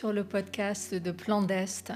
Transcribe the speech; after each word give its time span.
Sur 0.00 0.14
le 0.14 0.24
podcast 0.24 0.94
de 0.94 1.10
Plan 1.10 1.42
d'Est. 1.42 1.92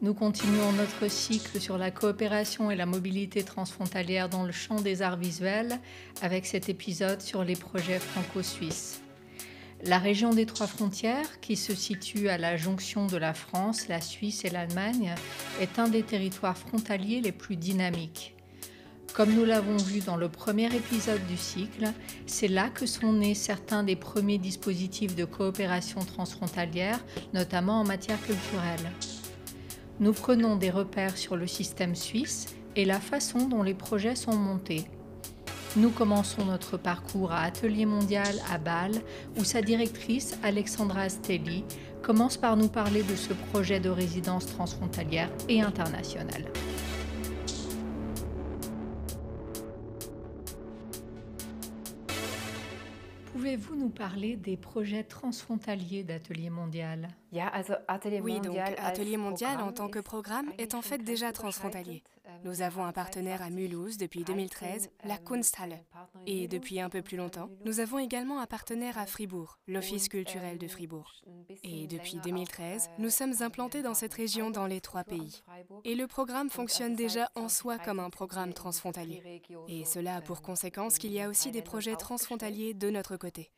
Nous 0.00 0.14
continuons 0.14 0.72
notre 0.72 1.08
cycle 1.08 1.60
sur 1.60 1.76
la 1.76 1.90
coopération 1.90 2.70
et 2.70 2.76
la 2.76 2.86
mobilité 2.86 3.42
transfrontalière 3.42 4.30
dans 4.30 4.44
le 4.44 4.52
champ 4.52 4.80
des 4.80 5.02
arts 5.02 5.18
visuels 5.18 5.78
avec 6.22 6.46
cet 6.46 6.70
épisode 6.70 7.20
sur 7.20 7.44
les 7.44 7.54
projets 7.54 7.98
franco-suisses. 7.98 9.02
La 9.84 9.98
région 9.98 10.30
des 10.30 10.46
trois 10.46 10.66
frontières, 10.66 11.40
qui 11.42 11.56
se 11.56 11.74
situe 11.74 12.30
à 12.30 12.38
la 12.38 12.56
jonction 12.56 13.06
de 13.06 13.18
la 13.18 13.34
France, 13.34 13.86
la 13.86 14.00
Suisse 14.00 14.46
et 14.46 14.50
l'Allemagne, 14.50 15.14
est 15.60 15.78
un 15.78 15.88
des 15.88 16.04
territoires 16.04 16.56
frontaliers 16.56 17.20
les 17.20 17.32
plus 17.32 17.56
dynamiques. 17.56 18.34
Comme 19.14 19.34
nous 19.34 19.44
l'avons 19.44 19.76
vu 19.76 20.00
dans 20.00 20.16
le 20.16 20.30
premier 20.30 20.74
épisode 20.74 21.24
du 21.26 21.36
cycle, 21.36 21.84
c'est 22.24 22.48
là 22.48 22.70
que 22.70 22.86
sont 22.86 23.12
nés 23.12 23.34
certains 23.34 23.82
des 23.82 23.94
premiers 23.94 24.38
dispositifs 24.38 25.14
de 25.14 25.26
coopération 25.26 26.00
transfrontalière, 26.00 26.98
notamment 27.34 27.80
en 27.80 27.84
matière 27.84 28.20
culturelle. 28.22 28.90
Nous 30.00 30.14
prenons 30.14 30.56
des 30.56 30.70
repères 30.70 31.18
sur 31.18 31.36
le 31.36 31.46
système 31.46 31.94
suisse 31.94 32.56
et 32.74 32.86
la 32.86 33.00
façon 33.00 33.48
dont 33.48 33.62
les 33.62 33.74
projets 33.74 34.16
sont 34.16 34.34
montés. 34.34 34.86
Nous 35.76 35.90
commençons 35.90 36.46
notre 36.46 36.78
parcours 36.78 37.32
à 37.32 37.42
Atelier 37.42 37.84
Mondial 37.84 38.34
à 38.50 38.56
Bâle, 38.56 39.02
où 39.36 39.44
sa 39.44 39.60
directrice, 39.60 40.38
Alexandra 40.42 41.02
Astelli, 41.02 41.64
commence 42.02 42.38
par 42.38 42.56
nous 42.56 42.68
parler 42.68 43.02
de 43.02 43.14
ce 43.14 43.34
projet 43.34 43.78
de 43.78 43.90
résidence 43.90 44.46
transfrontalière 44.46 45.30
et 45.50 45.60
internationale. 45.60 46.46
Pouvez-vous 53.42 53.74
nous 53.74 53.88
parler 53.88 54.36
des 54.36 54.56
projets 54.56 55.02
transfrontaliers 55.02 56.04
d'Atelier 56.04 56.48
Mondial? 56.48 57.08
Oui, 58.22 58.40
donc 58.40 58.56
Atelier 58.78 59.16
Mondial 59.16 59.60
en 59.60 59.72
tant 59.72 59.88
que 59.88 59.98
programme 59.98 60.52
est 60.58 60.74
en 60.76 60.80
fait 60.80 60.98
déjà 60.98 61.32
transfrontalier. 61.32 62.04
Nous 62.44 62.62
avons 62.62 62.84
un 62.84 62.92
partenaire 62.92 63.42
à 63.42 63.50
Mulhouse 63.50 63.96
depuis 63.96 64.24
2013, 64.24 64.90
la 65.04 65.18
Kunsthalle. 65.18 65.84
Et 66.26 66.48
depuis 66.48 66.80
un 66.80 66.88
peu 66.88 67.02
plus 67.02 67.16
longtemps, 67.16 67.50
nous 67.64 67.80
avons 67.80 67.98
également 67.98 68.40
un 68.40 68.46
partenaire 68.46 68.98
à 68.98 69.06
Fribourg, 69.06 69.58
l'Office 69.66 70.08
culturel 70.08 70.58
de 70.58 70.68
Fribourg. 70.68 71.12
Et 71.62 71.86
depuis 71.86 72.16
2013, 72.22 72.90
nous 72.98 73.10
sommes 73.10 73.34
implantés 73.40 73.82
dans 73.82 73.94
cette 73.94 74.14
région 74.14 74.50
dans 74.50 74.66
les 74.66 74.80
trois 74.80 75.04
pays. 75.04 75.42
Et 75.84 75.94
le 75.94 76.06
programme 76.06 76.50
fonctionne 76.50 76.94
déjà 76.94 77.30
en 77.34 77.48
soi 77.48 77.78
comme 77.78 78.00
un 78.00 78.10
programme 78.10 78.52
transfrontalier. 78.52 79.42
Et 79.68 79.84
cela 79.84 80.16
a 80.16 80.20
pour 80.20 80.42
conséquence 80.42 80.98
qu'il 80.98 81.12
y 81.12 81.20
a 81.20 81.28
aussi 81.28 81.50
des 81.50 81.62
projets 81.62 81.96
transfrontaliers 81.96 82.74
de 82.74 82.90
notre 82.90 83.16
côté. 83.16 83.50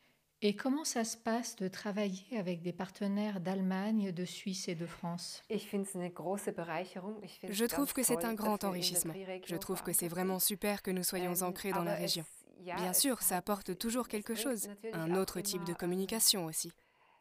Et 0.43 0.57
comment 0.57 0.85
ça 0.85 1.05
se 1.05 1.17
passe 1.17 1.57
de 1.57 1.69
travailler 1.69 2.39
avec 2.39 2.61
des 2.61 2.73
partenaires 2.73 3.41
d'Allemagne, 3.41 4.13
de 4.13 4.25
Suisse 4.25 4.69
et 4.69 4.75
de 4.75 4.87
France? 4.87 5.43
Je 5.49 7.65
trouve 7.65 7.93
que 7.93 8.03
c'est 8.03 8.25
un 8.25 8.35
grand 8.35 8.65
enrichissement. 8.65 9.15
Je 9.47 9.57
trouve 9.57 9.83
que 9.83 9.93
c'est 9.93 10.09
vraiment 10.09 10.39
super 10.39 10.83
que 10.83 10.91
nous 10.91 11.05
soyons 11.05 11.35
ähm, 11.35 11.49
ancrés 11.49 11.73
dans 11.73 11.85
la 11.85 11.95
région. 11.95 12.25
Bien 12.61 12.93
sûr, 12.93 13.23
ça 13.23 13.37
apporte 13.37 13.79
toujours 13.79 14.09
quelque 14.09 14.35
chose, 14.35 14.69
un 14.93 15.15
autre 15.15 15.41
type 15.41 15.65
de 15.65 15.75
communication 15.75 16.47
aussi 16.47 16.73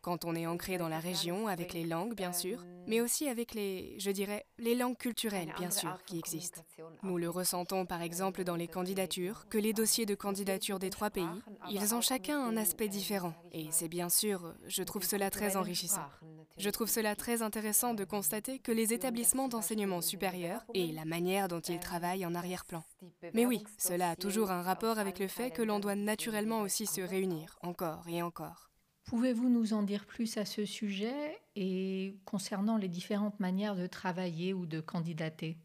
quand 0.03 0.25
on 0.25 0.35
est 0.35 0.45
ancré 0.45 0.77
dans 0.77 0.89
la 0.89 0.99
région, 0.99 1.47
avec 1.47 1.73
les 1.73 1.85
langues, 1.85 2.13
bien 2.13 2.33
sûr, 2.33 2.63
mais 2.87 2.99
aussi 2.99 3.29
avec 3.29 3.53
les, 3.53 3.95
je 3.99 4.11
dirais, 4.11 4.45
les 4.59 4.75
langues 4.75 4.97
culturelles, 4.97 5.53
bien 5.57 5.71
sûr, 5.71 5.97
qui 6.05 6.19
existent. 6.19 6.61
Nous 7.01 7.17
le 7.17 7.29
ressentons 7.29 7.85
par 7.85 8.01
exemple 8.01 8.43
dans 8.43 8.57
les 8.57 8.67
candidatures, 8.67 9.47
que 9.49 9.57
les 9.57 9.71
dossiers 9.71 10.05
de 10.05 10.13
candidature 10.13 10.77
des 10.77 10.89
trois 10.89 11.09
pays, 11.09 11.25
ils 11.69 11.95
ont 11.95 12.01
chacun 12.01 12.37
un 12.37 12.57
aspect 12.57 12.89
différent. 12.89 13.33
Et 13.53 13.67
c'est 13.71 13.87
bien 13.87 14.09
sûr, 14.09 14.53
je 14.67 14.83
trouve 14.83 15.05
cela 15.05 15.29
très 15.29 15.55
enrichissant. 15.55 16.05
Je 16.57 16.69
trouve 16.69 16.89
cela 16.89 17.15
très 17.15 17.41
intéressant 17.41 17.93
de 17.93 18.03
constater 18.03 18.59
que 18.59 18.73
les 18.73 18.93
établissements 18.93 19.47
d'enseignement 19.47 20.01
supérieur 20.01 20.65
et 20.73 20.91
la 20.91 21.05
manière 21.05 21.47
dont 21.47 21.61
ils 21.61 21.79
travaillent 21.79 22.25
en 22.25 22.35
arrière-plan. 22.35 22.83
Mais 23.33 23.45
oui, 23.45 23.63
cela 23.77 24.11
a 24.11 24.15
toujours 24.17 24.51
un 24.51 24.61
rapport 24.61 24.99
avec 24.99 25.17
le 25.19 25.29
fait 25.29 25.49
que 25.49 25.61
l'on 25.61 25.79
doit 25.79 25.95
naturellement 25.95 26.61
aussi 26.61 26.85
se 26.87 27.01
réunir, 27.01 27.57
encore 27.61 28.03
et 28.09 28.21
encore. 28.21 28.72
Pouvez-vous 29.05 29.49
nous 29.49 29.73
en 29.73 29.83
dire 29.83 30.05
plus 30.05 30.37
à 30.37 30.45
ce 30.45 30.65
sujet 30.65 31.39
et 31.55 32.15
concernant 32.25 32.77
les 32.77 32.87
différentes 32.87 33.39
manières 33.39 33.75
de 33.75 33.85
travailler 33.87 34.53
ou 34.53 34.65
de 34.65 34.79
candidater? 34.79 35.57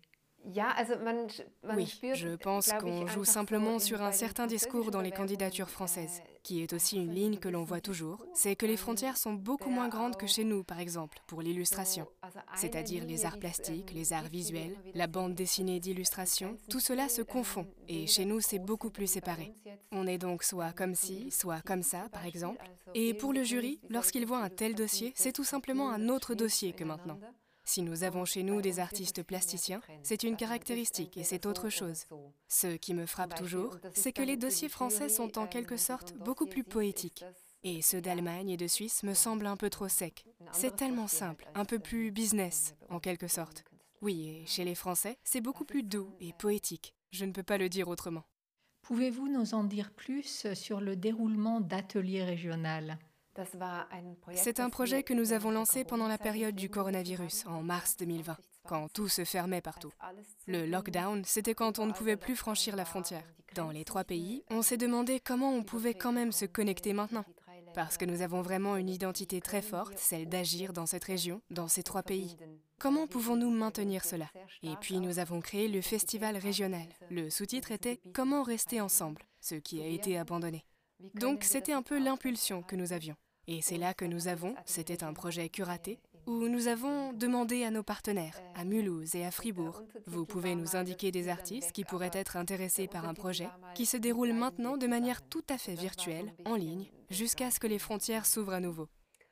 Oui, 1.65 1.87
je 2.15 2.37
pense 2.37 2.73
qu'on 2.73 3.07
joue 3.07 3.25
simplement 3.25 3.79
sur 3.79 4.03
un 4.03 4.13
certain 4.13 4.47
discours 4.47 4.91
dans 4.91 5.01
les 5.01 5.11
candidatures 5.11 5.71
françaises, 5.71 6.23
qui 6.49 6.63
est 6.63 6.73
aussi 6.73 6.97
une 6.97 7.13
ligne 7.13 7.37
que 7.37 7.51
l'on 7.51 7.63
voit 7.63 7.83
toujours, 7.83 8.25
c'est 8.33 8.57
que 8.57 8.65
les 8.65 8.79
frontières 8.79 9.19
sont 9.19 9.35
beaucoup 9.35 9.69
moins 9.69 9.91
grandes 9.91 10.17
que 10.17 10.27
chez 10.27 10.45
nous, 10.45 10.65
par 10.65 10.81
exemple, 10.81 11.19
pour 11.27 11.43
l'illustration, 11.43 12.07
c'est-à-dire 12.57 13.05
les 13.05 13.27
arts 13.27 13.39
plastiques, 13.39 13.93
les 13.93 14.15
arts 14.15 14.31
visuels, 14.31 14.75
la 14.95 15.09
bande 15.09 15.35
dessinée 15.35 15.79
d'illustration, 15.79 16.57
tout 16.71 16.81
cela 16.81 17.11
se 17.11 17.21
confond, 17.21 17.67
et 17.87 18.07
chez 18.07 18.25
nous 18.25 18.41
c'est 18.41 18.59
beaucoup 18.59 18.89
plus 18.89 19.07
séparé. 19.07 19.53
On 19.93 20.07
est 20.07 20.17
donc 20.17 20.43
soit 20.43 20.73
comme 20.73 20.95
ci, 20.95 21.31
soit 21.31 21.61
comme 21.61 21.83
ça, 21.83 22.09
par 22.13 22.25
exemple, 22.25 22.65
et 22.95 23.13
pour 23.13 23.35
le 23.35 23.43
jury, 23.43 23.79
lorsqu'il 23.91 24.25
voit 24.25 24.43
un 24.43 24.49
tel 24.49 24.75
dossier, 24.75 25.13
c'est 25.17 25.33
tout 25.33 25.45
simplement 25.45 25.91
un 25.91 26.09
autre 26.09 26.35
dossier 26.35 26.73
que 26.73 26.85
maintenant. 26.85 27.21
Si 27.69 27.83
nous 27.83 28.03
avons 28.03 28.25
chez 28.25 28.45
nous 28.45 28.63
des 28.63 28.81
artistes 28.81 29.23
plasticiens, 29.23 29.83
c'est 30.03 30.23
une 30.23 30.37
caractéristique 30.37 31.19
et 31.19 31.23
c'est 31.23 31.45
autre 31.45 31.69
chose. 31.69 32.07
Ce 32.49 32.79
qui 32.79 32.95
me 32.95 33.05
frappe 33.05 33.35
toujours, 33.35 33.77
c'est 33.93 34.13
que 34.13 34.23
les 34.23 34.39
dossiers 34.39 34.71
français 34.71 35.11
sont 35.11 35.39
en 35.39 35.47
quelque 35.47 35.77
sorte 35.77 36.15
beaucoup 36.15 36.47
plus 36.47 36.65
poétiques. 36.65 37.27
Et 37.65 37.83
ceux 37.83 38.01
d'Allemagne 38.01 38.49
et 38.49 38.57
de 38.57 38.67
Suisse 38.67 39.03
me 39.03 39.13
semblent 39.13 39.47
un 39.47 39.59
peu 39.59 39.69
trop 39.69 39.89
secs. 39.89 40.25
C'est 40.51 40.77
tellement 40.77 41.09
simple, 41.09 41.47
un 41.55 41.67
peu 41.67 41.79
plus 41.79 42.11
business, 42.11 42.75
en 42.89 43.01
quelque 43.01 43.29
sorte. 43.29 43.65
Oui, 44.01 44.43
chez 44.47 44.65
les 44.65 44.75
Français, 44.75 45.19
c'est 45.23 45.43
beaucoup 45.43 45.67
plus 45.67 45.83
doux 45.83 46.09
et 46.21 46.33
poétique. 46.33 46.95
Je 47.11 47.27
ne 47.27 47.33
peux 47.33 47.43
pas 47.43 47.59
le 47.59 47.69
dire 47.69 47.89
autrement. 47.89 48.25
Pouvez-vous 48.81 49.29
nous 49.29 49.53
en 49.53 49.65
dire 49.65 49.91
plus 49.91 50.55
sur 50.55 50.81
le 50.81 50.97
déroulement 50.97 51.61
d'ateliers 51.61 52.25
régionaux? 52.25 52.95
C'est 54.35 54.61
un 54.61 54.71
projet 54.71 55.03
que 55.03 55.15
nous 55.15 55.33
avons 55.33 55.51
lancé 55.51 55.85
pendant 55.85 56.09
la 56.09 56.19
période 56.19 56.55
du 56.55 56.69
coronavirus, 56.69 57.47
en 57.47 57.63
mars 57.63 57.97
2020, 57.97 58.37
quand 58.67 58.89
tout 58.93 59.09
se 59.09 59.25
fermait 59.25 59.61
partout. 59.61 59.93
Le 60.47 60.67
lockdown, 60.67 61.23
c'était 61.25 61.55
quand 61.55 61.79
on 61.79 61.87
ne 61.87 61.93
pouvait 61.93 62.17
plus 62.17 62.37
franchir 62.37 62.77
la 62.77 62.85
frontière. 62.85 63.25
Dans 63.55 63.71
les 63.71 63.85
trois 63.85 64.05
pays, 64.05 64.45
on 64.51 64.63
s'est 64.63 64.77
demandé 64.77 65.21
comment 65.21 65.53
on 65.53 65.63
pouvait 65.63 65.95
quand 65.95 66.13
même 66.13 66.33
se 66.33 66.45
connecter 66.45 66.93
maintenant. 66.93 67.25
Parce 67.75 67.97
que 67.97 68.05
nous 68.05 68.23
avons 68.23 68.43
vraiment 68.43 68.77
une 68.77 68.89
identité 68.89 69.41
très 69.41 69.63
forte, 69.63 69.99
celle 69.99 70.29
d'agir 70.29 70.73
dans 70.73 70.87
cette 70.87 71.05
région, 71.05 71.43
dans 71.51 71.69
ces 71.69 71.83
trois 71.83 72.03
pays. 72.03 72.37
Comment 72.79 73.07
pouvons-nous 73.07 73.51
maintenir 73.51 74.05
cela? 74.05 74.27
Et 74.63 74.75
puis 74.81 74.99
nous 74.99 75.19
avons 75.19 75.41
créé 75.41 75.69
le 75.69 75.81
festival 75.81 76.37
régional. 76.37 76.87
Le 77.11 77.31
sous-titre 77.31 77.73
était 77.73 78.01
Comment 78.15 78.43
rester 78.43 78.81
ensemble, 78.81 79.23
ce 79.41 79.55
qui 79.55 79.81
a 79.83 79.87
été 79.87 80.19
abandonné. 80.19 80.65
Donc 81.15 81.45
c'était 81.45 81.73
un 81.73 81.83
peu 81.83 82.03
l'impulsion 82.03 82.63
que 82.63 82.77
nous 82.77 82.93
avions. 82.93 83.17
Et 83.51 83.63
c'est 83.63 83.79
là 83.79 83.95
que 83.95 84.05
nous 84.05 84.29
avons, 84.29 84.55
c'était 84.67 85.03
un 85.03 85.15
projet 85.15 85.49
curaté, 85.49 85.99
où 86.27 86.49
nous 86.49 86.69
avons 86.69 87.15
demandé 87.15 87.65
à 87.65 87.71
nos 87.71 87.83
partenaires, 87.83 88.39
à 88.55 88.65
Mulhouse 88.65 89.15
et 89.15 89.25
à 89.25 89.31
Fribourg, 89.31 89.83
vous 90.07 90.27
pouvez 90.27 90.55
nous 90.55 90.77
indiquer 90.77 91.11
des 91.11 91.29
artistes 91.29 91.73
qui 91.73 91.85
pourraient 91.85 92.11
être 92.13 92.37
intéressés 92.37 92.89
par 92.89 93.09
un 93.09 93.15
projet 93.15 93.49
qui 93.75 93.87
se 93.87 93.97
déroule 93.97 94.35
maintenant 94.35 94.77
de 94.77 94.87
manière 94.87 95.27
tout 95.27 95.45
à 95.49 95.57
fait 95.57 95.75
virtuelle, 95.75 96.35
en 96.45 96.57
ligne, 96.57 96.91
jusqu'à 97.09 97.51
ce 97.51 97.59
que 97.59 97.67
les 97.67 97.79
frontières 97.79 98.27
s'ouvrent 98.27 98.53
à 98.53 98.61
nouveau. 98.61 98.89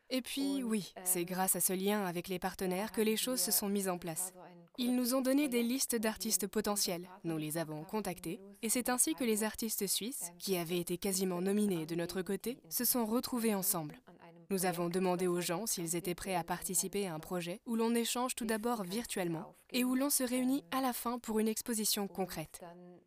Et 0.09 0.23
puis 0.23 0.63
oui, 0.63 0.95
c'est 1.05 1.27
grâce 1.27 1.55
à 1.55 1.61
ce 1.61 1.75
lien 1.75 2.07
avec 2.07 2.29
les 2.29 2.39
partenaires 2.39 2.93
que 2.93 3.03
les 3.03 3.19
choses 3.19 3.41
se 3.41 3.53
sont 3.53 3.69
mises 3.69 3.91
en 3.91 3.99
place. 3.99 4.33
Ils 4.79 4.95
nous 4.95 5.15
ont 5.15 5.23
donné 5.23 5.49
des 5.49 5.63
listes 5.63 5.97
d'artistes 5.97 6.47
potentiels. 6.47 7.09
Nous 7.25 7.39
les 7.39 7.57
avons 7.57 7.83
contactés 7.85 8.41
et 8.63 8.69
c'est 8.69 8.91
ainsi 8.91 9.15
que 9.15 9.25
les 9.25 9.43
artistes 9.43 9.87
suisses, 9.87 10.33
qui 10.39 10.57
avaient 10.57 10.79
été 10.79 10.99
quasiment 10.99 11.41
nominés 11.41 11.87
de 11.87 11.95
notre 11.95 12.23
côté, 12.23 12.59
se 12.69 12.85
sont 12.85 13.07
retrouvés 13.07 13.55
ensemble. 13.55 13.99
Nous 14.49 14.65
avons 14.65 14.89
demandé 14.89 15.27
aux 15.27 15.41
gens 15.41 15.67
s'ils 15.67 15.97
étaient 15.97 16.15
prêts 16.15 16.37
à 16.37 16.45
participer 16.45 17.09
à 17.09 17.15
un 17.15 17.19
projet 17.19 17.61
où 17.67 17.75
l'on 17.75 17.95
échange 17.95 18.37
tout 18.37 18.45
d'abord 18.45 18.85
virtuellement 18.85 19.57
et 19.71 19.83
où 19.83 19.97
l'on 19.97 20.09
se 20.09 20.23
réunit 20.23 20.65
à 20.71 20.81
la 20.81 20.93
fin 20.93 21.19
pour 21.19 21.41
une 21.41 21.49
exposition 21.49 22.07
concrète. 22.07 22.61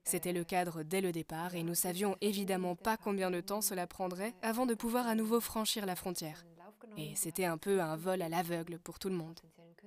C'était 0.03 0.33
le 0.33 0.44
cadre 0.44 0.83
dès 0.83 1.00
le 1.00 1.13
départ 1.13 1.56
et 1.56 1.63
nous 1.63 1.75
savions 1.75 2.18
évidemment 2.19 2.75
pas 2.75 2.97
combien 2.97 3.31
de 3.31 3.39
temps 3.39 3.62
cela 3.62 3.88
prendrait 3.88 4.33
avant 4.41 4.65
de 4.65 4.74
pouvoir 4.74 5.07
à 5.07 5.15
nouveau 5.15 5.39
franchir 5.39 5.86
la 5.86 5.95
frontière. 5.95 6.45
Et 6.97 7.15
c'était 7.15 7.45
un 7.45 7.57
peu 7.57 7.81
un 7.81 7.95
vol 7.95 8.21
à 8.21 8.27
l'aveugle 8.27 8.77
pour 8.80 9.00
tout 9.00 9.09
le 9.09 9.15
monde. 9.15 9.39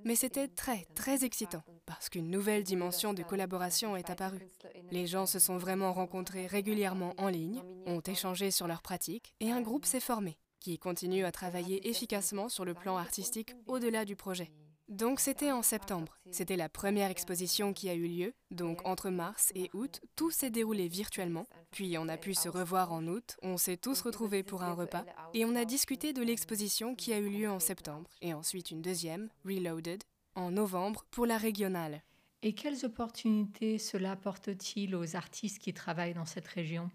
Mais 0.05 0.16
c'était 0.16 0.48
très, 0.48 0.87
très 0.94 1.25
excitant, 1.25 1.62
parce 1.87 2.08
qu'une 2.08 2.31
nouvelle 2.31 2.64
dimension 2.64 3.12
de 3.14 3.22
collaboration 3.22 3.96
est 3.96 4.10
apparue. 4.10 4.48
Les 4.90 5.06
gens 5.06 5.26
se 5.26 5.38
sont 5.38 5.58
vraiment 5.58 5.93
rencontrés 5.93 6.46
régulièrement 6.46 7.14
en 7.19 7.28
ligne, 7.28 7.62
ont 7.87 8.00
échangé 8.00 8.50
sur 8.50 8.66
leurs 8.66 8.82
pratiques, 8.82 9.34
et 9.40 9.52
un 9.52 9.60
groupe 9.60 9.84
s'est 9.84 10.00
formé, 10.00 10.38
qui 10.62 10.79
continue 10.79 11.25
à 11.25 11.32
travailler 11.32 11.88
efficacement 11.88 12.49
sur 12.49 12.64
le 12.64 12.75
plan 12.75 12.97
artistique 12.97 13.55
au-delà 13.67 14.05
du 14.05 14.17
projet. 14.17 14.50
Donc 14.88 15.20
c'était 15.20 15.53
en 15.53 15.62
septembre. 15.62 16.19
C'était 16.31 16.56
la 16.56 16.69
première 16.69 17.11
exposition 17.11 17.73
qui 17.73 17.88
a 17.88 17.94
eu 17.94 18.06
lieu. 18.06 18.35
Donc 18.50 18.87
entre 18.87 19.11
mars 19.11 19.50
et 19.55 19.70
août, 19.73 20.00
tout 20.17 20.31
s'est 20.31 20.50
déroulé 20.50 20.87
virtuellement. 20.87 21.47
Puis 21.70 21.97
on 21.99 22.09
a 22.09 22.17
pu 22.17 22.35
se 22.35 22.49
revoir 22.49 22.93
en 22.93 23.06
août, 23.06 23.37
on 23.43 23.56
s'est 23.56 23.79
tous 23.79 24.03
retrouvés 24.03 24.43
pour 24.43 24.62
un 24.62 24.75
repas 24.75 25.05
et 25.35 25.44
on 25.44 25.56
a 25.56 25.64
discuté 25.64 26.12
de 26.12 26.23
l'exposition 26.23 26.94
qui 26.94 27.12
a 27.12 27.19
eu 27.19 27.31
lieu 27.31 27.50
en 27.50 27.61
septembre 27.61 28.11
et 28.20 28.35
ensuite 28.35 28.70
une 28.70 28.82
deuxième, 28.82 29.31
Reloaded, 29.44 30.03
en 30.35 30.50
novembre 30.50 31.06
pour 31.11 31.26
la 31.26 31.38
régionale. 31.38 32.03
Et 32.43 32.55
quelles 32.55 32.85
opportunités 32.85 33.79
cela 33.79 34.12
apporte-t-il 34.12 34.94
aux 34.94 35.17
artistes 35.17 35.58
qui 35.58 35.73
travaillent 35.73 36.15
dans 36.15 36.26
cette 36.26 36.49
région? 36.49 36.91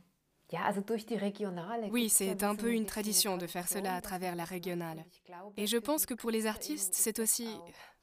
Oui, 1.92 2.10
c'est 2.10 2.44
un 2.44 2.56
peu 2.56 2.74
une 2.74 2.86
tradition 2.86 3.38
de 3.38 3.48
faire 3.48 3.68
cela 3.68 3.96
à 3.96 4.02
travers 4.02 4.36
la 4.36 4.46
régionale. 4.46 5.06
Et 5.58 5.68
je 5.68 5.78
pense 5.78 6.06
que 6.06 6.14
pour 6.14 6.32
les 6.32 6.46
artistes, 6.46 6.94
c'est 6.94 7.20
aussi, 7.20 7.50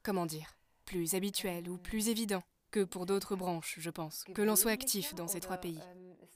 comment 0.03 0.25
dire, 0.25 0.55
plus 0.85 1.15
habituel 1.15 1.69
ou 1.69 1.77
plus 1.77 2.09
évident 2.09 2.43
que 2.71 2.83
pour 2.83 3.05
d'autres 3.05 3.35
branches, 3.35 3.77
je 3.79 3.89
pense, 3.89 4.23
que 4.33 4.41
l'on 4.41 4.55
soit 4.55 4.71
actif 4.71 5.15
dans 5.15 5.27
ces 5.27 5.39
trois 5.39 5.57
pays. 5.57 5.79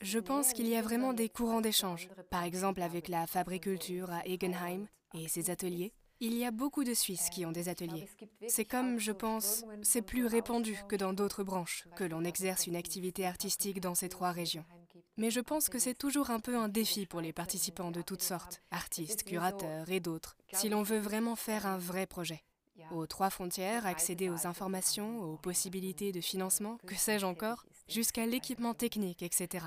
Je 0.01 0.19
pense 0.19 0.53
qu'il 0.53 0.67
y 0.67 0.75
a 0.75 0.81
vraiment 0.81 1.13
des 1.13 1.29
courants 1.29 1.61
d'échange, 1.61 2.09
par 2.29 2.43
exemple 2.43 2.81
avec 2.81 3.07
la 3.07 3.27
fabriculture 3.27 4.09
à 4.09 4.25
Egenheim 4.25 4.87
et 5.13 5.27
ses 5.27 5.49
ateliers, 5.49 5.93
il 6.21 6.33
y 6.33 6.45
a 6.45 6.51
beaucoup 6.51 6.83
de 6.83 6.93
Suisses 6.93 7.29
qui 7.29 7.45
ont 7.45 7.51
des 7.51 7.69
ateliers. 7.69 8.07
C'est 8.47 8.65
comme, 8.65 8.99
je 8.99 9.11
pense, 9.11 9.63
c'est 9.83 10.01
plus 10.01 10.25
répandu 10.25 10.77
que 10.89 10.97
dans 10.97 11.13
d'autres 11.13 11.43
branches, 11.43 11.85
que 11.95 12.03
l'on 12.03 12.25
exerce 12.25 12.67
une 12.67 12.75
activité 12.75 13.25
artistique 13.25 13.79
dans 13.79 13.95
ces 13.95 14.09
trois 14.09 14.31
régions. 14.31 14.65
Mais 15.19 15.31
je 15.31 15.41
pense 15.41 15.67
que 15.67 15.79
c'est 15.79 15.97
toujours 15.97 16.29
un 16.29 16.39
peu 16.39 16.57
un 16.57 16.69
défi 16.69 17.05
pour 17.05 17.19
les 17.19 17.33
participants 17.33 17.91
de 17.91 18.01
toutes 18.01 18.21
sortes, 18.21 18.61
artistes, 18.71 19.25
curateurs 19.25 19.89
et 19.89 19.99
d'autres, 19.99 20.37
si 20.53 20.69
l'on 20.69 20.81
veut 20.81 20.97
vraiment 20.97 21.35
faire 21.35 21.65
un 21.65 21.77
vrai 21.77 22.07
projet. 22.07 22.41
Aux 22.91 23.05
trois 23.05 23.29
frontières, 23.29 23.85
accéder 23.85 24.29
aux 24.29 24.47
informations, 24.47 25.21
aux 25.21 25.35
possibilités 25.35 26.13
de 26.13 26.21
financement, 26.21 26.77
que 26.87 26.95
sais-je 26.95 27.25
encore, 27.25 27.65
jusqu'à 27.89 28.25
l'équipement 28.25 28.73
technique, 28.73 29.21
etc. 29.21 29.65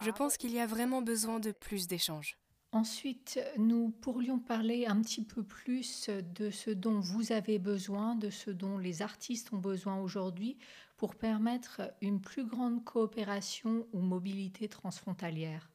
Je 0.00 0.10
pense 0.10 0.36
qu'il 0.36 0.50
y 0.50 0.58
a 0.58 0.66
vraiment 0.66 1.00
besoin 1.00 1.38
de 1.38 1.52
plus 1.52 1.86
d'échanges. 1.86 2.36
Ensuite, 2.72 3.40
nous 3.56 3.90
pourrions 3.90 4.40
parler 4.40 4.84
un 4.86 5.00
petit 5.00 5.24
peu 5.24 5.44
plus 5.44 6.10
de 6.10 6.50
ce 6.50 6.70
dont 6.70 6.98
vous 6.98 7.30
avez 7.30 7.60
besoin, 7.60 8.16
de 8.16 8.30
ce 8.30 8.50
dont 8.50 8.78
les 8.78 9.00
artistes 9.00 9.52
ont 9.52 9.58
besoin 9.58 10.00
aujourd'hui 10.00 10.58
pour 10.98 11.14
permettre 11.14 11.80
une 12.02 12.20
plus 12.20 12.44
grande 12.44 12.84
coopération 12.84 13.86
ou 13.92 14.00
mobilité 14.00 14.68
transfrontalière. 14.68 15.70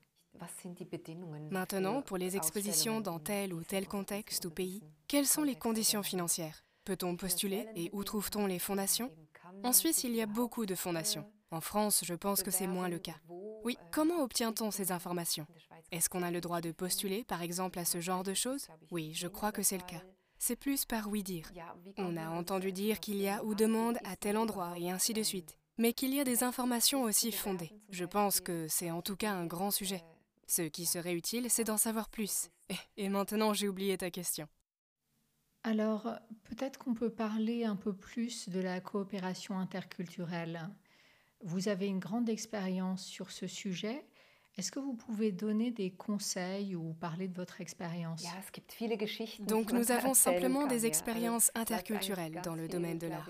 Maintenant, 1.50 2.02
pour 2.02 2.18
les 2.18 2.36
expositions 2.36 3.00
dans 3.00 3.20
tel 3.20 3.54
ou 3.54 3.64
tel 3.64 3.88
contexte 3.88 4.46
ou 4.46 4.52
pays, 4.52 4.84
quelles 5.08 5.26
sont 5.26 5.44
les 5.44 5.56
conditions 5.56 6.04
financières? 6.04 6.66
Peut-on 6.84 7.16
postuler 7.16 7.66
et 7.76 7.90
où 7.94 8.04
trouve-t-on 8.04 8.46
les 8.46 8.60
fondations? 8.60 9.12
En 9.64 9.72
Suisse, 9.72 10.04
il 10.04 10.14
y 10.14 10.22
a 10.22 10.26
beaucoup 10.26 10.66
de 10.66 10.76
fondations. 10.76 11.26
En 11.52 11.62
France, 11.62 12.04
je 12.04 12.14
pense 12.16 12.44
que 12.44 12.52
c'est 12.52 12.68
moins 12.68 12.90
le 12.90 13.00
cas. 13.00 13.16
Oui, 13.64 13.78
comment 13.92 14.24
obtient-on 14.24 14.72
ces 14.72 14.92
informations? 14.92 15.48
Est-ce 15.92 16.10
qu'on 16.10 16.24
a 16.24 16.32
le 16.32 16.42
droit 16.42 16.60
de 16.60 16.72
postuler, 16.72 17.24
par 17.24 17.42
exemple, 17.42 17.80
à 17.80 17.86
ce 17.86 18.02
genre 18.02 18.24
de 18.24 18.34
choses? 18.34 18.68
Oui, 18.92 19.14
je 19.14 19.28
crois 19.28 19.52
que 19.54 19.64
c'est 19.64 19.78
le 19.78 19.84
cas. 19.84 20.02
C'est 20.46 20.58
plus 20.58 20.84
par 20.84 21.08
oui-dire. 21.08 21.50
On 21.96 22.18
a 22.18 22.28
entendu 22.28 22.74
dire 22.74 23.00
qu'il 23.00 23.16
y 23.16 23.30
a 23.30 23.42
ou 23.46 23.56
demande 23.56 23.98
à 24.04 24.18
tel 24.18 24.36
endroit 24.36 24.74
et 24.78 24.92
ainsi 24.92 25.14
de 25.14 25.24
suite. 25.24 25.58
Mais 25.78 25.94
qu'il 25.94 26.14
y 26.14 26.20
a 26.20 26.26
des 26.26 26.44
informations 26.44 27.04
aussi 27.04 27.32
fondées. 27.32 27.72
Je 27.92 28.04
pense 28.04 28.42
que 28.42 28.68
c'est 28.68 28.92
en 28.92 29.02
tout 29.02 29.16
cas 29.16 29.32
un 29.32 29.46
grand 29.46 29.72
sujet. 29.72 30.04
Ce 30.46 30.64
qui 30.64 30.86
serait 30.86 31.14
utile, 31.14 31.50
c'est 31.50 31.64
d'en 31.64 31.78
savoir 31.78 32.10
plus. 32.10 32.50
Et 32.98 33.08
maintenant, 33.08 33.54
j'ai 33.54 33.70
oublié 33.70 33.98
ta 33.98 34.12
question. 34.12 34.50
Alors, 35.64 36.10
peut-être 36.44 36.78
qu'on 36.78 36.94
peut 36.94 37.10
parler 37.10 37.64
un 37.64 37.78
peu 37.78 37.94
plus 37.94 38.50
de 38.50 38.60
la 38.60 38.82
coopération 38.82 39.58
interculturelle. 39.58 40.70
Vous 41.40 41.70
avez 41.70 41.88
une 41.88 42.00
grande 42.00 42.28
expérience 42.28 43.06
sur 43.06 43.32
ce 43.32 43.48
sujet. 43.48 44.06
Est-ce 44.56 44.72
que 44.72 44.80
vous 44.80 44.94
pouvez 44.94 45.32
donner 45.32 45.72
des 45.72 45.90
conseils 45.90 46.76
ou 46.76 46.94
parler 46.94 47.28
de 47.28 47.36
votre 47.36 47.60
expérience? 47.60 48.24
Donc 49.40 49.72
nous 49.72 49.92
avons 49.92 50.14
simplement 50.14 50.68
des 50.68 50.86
expériences 50.86 51.52
interculturelles 51.56 52.40
dans 52.44 52.54
le 52.54 52.68
domaine 52.68 53.00
de 53.00 53.08
l'art. 53.08 53.30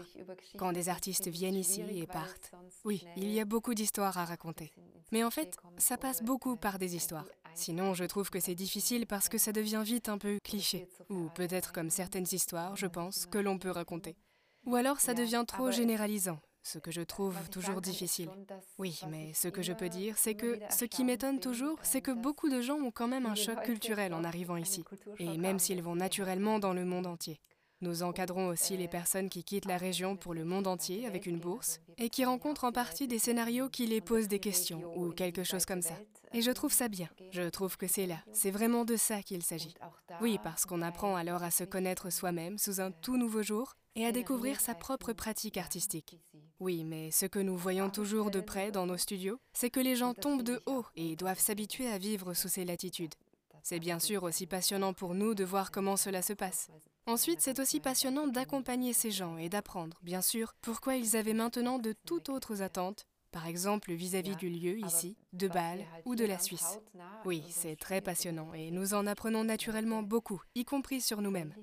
Quand 0.58 0.74
des 0.74 0.90
artistes 0.90 1.30
viennent 1.30 1.56
ici 1.56 1.82
et 1.82 2.08
partent, 2.08 2.52
oui, 2.84 3.06
il 3.16 3.32
y 3.32 3.40
a 3.40 3.46
beaucoup 3.46 3.74
d'histoires 3.74 4.18
à 4.18 4.26
raconter. 4.26 4.74
Mais 5.14 5.24
en 5.24 5.32
fait, 5.32 5.56
ça 5.78 5.98
passe 5.98 6.24
beaucoup 6.24 6.58
par 6.58 6.78
des 6.78 6.96
histoires. 6.96 7.28
Sinon, 7.56 7.94
je 7.94 8.04
trouve 8.04 8.30
que 8.30 8.40
c'est 8.40 8.56
difficile 8.56 9.06
parce 9.06 9.30
que 9.30 9.38
ça 9.38 9.54
devient 9.54 9.84
vite 9.86 10.10
un 10.10 10.18
peu 10.18 10.40
cliché. 10.44 10.90
Ou 11.10 11.30
peut-être 11.36 11.72
comme 11.72 11.90
certaines 11.90 12.28
histoires, 12.32 12.76
je 12.76 12.88
pense, 12.88 13.28
que 13.28 13.38
l'on 13.38 13.60
peut 13.60 13.72
raconter. 13.72 14.18
Ou 14.66 14.76
alors 14.76 15.00
ça 15.00 15.14
devient 15.14 15.44
trop 15.48 15.72
généralisant 15.72 16.40
ce 16.64 16.80
que 16.80 16.92
je 16.92 17.02
trouve 17.02 17.50
toujours 17.50 17.82
difficile. 17.82 18.30
Oui, 18.78 19.00
mais 19.10 19.34
ce 19.34 19.50
que 19.50 19.62
je 19.62 19.74
peux 19.74 19.90
dire, 19.90 20.18
c'est 20.18 20.36
que 20.36 20.60
ce 20.70 20.86
qui 20.86 21.04
m'étonne 21.04 21.40
toujours, 21.40 21.78
c'est 21.84 22.02
que 22.02 22.12
beaucoup 22.12 22.50
de 22.50 22.62
gens 22.62 22.78
ont 22.78 22.92
quand 22.92 23.08
même 23.08 23.26
un 23.26 23.36
choc 23.36 23.62
culturel 23.64 24.14
en 24.14 24.24
arrivant 24.24 24.58
ici, 24.58 24.84
et 25.20 25.38
même 25.38 25.60
s'ils 25.60 25.82
vont 25.82 25.96
naturellement 25.96 26.60
dans 26.60 26.74
le 26.74 26.86
monde 26.86 27.06
entier. 27.06 27.40
Nous 27.84 28.02
encadrons 28.02 28.48
aussi 28.48 28.78
les 28.78 28.88
personnes 28.88 29.30
qui 29.30 29.44
quittent 29.44 29.66
la 29.66 29.76
région 29.76 30.16
pour 30.16 30.34
le 30.34 30.46
monde 30.46 30.68
entier 30.68 31.06
avec 31.06 31.26
une 31.26 31.38
bourse 31.38 31.82
et 31.98 32.08
qui 32.08 32.24
rencontrent 32.24 32.64
en 32.64 32.72
partie 32.72 33.10
des 33.10 33.20
scénarios 33.20 33.68
qui 33.68 33.88
les 33.88 34.00
posent 34.00 34.30
des 34.30 34.40
questions 34.40 34.82
ou 34.96 35.12
quelque 35.12 35.44
chose 35.44 35.66
comme 35.66 35.82
ça. 35.82 35.96
Et 36.32 36.42
je 36.42 36.52
trouve 36.52 36.72
ça 36.72 36.88
bien. 36.88 37.10
Je 37.32 37.42
trouve 37.50 37.76
que 37.76 37.88
c'est 37.88 38.06
là. 38.06 38.20
C'est 38.32 38.52
vraiment 38.52 38.86
de 38.86 38.96
ça 38.96 39.22
qu'il 39.22 39.44
s'agit. 39.44 39.76
Oui, 40.22 40.40
parce 40.42 40.66
qu'on 40.66 40.82
apprend 40.82 41.18
alors 41.18 41.44
à 41.44 41.52
se 41.52 41.66
connaître 41.66 42.10
soi-même 42.10 42.58
sous 42.58 42.80
un 42.80 42.90
tout 42.90 43.18
nouveau 43.18 43.44
jour 43.44 43.74
et 43.98 44.06
à 44.06 44.14
découvrir 44.14 44.62
sa 44.62 44.76
propre 44.76 45.12
pratique 45.12 45.58
artistique. 45.58 46.18
Oui, 46.62 46.86
mais 46.86 47.12
ce 47.12 47.26
que 47.26 47.40
nous 47.40 47.58
voyons 47.58 47.90
toujours 47.90 48.32
de 48.32 48.40
près 48.40 48.72
dans 48.72 48.86
nos 48.86 48.96
studios, 48.96 49.42
c'est 49.52 49.70
que 49.70 49.82
les 49.82 49.98
gens 49.98 50.14
tombent 50.14 50.44
de 50.44 50.62
haut 50.68 50.86
et 50.96 51.18
doivent 51.18 51.38
s'habituer 51.38 51.90
à 51.90 51.98
vivre 51.98 52.34
sous 52.34 52.48
ces 52.48 52.64
latitudes. 52.64 53.16
C'est 53.62 53.80
bien 53.80 54.00
sûr 54.00 54.24
aussi 54.24 54.48
passionnant 54.48 54.94
pour 54.94 55.16
nous 55.16 55.36
de 55.36 55.44
voir 55.44 55.70
comment 55.70 55.98
cela 55.98 56.22
se 56.22 56.32
passe. 56.32 56.70
Ensuite, 57.06 57.42
c'est 57.42 57.60
aussi 57.60 57.80
passionnant 57.80 58.28
d'accompagner 58.28 58.94
ces 58.94 59.12
gens 59.12 59.38
et 59.38 59.50
d'apprendre, 59.50 60.00
bien 60.04 60.22
sûr, 60.22 60.54
pourquoi 60.62 60.96
ils 60.96 61.18
avaient 61.18 61.34
maintenant 61.34 61.78
de 61.78 61.94
toutes 62.06 62.30
autres 62.30 62.62
attentes, 62.62 63.06
par 63.32 63.46
exemple 63.46 63.92
vis-à-vis 63.92 64.38
du 64.38 64.50
lieu 64.50 64.78
ici, 64.80 65.18
de 65.34 65.50
Bâle 65.50 65.86
ou 66.06 66.16
de 66.16 66.24
la 66.24 66.40
Suisse. 66.40 66.80
Oui, 67.26 67.44
c'est 67.50 67.76
très 67.76 68.00
passionnant 68.00 68.54
et 68.54 68.72
nous 68.72 68.94
en 68.94 69.06
apprenons 69.06 69.44
naturellement 69.44 70.02
beaucoup, 70.02 70.42
y 70.56 70.64
compris 70.64 71.02
sur 71.02 71.22
nous-mêmes. 71.22 71.54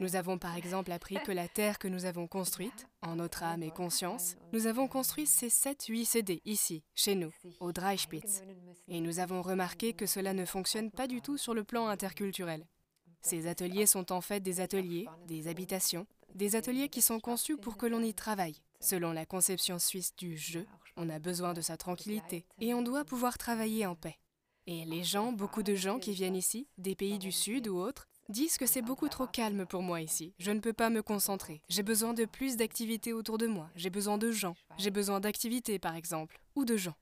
Nous 0.00 0.16
avons 0.16 0.38
par 0.38 0.56
exemple 0.56 0.90
appris 0.90 1.16
que 1.24 1.32
la 1.32 1.48
terre 1.48 1.78
que 1.78 1.88
nous 1.88 2.04
avons 2.04 2.26
construite, 2.26 2.88
en 3.02 3.16
notre 3.16 3.44
âme 3.44 3.62
et 3.62 3.70
conscience, 3.70 4.36
nous 4.52 4.66
avons 4.66 4.88
construit 4.88 5.26
ces 5.26 5.48
7-8 5.48 6.04
CD 6.04 6.42
ici, 6.44 6.82
chez 6.94 7.14
nous, 7.14 7.30
au 7.60 7.72
Dreispitz. 7.72 8.42
Et 8.88 9.00
nous 9.00 9.20
avons 9.20 9.40
remarqué 9.40 9.92
que 9.92 10.06
cela 10.06 10.34
ne 10.34 10.44
fonctionne 10.44 10.90
pas 10.90 11.06
du 11.06 11.20
tout 11.20 11.38
sur 11.38 11.54
le 11.54 11.64
plan 11.64 11.86
interculturel. 11.86 12.66
Ces 13.24 13.46
ateliers 13.46 13.86
sont 13.86 14.12
en 14.12 14.20
fait 14.20 14.40
des 14.40 14.60
ateliers, 14.60 15.08
des 15.26 15.48
habitations, 15.48 16.06
des 16.34 16.56
ateliers 16.56 16.90
qui 16.90 17.00
sont 17.00 17.20
conçus 17.20 17.56
pour 17.56 17.78
que 17.78 17.86
l'on 17.86 18.02
y 18.02 18.12
travaille. 18.12 18.60
Selon 18.80 19.12
la 19.12 19.24
conception 19.24 19.78
suisse 19.78 20.14
du 20.14 20.36
jeu, 20.36 20.66
on 20.98 21.08
a 21.08 21.18
besoin 21.18 21.54
de 21.54 21.62
sa 21.62 21.78
tranquillité 21.78 22.44
et 22.60 22.74
on 22.74 22.82
doit 22.82 23.06
pouvoir 23.06 23.38
travailler 23.38 23.86
en 23.86 23.94
paix. 23.94 24.18
Et 24.66 24.84
les 24.84 25.04
gens, 25.04 25.32
beaucoup 25.32 25.62
de 25.62 25.74
gens 25.74 25.98
qui 25.98 26.12
viennent 26.12 26.36
ici, 26.36 26.68
des 26.76 26.94
pays 26.94 27.18
du 27.18 27.32
Sud 27.32 27.66
ou 27.66 27.78
autres, 27.78 28.08
disent 28.28 28.58
que 28.58 28.66
c'est 28.66 28.82
beaucoup 28.82 29.08
trop 29.08 29.26
calme 29.26 29.64
pour 29.64 29.82
moi 29.82 30.02
ici. 30.02 30.34
Je 30.38 30.50
ne 30.50 30.60
peux 30.60 30.72
pas 30.74 30.90
me 30.90 31.02
concentrer. 31.02 31.62
J'ai 31.70 31.82
besoin 31.82 32.12
de 32.12 32.26
plus 32.26 32.56
d'activités 32.56 33.14
autour 33.14 33.38
de 33.38 33.46
moi. 33.46 33.70
J'ai 33.74 33.90
besoin 33.90 34.18
de 34.18 34.30
gens. 34.30 34.54
J'ai 34.76 34.90
besoin 34.90 35.20
d'activités, 35.20 35.78
par 35.78 35.94
exemple, 35.94 36.40
ou 36.56 36.66
de 36.66 36.76
gens. 36.76 36.94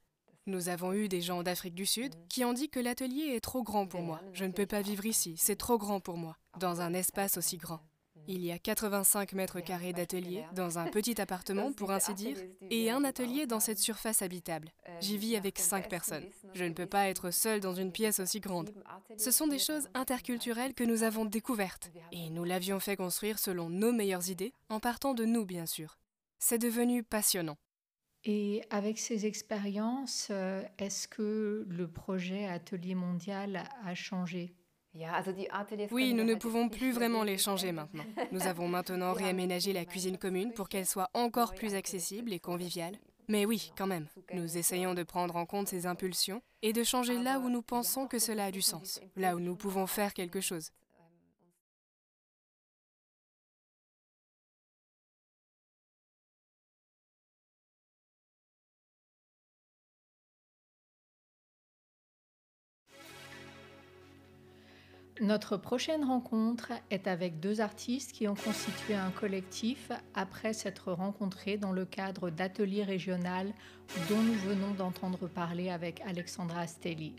Nous 0.47 0.69
avons 0.69 0.93
eu 0.93 1.09
des 1.09 1.21
gens 1.21 1.45
d'Afrique 1.45 1.75
du 1.75 1.87
Sud 1.87 2.15
qui 2.29 2.45
ont 2.45 2.53
dit 2.53 2.69
que 2.69 2.81
l'atelier 2.81 3.35
est 3.37 3.41
trop 3.41 3.63
grand 3.63 3.87
pour 3.87 4.03
moi. 4.03 4.21
Je 4.33 4.45
ne 4.45 4.51
peux 4.51 4.67
pas 4.67 4.83
vivre 4.83 5.07
ici, 5.07 5.37
c'est 5.39 5.55
trop 5.55 5.79
grand 5.79 6.01
pour 6.01 6.17
moi, 6.17 6.37
dans 6.59 6.81
un 6.81 6.95
espace 6.95 7.37
aussi 7.37 7.59
grand. 7.59 7.81
Il 8.27 8.45
y 8.45 8.51
a 8.51 8.59
85 8.59 9.35
mètres 9.35 9.61
carrés 9.61 9.93
d'atelier 9.93 10.45
dans 10.55 10.81
un 10.81 10.87
petit 10.87 11.21
appartement, 11.21 11.73
pour 11.73 11.93
ainsi 11.93 12.15
dire, 12.15 12.37
et 12.71 12.91
un 12.91 13.05
atelier 13.05 13.47
dans 13.47 13.61
cette 13.61 13.79
surface 13.79 14.21
habitable. 14.21 14.73
J'y 15.01 15.17
vis 15.17 15.37
avec 15.37 15.61
cinq 15.61 15.89
personnes. 15.89 16.27
Je 16.55 16.65
ne 16.65 16.75
peux 16.75 16.87
pas 16.87 17.09
être 17.09 17.31
seule 17.31 17.61
dans 17.61 17.75
une 17.75 17.93
pièce 17.93 18.19
aussi 18.19 18.41
grande. 18.41 18.73
Ce 19.19 19.31
sont 19.31 19.47
des 19.47 19.61
choses 19.61 19.89
interculturelles 19.95 20.75
que 20.75 20.85
nous 20.85 21.05
avons 21.05 21.25
découvertes, 21.25 21.93
et 22.11 22.31
nous 22.31 22.45
l'avions 22.45 22.81
fait 22.81 22.97
construire 22.97 23.39
selon 23.39 23.71
nos 23.71 23.93
meilleures 23.93 24.29
idées, 24.29 24.55
en 24.69 24.81
partant 24.81 25.15
de 25.15 25.25
nous, 25.25 25.45
bien 25.45 25.67
sûr. 25.67 25.99
C'est 26.41 26.59
devenu 26.59 27.05
passionnant. 27.05 27.59
Et 28.25 28.63
avec 28.71 28.99
ces 28.99 29.27
expériences, 29.27 30.29
euh, 30.31 30.63
est-ce 30.79 31.09
que 31.09 31.67
le 31.69 31.89
projet 31.89 32.47
Atelier 32.47 32.95
Mondial 32.95 33.65
a 33.85 33.95
changé? 33.95 34.55
Oui, 35.91 36.13
nous 36.13 36.25
ne 36.25 36.35
pouvons 36.35 36.69
plus 36.69 36.93
vraiment 36.93 37.23
les 37.25 37.39
changer 37.39 37.73
maintenant. 37.73 38.05
Nous 38.31 38.47
avons 38.47 38.69
maintenant 38.69 39.13
réaménagé 39.13 39.73
la 39.73 39.85
cuisine 39.85 40.19
commune 40.19 40.53
pour 40.53 40.69
qu'elle 40.69 40.87
soit 40.87 41.11
encore 41.15 41.55
plus 41.55 41.75
accessible 41.75 42.33
et 42.33 42.39
conviviale. 42.39 42.99
Mais 43.29 43.47
oui, 43.47 43.73
quand 43.77 43.87
même, 43.87 44.07
nous 44.35 44.59
essayons 44.59 44.95
de 44.95 45.03
prendre 45.03 45.37
en 45.37 45.47
compte 45.47 45.69
ces 45.69 45.87
impulsions 45.87 46.43
et 46.61 46.73
de 46.73 46.85
changer 46.85 47.17
là 47.19 47.39
où 47.39 47.49
nous 47.49 47.63
pensons 47.63 48.07
que 48.07 48.19
cela 48.19 48.47
a 48.47 48.51
du 48.51 48.63
sens, 48.63 49.01
là 49.17 49.35
où 49.35 49.41
nous 49.41 49.57
pouvons 49.57 49.87
faire 49.87 50.13
quelque 50.13 50.41
chose. 50.41 50.71
Notre 65.21 65.59
prochaine 65.59 66.05
rencontre 66.05 66.73
est 66.91 67.07
avec 67.07 67.39
deux 67.39 67.61
artistes 67.61 68.13
qui 68.13 68.27
ont 68.29 68.35
constitué 68.35 68.95
un 68.95 69.11
collectif 69.11 69.93
après 70.15 70.55
s'être 70.55 70.91
rencontrés 70.91 71.59
dans 71.59 71.73
le 71.73 71.85
cadre 71.85 72.31
d'ateliers 72.31 72.83
régionaux 72.83 73.53
dont 74.09 74.23
nous 74.23 74.35
venons 74.35 74.73
d'entendre 74.73 75.29
parler 75.29 75.69
avec 75.69 76.01
Alexandra 76.07 76.67
Stelli. 76.67 77.15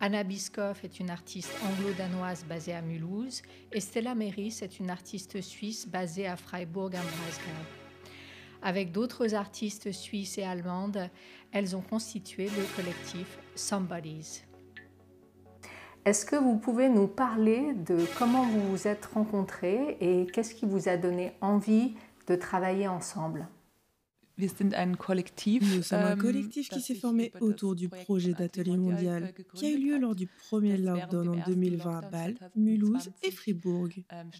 Anna 0.00 0.24
Biskoff 0.24 0.82
est 0.82 0.98
une 0.98 1.08
artiste 1.08 1.52
anglo-danoise 1.64 2.44
basée 2.46 2.74
à 2.74 2.82
Mulhouse 2.82 3.42
et 3.72 3.80
Stella 3.80 4.16
Meris 4.16 4.58
est 4.60 4.80
une 4.80 4.90
artiste 4.90 5.40
suisse 5.40 5.86
basée 5.86 6.26
à 6.26 6.36
Freiburg 6.36 6.96
am 6.96 7.06
Breisgau. 7.06 8.10
Avec 8.60 8.90
d'autres 8.90 9.34
artistes 9.34 9.92
suisses 9.92 10.36
et 10.38 10.42
allemandes, 10.42 11.08
elles 11.52 11.76
ont 11.76 11.82
constitué 11.82 12.46
le 12.46 12.76
collectif 12.76 13.38
Somebody's. 13.54 14.44
Est-ce 16.04 16.26
que 16.26 16.36
vous 16.36 16.56
pouvez 16.56 16.90
nous 16.90 17.06
parler 17.06 17.72
de 17.72 17.96
comment 18.18 18.44
vous 18.44 18.60
vous 18.68 18.86
êtes 18.86 19.06
rencontrés 19.06 19.96
et 20.02 20.26
qu'est-ce 20.26 20.54
qui 20.54 20.66
vous 20.66 20.90
a 20.90 20.98
donné 20.98 21.32
envie 21.40 21.94
de 22.26 22.34
travailler 22.34 22.88
ensemble? 22.88 23.48
Nous 24.38 24.48
sommes 24.48 24.72
un 24.74 26.12
ähm, 26.12 26.16
collectif 26.16 26.68
qui 26.68 26.80
s'est 26.80 26.94
formé 26.94 27.32
autour 27.40 27.74
du 27.74 27.88
projet 27.88 28.32
d'atelier 28.32 28.76
mondial 28.76 29.32
qui 29.54 29.66
a 29.66 29.70
eu 29.70 29.78
lieu 29.78 29.98
lors 29.98 30.14
du 30.14 30.26
premier 30.26 30.76
lockdown 30.76 31.28
en 31.28 31.46
2020 31.46 31.98
à 31.98 32.00
Bâle, 32.08 32.34
Mulhouse 32.56 33.10
et 33.22 33.30
Fribourg. 33.30 33.88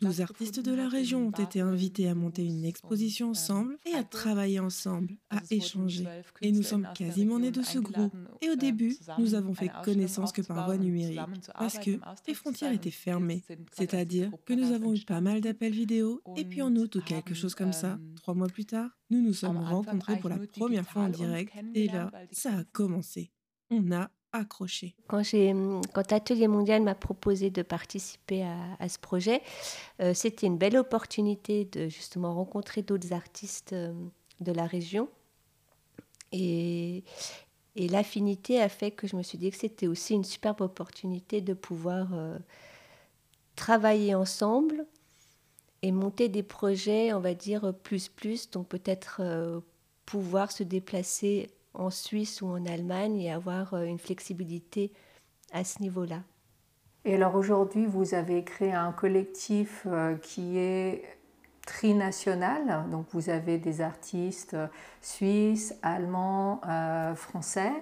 12 0.01 0.21
ähm, 0.21 0.25
artistes 0.25 0.61
de 0.61 0.75
la 0.75 0.89
région 0.89 1.29
ont 1.29 1.31
été 1.31 1.61
invités 1.61 2.09
à 2.09 2.15
monter 2.15 2.45
une 2.45 2.65
exposition 2.65 3.31
ensemble 3.31 3.77
et 3.87 3.95
à 3.95 4.03
travailler 4.03 4.61
ensemble, 4.61 5.17
à 5.31 5.41
échanger. 5.51 6.07
Et 6.43 6.53
nous 6.53 6.63
sommes 6.63 6.89
quasiment 6.95 7.39
nés 7.39 7.51
de 7.51 7.63
ce 7.63 7.79
groupe. 7.79 8.15
Et 8.41 8.51
au 8.51 8.57
début, 8.57 8.97
nous 9.19 9.35
avons 9.35 9.55
fait 9.55 9.71
connaissance 9.85 10.33
que 10.33 10.43
par 10.43 10.67
voie 10.67 10.77
numérique, 10.77 11.21
parce 11.59 11.79
que 11.79 11.93
les 12.27 12.35
frontières 12.35 12.73
étaient 12.73 12.91
fermées. 12.91 13.43
C'est-à-dire 13.73 14.31
que 14.45 14.55
nous 14.55 14.73
avons 14.73 14.95
eu 14.95 15.05
pas 15.05 15.21
mal 15.21 15.41
d'appels 15.41 15.73
vidéo, 15.73 16.21
et 16.37 16.45
puis 16.45 16.63
en 16.63 16.75
août 16.77 16.97
ou 16.97 17.01
quelque 17.01 17.35
chose 17.35 17.55
comme 17.55 17.73
ça, 17.73 17.93
ähm, 17.93 18.15
trois 18.17 18.35
mois 18.35 18.49
plus 18.49 18.65
tard, 18.65 18.91
nous 19.15 19.23
nous 19.23 19.33
sommes 19.33 19.59
rencontrés 19.59 20.17
pour 20.19 20.31
la 20.31 20.39
première 20.59 20.89
fois 20.89 21.03
en 21.03 21.09
direct 21.09 21.53
et 21.75 21.87
là, 21.89 22.11
ça 22.33 22.51
a 22.59 22.65
commencé. 22.65 23.31
On 23.71 23.93
a 23.93 24.11
accroché. 24.33 24.95
Quand, 25.07 25.23
quand 25.93 26.13
Atelier 26.13 26.49
Mondial 26.49 26.83
m'a 26.83 26.95
proposé 26.95 27.51
de 27.51 27.63
participer 27.63 28.43
à, 28.43 28.89
ce 28.89 28.99
projet, 28.99 29.43
euh, 30.01 30.13
c'était 30.13 30.47
une 30.47 30.59
belle 30.59 30.77
opportunité 30.77 31.65
de 31.67 31.89
justement 31.89 32.35
rencontrer 32.35 32.83
d'autres 32.83 33.13
artistes 33.13 33.73
euh, 33.73 33.93
de 34.41 34.53
la 34.53 34.67
région. 34.67 35.09
Et, 36.33 37.05
et 37.77 37.89
l'affinité 37.89 38.61
a 38.61 38.69
fait 38.69 38.91
que 38.91 39.07
je 39.07 39.17
me 39.17 39.23
suis 39.23 39.39
dit 39.39 39.51
que 39.51 39.57
c'était 39.57 39.87
aussi 39.87 40.15
une 40.15 40.25
superbe 40.25 40.61
opportunité 40.63 41.41
de 41.41 41.55
pouvoir 41.55 42.09
euh, 42.13 42.37
travailler 43.55 44.17
ensemble 44.17 44.85
et 45.85 45.93
monter 45.93 46.31
des 46.31 46.43
projets, 46.43 47.13
on 47.13 47.21
va 47.21 47.35
dire, 47.35 47.75
plus 47.83 48.09
plus, 48.09 48.51
donc 48.51 48.69
peut-être 48.69 49.19
euh, 49.21 49.61
pouvoir 50.07 50.51
se 50.51 50.63
déplacer 50.63 51.51
en 51.75 51.91
Suisse 51.91 52.41
ou 52.41 52.47
en 52.47 52.65
Allemagne 52.65 53.21
et 53.21 53.31
avoir 53.31 53.75
euh, 53.75 53.85
une 53.85 53.99
flexibilité 53.99 54.93
à 55.53 55.63
ce 55.63 55.83
niveau-là. 55.83 56.23
Et 57.05 57.17
alors 57.17 57.35
aujourd'hui, 57.35 57.85
vous 57.85 58.15
avez 58.15 58.45
créé 58.45 58.73
un 58.73 58.93
collectif 58.93 59.83
euh, 59.87 60.17
qui 60.17 60.57
est 60.57 61.05
trinational, 61.67 62.89
donc 62.91 63.05
vous 63.11 63.29
avez 63.29 63.59
des 63.59 63.83
artistes 63.83 64.57
suisses, 65.03 65.75
allemands, 65.83 66.61
français. 67.15 67.73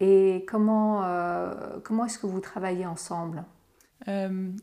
Et 0.00 0.44
comment, 0.48 1.04
comment 1.84 2.06
est-ce 2.06 2.18
que 2.18 2.26
vous 2.26 2.40
travaillez 2.40 2.84
ensemble? 2.84 3.44
Ähm, 4.06 4.56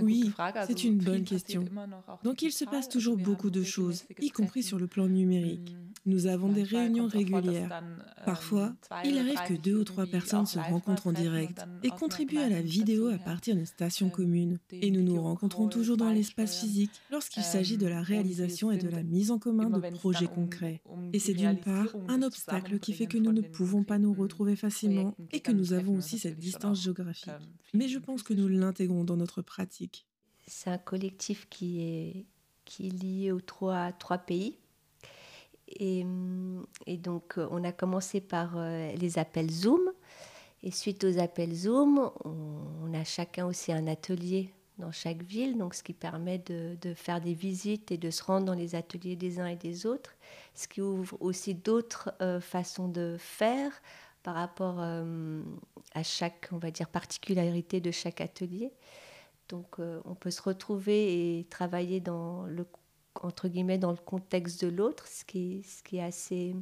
oui, 0.00 0.32
c'est 0.66 0.84
une 0.84 0.98
bonne 0.98 1.24
question. 1.24 1.64
Donc 2.24 2.42
il 2.42 2.52
se 2.52 2.64
passe 2.64 2.88
toujours 2.88 3.16
beaucoup 3.16 3.50
de 3.50 3.62
choses, 3.62 4.04
y 4.20 4.30
compris 4.30 4.62
sur 4.62 4.78
le 4.78 4.86
plan 4.86 5.06
numérique. 5.06 5.72
Mm. 5.72 5.92
Nous 6.04 6.26
avons 6.26 6.48
des 6.48 6.64
réunions 6.64 7.06
régulières. 7.06 7.70
Ähm, 7.72 8.02
Parfois, 8.24 8.74
il 9.04 9.18
arrive 9.18 9.40
que 9.46 9.54
deux 9.54 9.76
ou 9.76 9.84
trois 9.84 10.06
personnes 10.06 10.46
se 10.46 10.58
rencontrent 10.58 11.06
en 11.08 11.12
direct 11.12 11.64
et 11.82 11.90
contribuent 11.90 12.38
à 12.38 12.48
la 12.48 12.62
vidéo 12.62 13.08
à 13.08 13.18
partir 13.18 13.54
d'une 13.54 13.66
station 13.66 14.06
ähm, 14.06 14.12
commune. 14.12 14.58
Et 14.72 14.90
nous 14.90 15.02
nous 15.02 15.20
rencontrons 15.20 15.68
toujours 15.68 15.96
dans 15.96 16.10
l'espace 16.10 16.58
physique 16.60 16.90
lorsqu'il 17.10 17.42
s'agit 17.42 17.76
de 17.76 17.86
la 17.86 18.02
réalisation 18.02 18.70
et 18.72 18.78
de 18.78 18.88
la 18.88 19.02
mise 19.02 19.30
en 19.30 19.38
commun 19.38 19.70
de 19.70 19.90
projets 19.90 20.26
concrets. 20.26 20.82
Et 21.12 21.18
c'est 21.18 21.34
d'une 21.34 21.58
part 21.58 21.88
un 22.08 22.22
obstacle 22.22 22.78
qui 22.78 22.92
fait 22.92 23.06
que 23.06 23.18
nous 23.18 23.32
ne 23.32 23.40
pouvons 23.42 23.84
pas 23.84 23.98
nous 23.98 24.12
retrouver 24.12 24.56
facilement 24.56 25.14
et 25.30 25.40
que 25.40 25.52
nous 25.52 25.72
avons 25.72 25.96
aussi 25.96 26.18
cette 26.18 26.38
distance 26.38 26.82
géographique. 26.82 27.30
Mais 27.74 27.88
je 27.88 27.98
pense 27.98 28.22
que 28.22 28.34
nous 28.34 28.41
l'intégrons 28.48 29.04
dans 29.04 29.16
notre 29.16 29.42
pratique. 29.42 30.06
C'est 30.46 30.70
un 30.70 30.78
collectif 30.78 31.48
qui 31.48 31.82
est, 31.82 32.26
qui 32.64 32.88
est 32.88 32.90
lié 32.90 33.32
aux 33.32 33.40
trois, 33.40 33.92
trois 33.92 34.18
pays 34.18 34.58
et, 35.78 36.04
et, 36.86 36.96
donc, 36.96 37.38
euh, 37.38 37.48
on 37.50 37.64
a 37.64 37.72
commencé 37.72 38.20
par 38.20 38.54
euh, 38.56 38.92
les 38.92 39.18
appels 39.18 39.50
Zoom. 39.50 39.80
Et 40.62 40.70
suite 40.70 41.04
aux 41.04 41.18
appels 41.18 41.54
Zoom, 41.54 42.10
on, 42.24 42.94
a 42.94 43.04
chacun 43.04 43.46
aussi 43.46 43.72
un 43.72 43.86
atelier 43.86 44.50
dans 44.78 44.92
chaque 44.92 45.22
ville, 45.22 45.58
donc 45.58 45.74
ce 45.74 45.82
qui 45.82 45.92
permet 45.92 46.38
de, 46.38 46.76
de, 46.80 46.94
faire 46.94 47.20
des 47.20 47.34
visites 47.34 47.90
et 47.90 47.98
de 47.98 48.10
se 48.10 48.22
rendre 48.22 48.46
dans 48.46 48.54
les 48.54 48.74
ateliers 48.74 49.16
des 49.16 49.40
uns 49.40 49.46
et 49.46 49.56
des 49.56 49.86
autres, 49.86 50.14
ce 50.54 50.68
qui 50.68 50.80
ouvre 50.80 51.16
aussi 51.20 51.54
d'autres 51.54 52.12
euh, 52.20 52.40
façons 52.40 52.88
de 52.88 53.16
faire 53.18 53.72
par 54.22 54.34
rapport 54.34 54.80
à 54.80 56.02
chaque, 56.02 56.48
on 56.52 56.58
va 56.58 56.70
dire, 56.70 56.88
particularité 56.88 57.80
de 57.80 57.90
chaque 57.90 58.20
atelier. 58.20 58.72
Donc, 59.48 59.78
on 59.78 60.14
peut 60.14 60.30
se 60.30 60.42
retrouver 60.42 61.38
et 61.38 61.44
travailler 61.44 62.00
dans 62.00 62.44
le 62.46 62.64
entre 63.20 63.48
guillemets 63.48 63.78
dans 63.78 63.90
le 63.90 63.96
contexte 63.96 64.64
de 64.64 64.70
l'autre, 64.70 65.06
ce 65.06 65.24
qui, 65.24 65.62
ce 65.62 65.82
qui 65.82 65.98
est 65.98 66.02
assez 66.02 66.56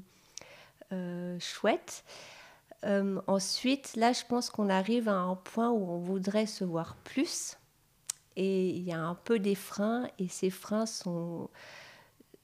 euh, 0.92 1.38
chouette. 1.38 2.04
Euh, 2.84 3.20
ensuite, 3.26 3.94
là, 3.96 4.12
je 4.12 4.24
pense 4.26 4.50
qu'on 4.50 4.68
arrive 4.68 5.08
à 5.08 5.16
un 5.16 5.36
point 5.36 5.70
où 5.70 5.90
on 5.90 5.98
voudrait 5.98 6.46
se 6.46 6.64
voir 6.64 6.96
plus. 6.96 7.56
Et 8.36 8.70
il 8.70 8.82
y 8.82 8.92
a 8.92 9.00
un 9.00 9.14
peu 9.14 9.38
des 9.38 9.54
freins, 9.54 10.08
et 10.18 10.28
ces 10.28 10.50
freins 10.50 10.86
sont, 10.86 11.50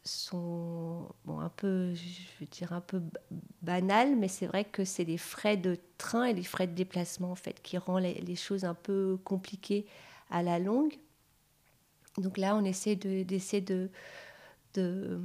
sont 0.07 1.09
bon, 1.25 1.41
un 1.41 1.49
peu, 1.49 1.95
je 1.95 2.41
veux 2.41 2.47
dire, 2.47 2.73
un 2.73 2.81
peu 2.81 3.03
banals, 3.63 4.17
mais 4.17 4.29
c'est 4.29 4.47
vrai 4.47 4.65
que 4.65 4.85
c'est 4.85 5.05
les 5.05 5.19
frais 5.19 5.57
de 5.57 5.79
train 5.99 6.25
et 6.25 6.35
les 6.35 6.45
frais 6.45 6.67
de 6.67 6.75
déplacement, 6.75 7.31
en 7.31 7.37
fait, 7.37 7.63
qui 7.63 7.79
rendent 7.79 8.03
les 8.03 8.37
choses 8.37 8.65
un 8.65 8.75
peu 8.75 9.19
compliquées 9.25 9.87
à 10.31 10.43
la 10.43 10.59
longue. 10.59 10.95
Donc 12.19 12.39
là, 12.39 12.57
on 12.57 12.65
essaie 12.65 12.97
d'essayer 12.97 13.61
de, 13.61 13.91
de, 14.75 15.21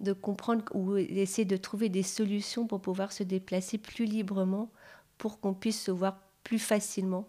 de, 0.00 0.12
comprendre 0.12 0.64
ou 0.74 0.96
essayer 0.96 1.44
de 1.44 1.56
trouver 1.56 1.88
des 1.88 2.02
solutions 2.02 2.66
pour 2.66 2.80
pouvoir 2.80 3.12
se 3.12 3.22
déplacer 3.22 3.78
plus 3.78 4.04
librement, 4.04 4.70
pour 5.18 5.40
qu'on 5.40 5.54
puisse 5.54 5.80
se 5.80 5.90
voir 5.90 6.18
plus 6.42 6.58
facilement 6.58 7.28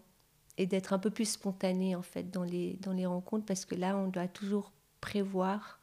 et 0.56 0.66
d'être 0.66 0.92
un 0.92 0.98
peu 0.98 1.10
plus 1.10 1.30
spontané 1.30 1.96
en 1.96 2.02
fait 2.02 2.30
dans 2.30 2.44
les, 2.44 2.74
dans 2.80 2.92
les 2.92 3.06
rencontres, 3.06 3.44
parce 3.46 3.64
que 3.64 3.74
là, 3.74 3.96
on 3.96 4.08
doit 4.08 4.28
toujours 4.28 4.72
prévoir. 5.00 5.80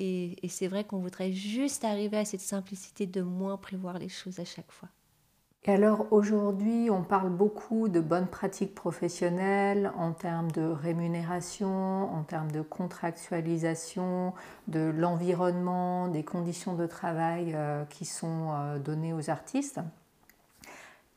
Et 0.00 0.48
c'est 0.48 0.68
vrai 0.68 0.84
qu'on 0.84 0.98
voudrait 0.98 1.32
juste 1.32 1.84
arriver 1.84 2.18
à 2.18 2.24
cette 2.24 2.40
simplicité 2.40 3.06
de 3.06 3.22
moins 3.22 3.56
prévoir 3.56 3.98
les 3.98 4.08
choses 4.08 4.40
à 4.40 4.44
chaque 4.44 4.72
fois. 4.72 4.88
Et 5.64 5.72
alors 5.72 6.06
aujourd'hui, 6.10 6.88
on 6.90 7.02
parle 7.02 7.28
beaucoup 7.28 7.88
de 7.88 8.00
bonnes 8.00 8.28
pratiques 8.28 8.74
professionnelles 8.74 9.92
en 9.94 10.12
termes 10.12 10.50
de 10.52 10.62
rémunération, 10.62 12.14
en 12.14 12.22
termes 12.22 12.50
de 12.50 12.62
contractualisation, 12.62 14.32
de 14.68 14.80
l'environnement, 14.80 16.08
des 16.08 16.22
conditions 16.22 16.74
de 16.74 16.86
travail 16.86 17.52
euh, 17.54 17.84
qui 17.84 18.06
sont 18.06 18.48
euh, 18.52 18.78
données 18.78 19.12
aux 19.12 19.28
artistes. 19.28 19.80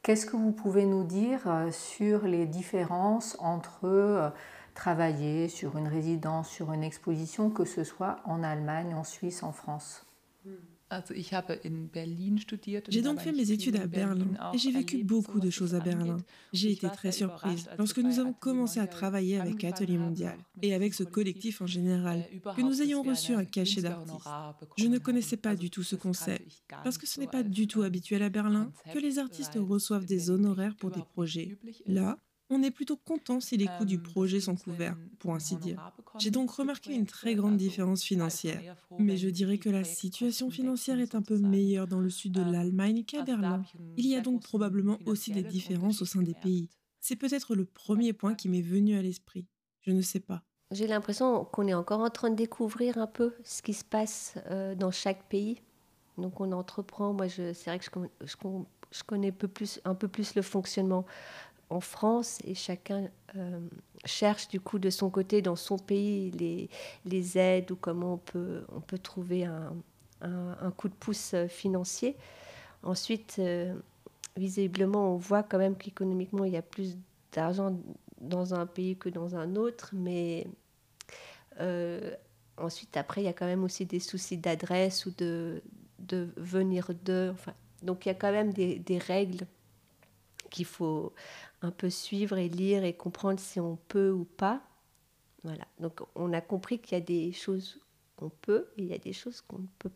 Qu'est-ce 0.02 0.25
que 0.25 0.36
vous 0.36 0.52
pouvez 0.52 0.86
nous 0.86 1.06
dire 1.06 1.40
euh, 1.46 1.72
sur 1.72 2.28
les 2.28 2.46
différences 2.46 3.38
entre 3.40 4.34
travailler 4.74 5.48
sur 5.48 5.77
une 5.77 5.88
résidence, 5.88 6.50
sur 6.50 6.74
une 6.74 6.84
exposition, 6.84 7.50
que 7.50 7.65
ce 7.65 7.84
soit 7.84 8.20
en 8.25 8.44
Allemagne, 8.44 8.94
en 8.94 9.03
Suisse, 9.03 9.44
en 9.44 9.51
France. 9.51 10.06
J'ai 12.89 13.01
donc 13.01 13.20
fait 13.20 13.32
mes 13.32 13.51
études 13.51 13.77
à 13.77 13.88
Berlin 13.88 14.27
et 14.53 14.58
j'ai 14.58 14.72
vécu 14.72 15.03
beaucoup 15.03 15.39
de 15.39 15.50
choses 15.50 15.74
à 15.75 15.80
Berlin. 15.80 16.18
J'ai 16.51 16.72
été 16.72 16.88
très 16.89 17.12
surprise 17.12 17.68
lorsque 17.77 18.00
nous 18.00 18.20
avons 18.20 18.34
commencé 18.34 18.80
à 18.80 18.88
travailler 18.88 19.39
avec 19.39 19.63
Atelier 19.63 19.98
Mondial 19.98 20.38
et 20.62 20.74
avec 20.74 20.94
ce 20.94 21.03
collectif 21.03 21.62
en 21.62 21.68
général, 21.68 22.24
que 22.56 22.62
nous 22.62 22.82
ayons 22.82 23.01
reçu 23.01 23.34
un 23.34 23.46
cachet 23.46 23.82
d'artistes. 23.82 24.27
Je 24.77 24.88
ne 24.88 24.98
connaissais 24.98 25.38
pas 25.38 25.56
du 25.56 25.70
tout 25.70 25.84
ce 25.84 25.96
concept 25.96 26.63
parce 26.84 26.98
que 26.98 27.08
ce 27.08 27.20
n'est 27.20 27.27
pas 27.27 27.44
du 27.44 27.68
tout 27.68 27.84
habituel 27.84 28.22
à 28.24 28.30
Berlin 28.30 28.72
que 28.94 29.00
les 29.00 29.20
artistes 29.20 29.58
reçoivent 29.58 30.06
des 30.06 30.30
honoraires 30.30 30.75
pour 30.75 30.92
des 30.92 31.01
projets. 31.01 31.58
Là, 31.88 32.18
on 32.54 32.64
est 32.64 32.72
plutôt 32.72 32.98
content 32.98 33.40
si 33.40 33.58
les 33.58 33.68
coûts 33.78 33.86
du 33.86 34.00
projet 34.00 34.40
sont 34.40 34.56
couverts, 34.56 34.98
pour 35.20 35.34
ainsi 35.34 35.56
dire. 35.56 35.92
J'ai 36.20 36.32
donc 36.32 36.52
remarqué 36.52 36.94
une 36.94 37.06
très 37.06 37.36
grande 37.36 37.58
différence 37.58 38.04
financière, 38.04 38.76
mais 39.00 39.18
je 39.18 39.30
dirais 39.30 39.58
que 39.58 39.70
la 39.70 39.84
situation 39.84 40.50
financière 40.50 41.00
est 41.00 41.16
un 41.16 41.22
peu 41.22 41.38
meilleure 41.38 41.88
dans 41.88 42.00
le 42.00 42.10
sud 42.10 42.34
de 42.34 42.42
l'Allemagne 42.42 43.04
qu'à 43.04 43.24
Berlin. 43.24 43.64
Il 43.98 44.06
y 44.08 44.16
a 44.16 44.22
donc 44.22 44.44
probablement 44.44 44.98
aussi 45.06 45.32
des 45.32 45.44
différences 45.44 46.02
au 46.02 46.06
sein 46.06 46.22
des 46.22 46.36
pays. 46.36 46.70
C'est 47.00 47.16
peut-être 47.16 47.56
le 47.56 47.66
premier 47.66 48.14
point 48.14 48.34
qui 48.34 48.48
m'est 48.48 48.62
venu 48.62 48.96
à 48.96 49.02
l'esprit. 49.02 49.46
Je 49.82 49.92
ne 49.92 50.02
sais 50.02 50.22
pas. 50.22 50.44
J'ai 50.72 50.88
l'impression 50.88 51.46
qu'on 51.46 51.68
est 51.68 51.74
encore 51.74 52.00
en 52.00 52.10
train 52.10 52.30
de 52.30 52.36
découvrir 52.36 52.98
un 52.98 53.08
peu 53.08 53.34
ce 53.44 53.62
qui 53.62 53.74
se 53.74 53.84
passe 53.84 54.36
euh, 54.50 54.74
dans 54.74 54.92
chaque 54.92 55.28
pays. 55.28 55.62
Donc 56.18 56.40
on 56.40 56.52
entreprend. 56.52 57.14
Moi, 57.14 57.30
c'est 57.30 57.54
vrai 57.66 57.80
que 57.80 57.86
je, 57.86 58.26
je, 58.26 59.04
connais 59.04 59.30
un 59.30 59.32
peu, 59.32 59.48
plus, 59.48 59.82
un 59.86 59.96
peu 59.96 60.08
plus 60.08 60.34
le 60.36 60.42
fonctionnement 60.42 61.06
en 61.70 61.79
France 61.79 62.39
et 62.46 62.55
chacun 62.55 63.10
euh, 63.36 63.60
cherche 64.05 64.48
du 64.48 64.60
coup 64.60 64.79
de 64.79 64.89
son 64.89 65.10
côté 65.10 65.41
dans 65.41 65.55
son 65.55 65.77
pays 65.77 66.32
les, 66.32 66.70
les 67.05 67.38
aides 67.38 67.72
ou 67.72 67.75
comment 67.75 68.13
on 68.13 68.17
peut, 68.17 68.63
on 68.72 68.82
peut 68.82 68.98
trouver 68.98 69.46
un, 69.46 69.74
un, 70.22 70.72
coup 70.72 70.89
de 70.89 70.93
pouce 70.93 71.34
euh, 71.34 71.48
financier. 71.48 72.15
Ensuite, 72.84 73.39
visiblement, 74.36 75.13
on 75.13 75.17
voit 75.17 75.41
quand 75.41 75.58
même 75.58 75.77
qu'économiquement, 75.77 76.43
il 76.43 76.51
y 76.51 76.58
a 76.58 76.62
plus 76.62 76.98
d'argent 77.32 77.77
dans 78.20 78.53
un 78.53 78.65
pays 78.65 78.98
que 78.98 79.10
dans 79.10 79.36
un 79.36 79.55
autre, 79.55 79.91
mais 79.93 80.48
euh, 81.60 82.15
ensuite, 82.58 82.98
après, 82.98 83.22
il 83.22 83.25
y 83.25 83.29
a 83.29 83.34
quand 83.34 83.46
même 83.46 83.63
aussi 83.63 83.86
des 83.86 84.00
soucis 84.00 84.38
d'adresse 84.38 85.05
ou 85.05 85.13
de, 85.17 85.62
de 86.00 86.29
venir 86.38 86.89
de. 87.03 87.34
Donc, 87.82 88.05
il 88.05 88.10
y 88.10 88.12
a 88.12 88.15
quand 88.15 88.32
même 88.32 88.53
des, 88.53 88.79
des 88.79 88.98
règles 88.98 89.46
qu'il 90.54 90.66
faut 90.66 91.14
un 91.62 91.72
peu 91.72 91.90
suivre 91.90 92.38
et 92.38 92.48
lire 92.48 92.84
et 92.84 92.94
comprendre 92.94 93.40
si 93.40 93.60
on 93.60 93.76
peut 93.88 94.12
ou 94.12 94.24
pas. 94.24 94.62
Voilà. 95.44 95.66
Donc, 95.80 96.00
on 96.16 96.32
a 96.32 96.40
compris 96.40 96.80
qu'il 96.80 96.98
y 96.98 97.02
a 97.02 97.04
des 97.04 97.34
choses 97.34 97.82
qu'on 98.16 98.30
peut 98.30 98.70
et 98.78 98.84
il 98.84 98.88
y 98.88 98.94
a 98.94 99.00
des 99.00 99.14
choses 99.14 99.42
qu'on 99.42 99.60
ne 99.60 99.68
peut 99.80 99.92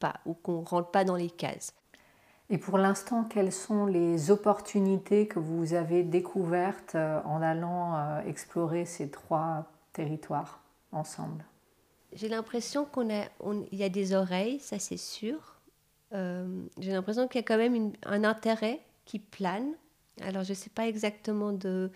pas 0.00 0.14
ou 0.24 0.34
qu'on 0.34 0.62
ne 0.62 0.66
rentre 0.66 0.90
pas 0.90 1.04
dans 1.04 1.16
les 1.16 1.30
cases. 1.30 1.74
Et 2.50 2.56
pour 2.56 2.78
l'instant, 2.78 3.24
quelles 3.24 3.52
sont 3.52 3.84
les 3.84 4.30
opportunités 4.30 5.28
que 5.28 5.38
vous 5.38 5.74
avez 5.74 6.02
découvertes 6.02 6.94
euh, 6.94 7.20
en 7.24 7.42
allant 7.42 7.96
euh, 7.96 8.20
explorer 8.22 8.86
ces 8.86 9.10
trois 9.10 9.70
territoires 9.92 10.62
ensemble? 10.90 11.44
J'ai 12.14 12.28
l'impression 12.28 12.86
qu'on 12.86 13.10
a, 13.10 13.26
y 13.70 13.82
a 13.82 13.90
des 13.90 14.14
oreilles, 14.14 14.60
ça 14.60 14.78
c'est 14.78 14.96
sûr. 14.96 15.56
Euh, 16.14 16.62
j'ai 16.78 16.92
l'impression 16.92 17.28
qu'il 17.28 17.38
y 17.38 17.44
a 17.44 17.46
quand 17.46 17.58
même 17.58 17.92
un 18.06 18.24
intérêt 18.24 18.80
qui 19.04 19.18
plane. 19.18 19.74
Alors 20.22 20.44
je 20.44 20.50
ne 20.50 20.56
sais 20.56 20.70
pas 20.70 20.86
exactement 20.88 21.52
de, 21.52 21.90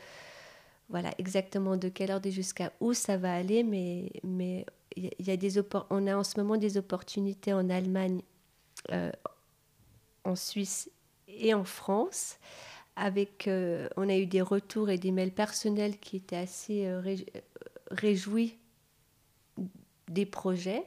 voilà, 0.88 1.10
exactement 1.18 1.76
de 1.76 1.88
quelle 1.88 2.10
heure 2.10 2.20
et 2.24 2.30
jusqu'à 2.30 2.72
où 2.80 2.92
ça 2.92 3.16
va 3.16 3.34
aller, 3.34 3.62
mais 3.62 4.10
mais 4.24 4.66
il 4.96 5.10
y 5.20 5.30
a 5.30 5.36
des 5.36 5.58
on 5.90 6.06
a 6.06 6.16
en 6.16 6.24
ce 6.24 6.38
moment 6.38 6.56
des 6.56 6.76
opportunités 6.76 7.52
en 7.52 7.70
Allemagne, 7.70 8.20
en 10.24 10.36
Suisse 10.36 10.90
et 11.28 11.54
en 11.54 11.64
France. 11.64 12.38
Avec, 12.94 13.48
euh, 13.48 13.88
on 13.96 14.08
a 14.08 14.16
eu 14.16 14.26
des 14.26 14.42
retours 14.42 14.90
et 14.90 14.98
des 14.98 15.12
mails 15.12 15.32
personnels 15.32 15.98
qui 15.98 16.16
étaient 16.16 16.36
assez 16.36 16.86
euh, 16.86 17.02
réjouis 17.90 18.58
des 20.08 20.26
projets. 20.26 20.84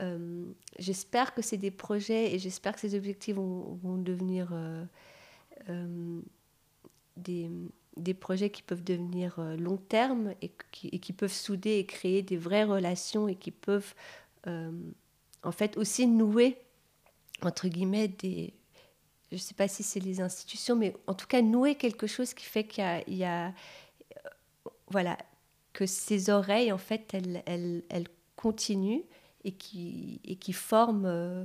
Euh, 0.00 0.44
j'espère 0.80 1.32
que 1.32 1.42
c'est 1.42 1.58
des 1.58 1.70
projets 1.70 2.34
et 2.34 2.40
j'espère 2.40 2.74
que 2.74 2.80
ces 2.80 2.96
objectifs 2.96 3.36
vont, 3.36 3.98
devenir 3.98 4.52
des, 7.16 7.50
des, 7.96 8.14
projets 8.14 8.50
qui 8.50 8.62
peuvent 8.62 8.84
devenir 8.84 9.40
long 9.58 9.76
terme 9.76 10.34
et 10.42 10.50
qui, 10.70 10.88
et 10.88 10.98
qui, 10.98 11.12
peuvent 11.12 11.32
souder 11.32 11.78
et 11.78 11.86
créer 11.86 12.22
des 12.22 12.36
vraies 12.36 12.64
relations 12.64 13.28
et 13.28 13.36
qui 13.36 13.50
peuvent 13.50 13.94
en 14.46 15.52
fait 15.52 15.76
aussi 15.76 16.06
nouer 16.06 16.56
entre 17.46 17.68
guillemets, 17.68 18.08
des, 18.08 18.54
je 19.30 19.36
ne 19.36 19.40
sais 19.40 19.54
pas 19.54 19.68
si 19.68 19.82
c'est 19.82 20.00
les 20.00 20.20
institutions, 20.20 20.76
mais 20.76 20.94
en 21.06 21.14
tout 21.14 21.26
cas 21.26 21.42
nouer 21.42 21.74
quelque 21.74 22.06
chose 22.06 22.34
qui 22.34 22.44
fait 22.44 22.64
qu'il 22.64 22.84
y 23.08 23.24
a, 23.24 23.48
euh, 23.48 24.30
voilà, 24.88 25.18
que 25.72 25.86
ces 25.86 26.30
oreilles, 26.30 26.72
en 26.72 26.78
fait, 26.78 27.14
elles, 27.14 27.42
elles, 27.46 27.82
elles 27.88 28.08
continuent 28.36 29.04
et 29.44 29.52
qui, 29.52 30.20
et 30.24 30.36
qui 30.36 30.52
forment 30.52 31.06
euh, 31.06 31.44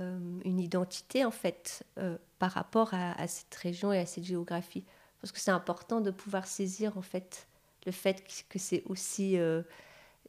euh, 0.00 0.40
une 0.44 0.60
identité, 0.60 1.24
en 1.24 1.30
fait, 1.30 1.84
par 2.38 2.52
rapport 2.52 2.94
à, 2.94 3.26
cette 3.26 3.54
région 3.54 3.92
et 3.92 3.98
à 3.98 4.06
cette 4.06 4.24
géographie. 4.24 4.84
Parce 5.20 5.32
que 5.32 5.38
c'est 5.40 5.50
important 5.50 6.00
de 6.00 6.10
pouvoir 6.10 6.46
saisir, 6.46 6.96
en 6.96 7.02
fait, 7.02 7.46
le 7.86 7.92
fait 7.92 8.24
que 8.48 8.58
c'est 8.58 8.82
aussi... 8.86 9.38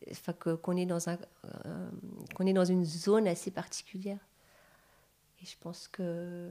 Enfin, 0.09 0.33
qu'on 0.33 0.75
est, 0.77 0.87
dans 0.87 1.09
un, 1.09 1.17
qu'on 2.33 2.47
est 2.47 2.53
dans 2.53 2.65
une 2.65 2.83
zone 2.83 3.27
assez 3.27 3.51
particulière. 3.51 4.17
Et 5.41 5.45
je 5.45 5.55
pense 5.59 5.87
que, 5.87 6.49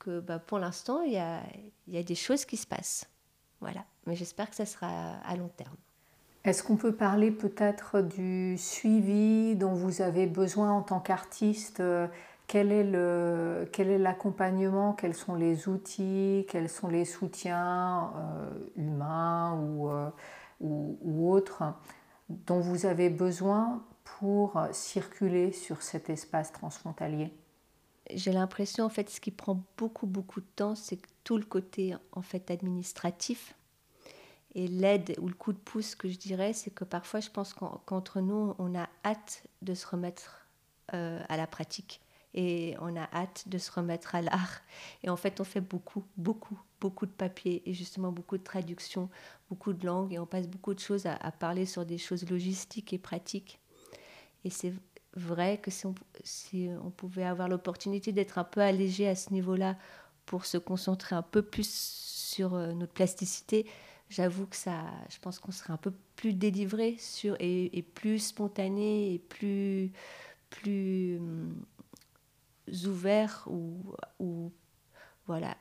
que 0.00 0.18
bah, 0.18 0.40
pour 0.40 0.58
l'instant, 0.58 1.02
il 1.02 1.12
y 1.12 1.18
a, 1.18 1.44
y 1.86 1.96
a 1.96 2.02
des 2.02 2.16
choses 2.16 2.44
qui 2.44 2.56
se 2.56 2.66
passent. 2.66 3.08
Voilà. 3.60 3.84
Mais 4.06 4.16
j'espère 4.16 4.50
que 4.50 4.56
ça 4.56 4.66
sera 4.66 5.14
à 5.18 5.36
long 5.36 5.48
terme. 5.56 5.76
Est-ce 6.42 6.64
qu'on 6.64 6.76
peut 6.76 6.94
parler 6.94 7.30
peut-être 7.30 8.02
du 8.02 8.56
suivi 8.58 9.54
dont 9.54 9.74
vous 9.74 10.02
avez 10.02 10.26
besoin 10.26 10.72
en 10.72 10.82
tant 10.82 10.98
qu'artiste 10.98 11.80
quel 12.46 12.70
est, 12.70 12.84
le, 12.84 13.68
quel 13.72 14.00
l'accompagnement 14.00 14.92
Quels 14.92 15.14
sont 15.14 15.34
les 15.34 15.68
outils 15.68 16.46
Quels 16.48 16.68
sont 16.68 16.88
les 16.88 17.04
soutiens 17.04 18.12
euh, 18.16 18.50
humains 18.76 19.60
ou, 19.60 19.90
euh, 19.90 20.10
ou, 20.60 20.98
ou, 21.02 21.32
autres 21.32 21.64
dont 22.28 22.60
vous 22.60 22.86
avez 22.86 23.10
besoin 23.10 23.84
pour 24.04 24.60
circuler 24.72 25.52
sur 25.52 25.82
cet 25.82 26.08
espace 26.08 26.52
transfrontalier? 26.52 27.32
J'ai 28.14 28.32
l'impression, 28.32 28.84
en 28.84 28.88
fait, 28.88 29.10
ce 29.10 29.20
qui 29.20 29.32
prend 29.32 29.60
beaucoup, 29.76 30.06
beaucoup 30.06 30.40
de 30.40 30.46
temps, 30.54 30.76
c'est 30.76 31.00
tout 31.24 31.36
le 31.36 31.44
côté, 31.44 31.94
en 32.12 32.22
fait, 32.22 32.50
administratif. 32.52 33.54
Et 34.54 34.68
l'aide 34.68 35.16
ou 35.20 35.28
le 35.28 35.34
coup 35.34 35.52
de 35.52 35.58
pouce 35.58 35.94
que 35.94 36.08
je 36.08 36.16
dirais, 36.16 36.52
c'est 36.52 36.70
que 36.70 36.84
parfois, 36.84 37.20
je 37.20 37.30
pense 37.30 37.52
qu'entre 37.52 38.20
nous, 38.20 38.54
on 38.58 38.74
a 38.78 38.88
hâte 39.04 39.42
de 39.62 39.74
se 39.74 39.86
remettre 39.86 40.46
euh, 40.94 41.20
à 41.28 41.36
la 41.36 41.46
pratique. 41.46 42.00
Et 42.36 42.76
on 42.80 42.94
a 42.96 43.08
hâte 43.12 43.44
de 43.48 43.58
se 43.58 43.70
remettre 43.72 44.14
à 44.14 44.22
l'art. 44.22 44.60
Et 45.02 45.08
en 45.08 45.16
fait, 45.16 45.40
on 45.40 45.44
fait 45.44 45.60
beaucoup, 45.60 46.04
beaucoup, 46.16 46.58
beaucoup 46.80 47.06
de 47.06 47.10
papiers 47.10 47.62
et 47.64 47.72
justement 47.72 48.12
beaucoup 48.12 48.36
de 48.36 48.42
traductions, 48.42 49.08
beaucoup 49.48 49.72
de 49.72 49.86
langues. 49.86 50.12
Et 50.12 50.18
on 50.18 50.26
passe 50.26 50.46
beaucoup 50.46 50.74
de 50.74 50.78
choses 50.78 51.06
à, 51.06 51.16
parler 51.32 51.66
sur 51.66 51.86
des 51.86 51.98
choses 51.98 52.28
logistiques 52.28 52.92
et 52.92 52.98
pratiques. 52.98 53.58
Et 54.44 54.50
c'est 54.50 54.72
vrai 55.14 55.58
que 55.58 55.70
si 55.70 55.86
on, 55.86 55.94
si 56.22 56.68
on 56.84 56.90
pouvait 56.90 57.24
avoir 57.24 57.48
l'opportunité 57.48 58.12
d'être 58.12 58.38
un 58.38 58.44
peu 58.44 58.60
allégé 58.60 59.08
à 59.08 59.16
ce 59.16 59.32
niveau-là 59.32 59.76
pour 60.26 60.44
se 60.44 60.58
concentrer 60.58 61.16
un 61.16 61.22
peu 61.22 61.42
plus 61.42 61.68
sur 61.68 62.54
euh, 62.54 62.72
notre 62.72 62.92
plasticité, 62.92 63.66
j'avoue 64.10 64.46
que 64.46 64.56
ça, 64.56 64.84
je 65.08 65.18
pense 65.18 65.38
qu'on 65.38 65.52
serait 65.52 65.72
un 65.72 65.78
peu 65.78 65.92
plus 66.16 66.34
délivré 66.34 66.96
sur, 66.98 67.36
et, 67.40 67.84
plus 67.94 68.18
spontané 68.18 69.14
et 69.14 69.18
plus, 69.18 69.90
plus 70.50 71.20
hum, 72.68 72.90
ouvert 72.90 73.46
ou, 73.48 74.52
voilà, 75.26 75.56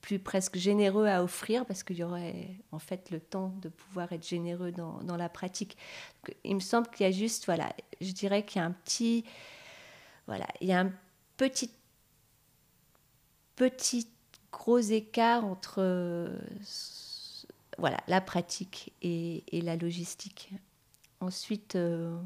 plus 0.00 0.18
presque 0.18 0.56
généreux 0.56 1.06
à 1.06 1.22
offrir 1.22 1.66
parce 1.66 1.82
qu'il 1.82 1.98
y 1.98 2.02
aurait 2.02 2.56
en 2.72 2.78
fait 2.78 3.10
le 3.10 3.20
temps 3.20 3.54
de 3.60 3.68
pouvoir 3.68 4.12
être 4.12 4.26
généreux 4.26 4.72
dans, 4.72 5.02
dans 5.02 5.16
la 5.16 5.28
pratique. 5.28 5.76
il 6.44 6.54
me 6.54 6.60
semble 6.60 6.88
qu'il 6.88 7.04
y 7.04 7.08
a 7.08 7.12
juste, 7.12 7.44
voilà, 7.44 7.72
je 8.00 8.12
dirais 8.12 8.44
qu'il 8.44 8.60
y 8.60 8.64
a 8.64 8.66
un 8.66 8.72
petit, 8.72 9.24
voilà, 10.26 10.46
il 10.60 10.68
y 10.68 10.72
a 10.72 10.80
un 10.80 10.92
petit, 11.36 11.70
petit 13.56 14.08
gros 14.50 14.78
écart 14.78 15.44
entre 15.44 16.30
voilà, 17.80 17.98
la 18.08 18.20
pratique 18.20 18.92
et, 19.02 19.44
et 19.56 19.60
la 19.60 19.76
logistique. 19.76 20.52
Ensuite, 21.20 21.76
euh, 21.76 22.16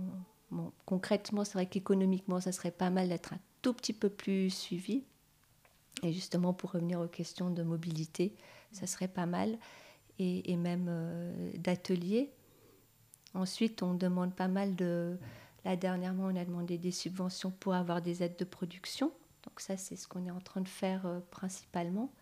concrètement, 0.84 1.44
c'est 1.44 1.54
vrai 1.54 1.66
qu'économiquement, 1.66 2.40
ça 2.40 2.52
serait 2.52 2.70
pas 2.70 2.90
mal 2.90 3.08
d'être 3.08 3.32
un 3.32 3.38
tout 3.64 3.72
petit 3.72 3.94
peu 3.94 4.10
plus 4.10 4.50
suivi 4.50 5.02
et 6.02 6.12
justement, 6.12 6.52
pour 6.52 6.72
revenir 6.72 7.00
aux 7.00 7.08
questions 7.08 7.50
de 7.50 7.62
mobilité, 7.62 8.34
ça 8.72 8.86
serait 8.86 9.08
pas 9.08 9.26
mal. 9.26 9.58
Et, 10.20 10.56
même 10.56 10.86
euh, 10.88 11.50
d'ateliers. 11.56 12.30
Ensuite, 13.34 13.82
on 13.82 13.94
demande 13.94 14.32
pas 14.32 14.46
mal 14.46 14.76
de... 14.76 15.18
Là, 15.64 15.74
dernièrement, 15.74 16.26
on 16.26 16.36
a 16.36 16.44
demandé 16.44 16.78
des 16.78 16.92
subventions 16.92 17.50
pour 17.50 17.74
avoir 17.74 18.00
des 18.00 18.22
aides 18.22 18.36
de 18.36 18.44
production. 18.44 19.12
Donc 19.42 19.58
ça, 19.58 19.76
c'est 19.76 19.96
ce 19.96 20.06
qu'on 20.06 20.24
est 20.26 20.30
en 20.30 20.40
train 20.40 20.60
de 20.60 20.68
faire 20.68 21.06
euh, 21.06 21.18
principalement. 21.30 22.12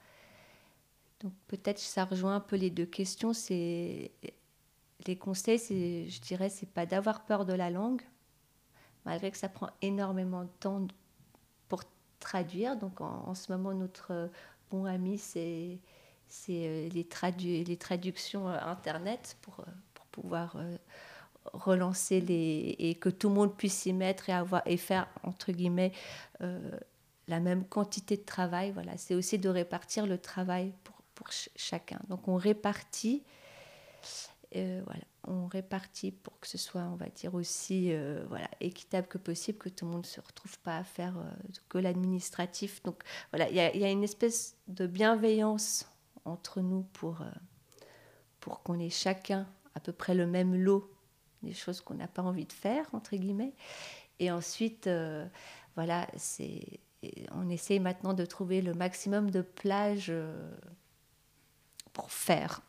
Donc 1.20 1.34
peut-être 1.48 1.78
ça 1.78 2.04
rejoint 2.04 2.36
un 2.36 2.40
peu 2.40 2.56
les 2.56 2.70
deux 2.70 2.86
questions. 2.86 3.34
C'est 3.34 4.12
les 5.06 5.16
conseils, 5.16 5.58
c'est, 5.58 6.08
je 6.08 6.20
dirais, 6.20 6.48
c'est 6.48 6.70
pas 6.70 6.86
d'avoir 6.86 7.26
peur 7.26 7.44
de 7.44 7.52
la 7.52 7.68
langue, 7.68 8.02
malgré 9.04 9.30
que 9.30 9.36
ça 9.36 9.48
prend 9.48 9.68
énormément 9.82 10.44
de 10.44 10.50
temps 10.60 10.86
traduire. 12.22 12.76
Donc 12.76 13.00
en, 13.00 13.34
ce 13.34 13.52
moment, 13.52 13.74
notre 13.74 14.12
euh, 14.12 14.28
bon 14.70 14.84
ami, 14.84 15.18
c'est 15.18 15.78
euh, 16.48 16.88
les, 16.88 17.04
tradu 17.04 17.64
les 17.64 17.76
traductions 17.76 18.48
euh, 18.48 18.58
Internet 18.62 19.36
pour, 19.42 19.64
pouvoir 20.10 20.58
relancer 21.54 22.20
les 22.20 22.76
et 22.78 22.94
que 22.96 23.08
tout 23.08 23.30
le 23.30 23.34
monde 23.34 23.56
puisse 23.56 23.72
s'y 23.72 23.94
mettre 23.94 24.28
et 24.28 24.32
avoir 24.34 24.60
et 24.66 24.76
faire 24.76 25.08
entre 25.22 25.52
guillemets 25.52 25.92
la 27.28 27.40
même 27.40 27.64
quantité 27.64 28.18
de 28.18 28.22
travail 28.22 28.72
voilà 28.72 28.98
c'est 28.98 29.14
aussi 29.14 29.38
de 29.38 29.48
répartir 29.48 30.06
le 30.06 30.18
travail 30.18 30.74
pour, 30.84 30.96
pour 31.14 31.28
chacun. 31.56 31.98
Donc 32.10 32.28
on 32.28 32.36
répartit, 32.36 33.22
voilà, 34.52 35.00
on 35.24 35.46
répartit 35.46 36.10
pour 36.12 36.38
que 36.40 36.46
ce 36.46 36.58
soit, 36.58 36.82
on 36.82 36.96
va 36.96 37.08
dire 37.08 37.34
aussi, 37.34 37.92
euh, 37.92 38.24
voilà, 38.28 38.48
équitable 38.60 39.06
que 39.06 39.18
possible, 39.18 39.58
que 39.58 39.68
tout 39.68 39.84
le 39.84 39.92
monde 39.92 40.02
ne 40.02 40.06
se 40.06 40.20
retrouve 40.20 40.58
pas 40.60 40.78
à 40.78 40.84
faire 40.84 41.14
que 41.68 41.78
l'administratif. 41.78 42.82
Donc 42.82 43.02
voilà, 43.30 43.48
il 43.50 43.56
y, 43.56 43.84
a 43.84 43.90
une 43.90 44.04
espèce 44.04 44.56
de 44.68 44.86
bienveillance 44.86 45.88
entre 46.24 46.60
nous 46.60 46.82
pour, 46.92 47.18
pour 48.40 48.62
qu'on 48.62 48.78
ait 48.78 48.90
chacun 48.90 49.46
à 49.74 49.80
peu 49.80 49.92
près 49.92 50.14
le 50.14 50.26
même 50.26 50.54
lot 50.54 50.90
des 51.42 51.54
choses 51.54 51.80
qu'on 51.80 51.94
n'a 51.94 52.08
pas 52.08 52.22
envie 52.22 52.46
de 52.46 52.52
faire, 52.52 52.86
entre 52.92 53.16
guillemets. 53.16 53.54
Et 54.18 54.30
ensuite, 54.30 54.88
voilà, 55.74 56.06
c'est 56.16 56.80
on 57.32 57.48
essaie 57.48 57.78
maintenant 57.78 58.14
de 58.14 58.24
trouver 58.24 58.62
le 58.62 58.74
maximum 58.74 59.30
de 59.30 59.42
plages 59.42 60.10
euh, 60.10 60.50
pour 61.92 62.10
faire. 62.12 62.62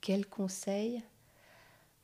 Quel 0.00 0.26
conseil? 0.26 1.02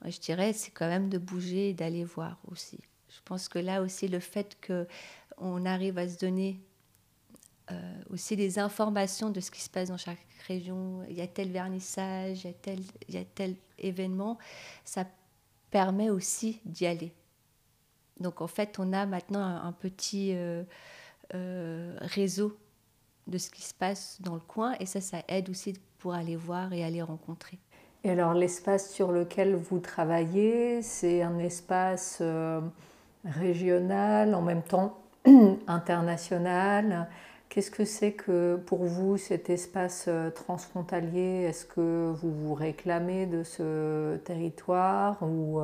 Je 0.05 0.19
dirais, 0.19 0.53
c'est 0.53 0.71
quand 0.71 0.89
même 0.89 1.09
de 1.09 1.19
bouger 1.19 1.71
et 1.71 1.75
d'aller 1.75 2.05
voir 2.05 2.39
aussi. 2.51 2.79
Je 3.09 3.21
pense 3.25 3.49
que 3.49 3.59
là 3.59 3.81
aussi, 3.81 4.09
le 4.09 4.21
fait 4.21 4.59
qu'on 4.67 5.65
arrive 5.65 5.99
à 5.99 6.09
se 6.09 6.19
donner 6.19 6.61
euh, 7.71 8.03
aussi 8.11 8.37
des 8.37 8.59
informations 8.59 9.31
de 9.31 9.41
ce 9.41 9.51
qui 9.51 9.63
se 9.63 9.71
passe 9.71 9.89
dans 9.89 9.97
chaque 9.97 10.19
région, 10.47 11.03
il 11.09 11.17
y 11.17 11.23
a 11.23 11.27
tel 11.27 11.51
vernissage, 11.51 12.45
il 12.45 12.49
y 12.49 12.51
a 12.51 12.55
tel, 12.55 12.81
il 13.09 13.15
y 13.15 13.19
a 13.19 13.47
événement, 13.79 14.39
ça 14.85 15.07
permet 15.71 16.11
aussi 16.11 16.61
d'y 16.67 16.87
aller. 16.87 17.13
Donc 18.21 18.41
en 18.41 18.47
fait, 18.47 18.79
on 18.79 18.93
a 18.93 19.07
maintenant 19.07 19.43
un, 19.43 19.73
petit 19.73 20.35
euh, 20.35 20.63
euh, 21.35 21.97
réseau 22.01 22.59
de 23.27 23.39
ce 23.39 23.49
qui 23.49 23.63
se 23.63 23.75
passe 23.75 24.19
dans 24.21 24.35
le 24.35 24.41
coin 24.41 24.77
et 24.79 24.87
ça, 24.87 25.01
ça 25.01 25.23
aide 25.29 25.49
aussi 25.49 25.75
pour 25.99 26.13
aller 26.15 26.37
voir 26.37 26.73
et 26.73 26.85
aller 26.85 27.03
rencontrer. 27.03 27.59
Et 28.05 28.11
alors 28.11 28.35
l'espace 28.35 28.91
sur 28.91 29.13
lequel 29.13 29.55
vous 29.57 29.79
travaillez, 29.79 30.83
c'est 30.83 31.23
un 31.23 31.39
espace 31.39 32.19
euh, 32.21 32.61
régional, 33.25 34.35
en 34.35 34.43
même 34.43 34.63
temps 34.63 34.99
international. 35.67 37.09
Qu'est-ce 37.49 37.71
que 37.71 37.87
c'est 37.87 38.13
que 38.13 38.57
pour 38.67 38.85
vous 38.85 39.17
cet 39.17 39.49
espace 39.49 40.11
transfrontalier? 40.35 41.45
Est-ce 41.49 41.65
que 41.65 42.13
vous 42.21 42.31
vous 42.31 42.53
réclamez 42.53 43.27
de 43.27 43.43
ce 43.43 44.17
territoire 44.19 45.19
ou 45.23 45.61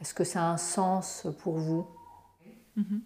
est-ce 0.00 0.12
que 0.12 0.24
ça 0.24 0.42
a 0.42 0.46
un 0.50 0.56
sens 0.56 1.26
pour 1.38 1.54
vous? 1.54 1.86
Mhm. 2.76 3.00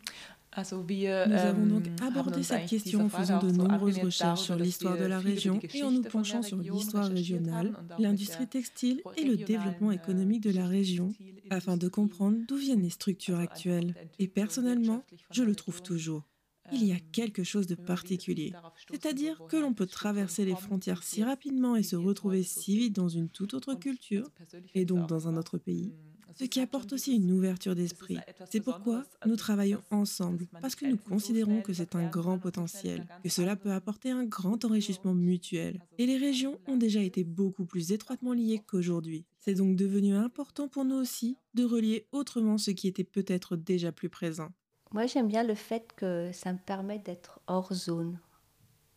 Nous 0.59 1.35
avons 1.35 1.67
donc 1.67 1.87
ähm, 1.87 1.97
abordé 2.01 2.43
cette 2.43 2.67
question 2.67 3.05
en 3.05 3.09
faisant 3.09 3.39
de 3.39 3.51
nombreuses 3.51 3.99
recherches 3.99 4.43
sur 4.43 4.57
l'histoire 4.57 4.97
de 4.97 5.05
la 5.05 5.19
région 5.19 5.61
et 5.75 5.83
en 5.83 5.91
nous 5.91 6.03
penchant 6.03 6.43
sur 6.43 6.57
l'histoire 6.57 7.09
régionale, 7.09 7.75
l'industrie 7.99 8.47
textile 8.47 9.03
et 9.17 9.25
le 9.25 9.37
développement 9.37 9.93
économique 9.93 10.43
de 10.43 10.51
la 10.51 10.67
région, 10.67 11.13
afin 11.51 11.77
de 11.77 11.89
comprendre 11.89 12.39
d'où 12.47 12.57
viennent 12.57 12.83
les 12.83 12.91
structures 12.91 13.39
actuelles. 13.39 13.95
Et 14.19 14.29
personnellement, 14.29 15.05
je 15.31 15.43
le 15.43 15.55
trouve 15.55 15.83
toujours. 15.83 16.25
Il 16.73 16.85
y 16.85 16.93
a 16.93 16.99
quelque 17.13 17.45
chose 17.45 17.67
de 17.67 17.75
particulier, 17.75 18.53
c'est-à-dire 18.91 19.41
que 19.49 19.57
l'on 19.57 19.73
peut 19.73 19.87
traverser 19.87 20.45
les 20.45 20.55
frontières 20.55 21.03
si 21.03 21.25
rapidement 21.25 21.77
et 21.77 21.83
se 21.83 21.97
retrouver 21.97 22.43
si 22.43 22.77
vite 22.77 22.95
dans 22.95 23.09
une 23.09 23.31
toute 23.31 23.55
autre 23.55 23.75
culture, 23.75 24.29
et 24.75 24.85
donc 24.85 25.09
dans 25.09 25.29
un 25.29 25.37
autre 25.37 25.57
pays, 25.57 25.95
ce 26.39 26.45
qui 26.45 26.61
apporte 26.61 26.93
aussi 26.93 27.17
une 27.17 27.33
ouverture 27.33 27.75
d'esprit. 27.75 28.19
C'est 28.49 28.61
pourquoi 28.61 29.05
nous 29.27 29.37
travaillons 29.37 29.83
ensemble, 29.91 30.47
parce 30.61 30.77
que 30.77 30.87
nous 30.87 30.97
considérons 30.97 31.63
que 31.63 31.73
c'est 31.73 31.97
un 31.97 32.07
grand 32.07 32.39
potentiel, 32.39 33.07
que 33.23 33.29
cela 33.29 33.57
peut 33.57 33.73
apporter 33.73 34.11
un 34.11 34.25
grand 34.25 34.65
enrichissement 34.65 35.15
mutuel. 35.15 35.81
Et 35.99 36.07
les 36.07 36.17
régions 36.17 36.59
ont 36.67 36.77
déjà 36.77 37.01
été 37.01 37.25
beaucoup 37.25 37.65
plus 37.65 37.93
étroitement 37.93 38.33
liées 38.33 38.63
qu'aujourd'hui. 38.65 39.25
C'est 39.41 39.55
donc 39.55 39.77
devenu 39.77 40.15
important 40.15 40.69
pour 40.69 40.85
nous 40.85 40.97
aussi 40.97 41.37
de 41.55 41.65
relier 41.65 42.07
autrement 42.13 42.59
ce 42.59 42.71
qui 42.71 42.87
était 42.87 43.05
peut-être 43.05 43.57
déjà 43.57 43.91
plus 43.91 44.09
présent. 44.09 44.51
Moi, 44.93 45.07
j'aime 45.07 45.29
bien 45.29 45.43
le 45.43 45.55
fait 45.55 45.93
que 45.97 46.31
ça 46.33 46.53
me 46.53 46.59
permet 46.59 46.99
d'être 46.99 47.41
hors 47.47 47.75
zone, 47.75 48.19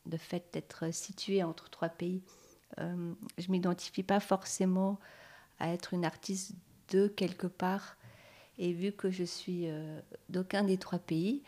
le 0.09 0.17
fait 0.17 0.45
d'être 0.53 0.93
situé 0.93 1.43
entre 1.43 1.69
trois 1.69 1.89
pays. 1.89 2.23
Euh, 2.79 3.13
je 3.37 3.51
m'identifie 3.51 4.03
pas 4.03 4.19
forcément 4.19 4.99
à 5.59 5.73
être 5.73 5.93
une 5.93 6.05
artiste 6.05 6.53
de 6.91 7.07
quelque 7.07 7.47
part. 7.47 7.97
Et 8.57 8.73
vu 8.73 8.91
que 8.91 9.09
je 9.09 9.23
suis 9.23 9.63
euh, 9.67 9.99
d'aucun 10.29 10.63
des 10.63 10.77
trois 10.77 10.99
pays, 10.99 11.41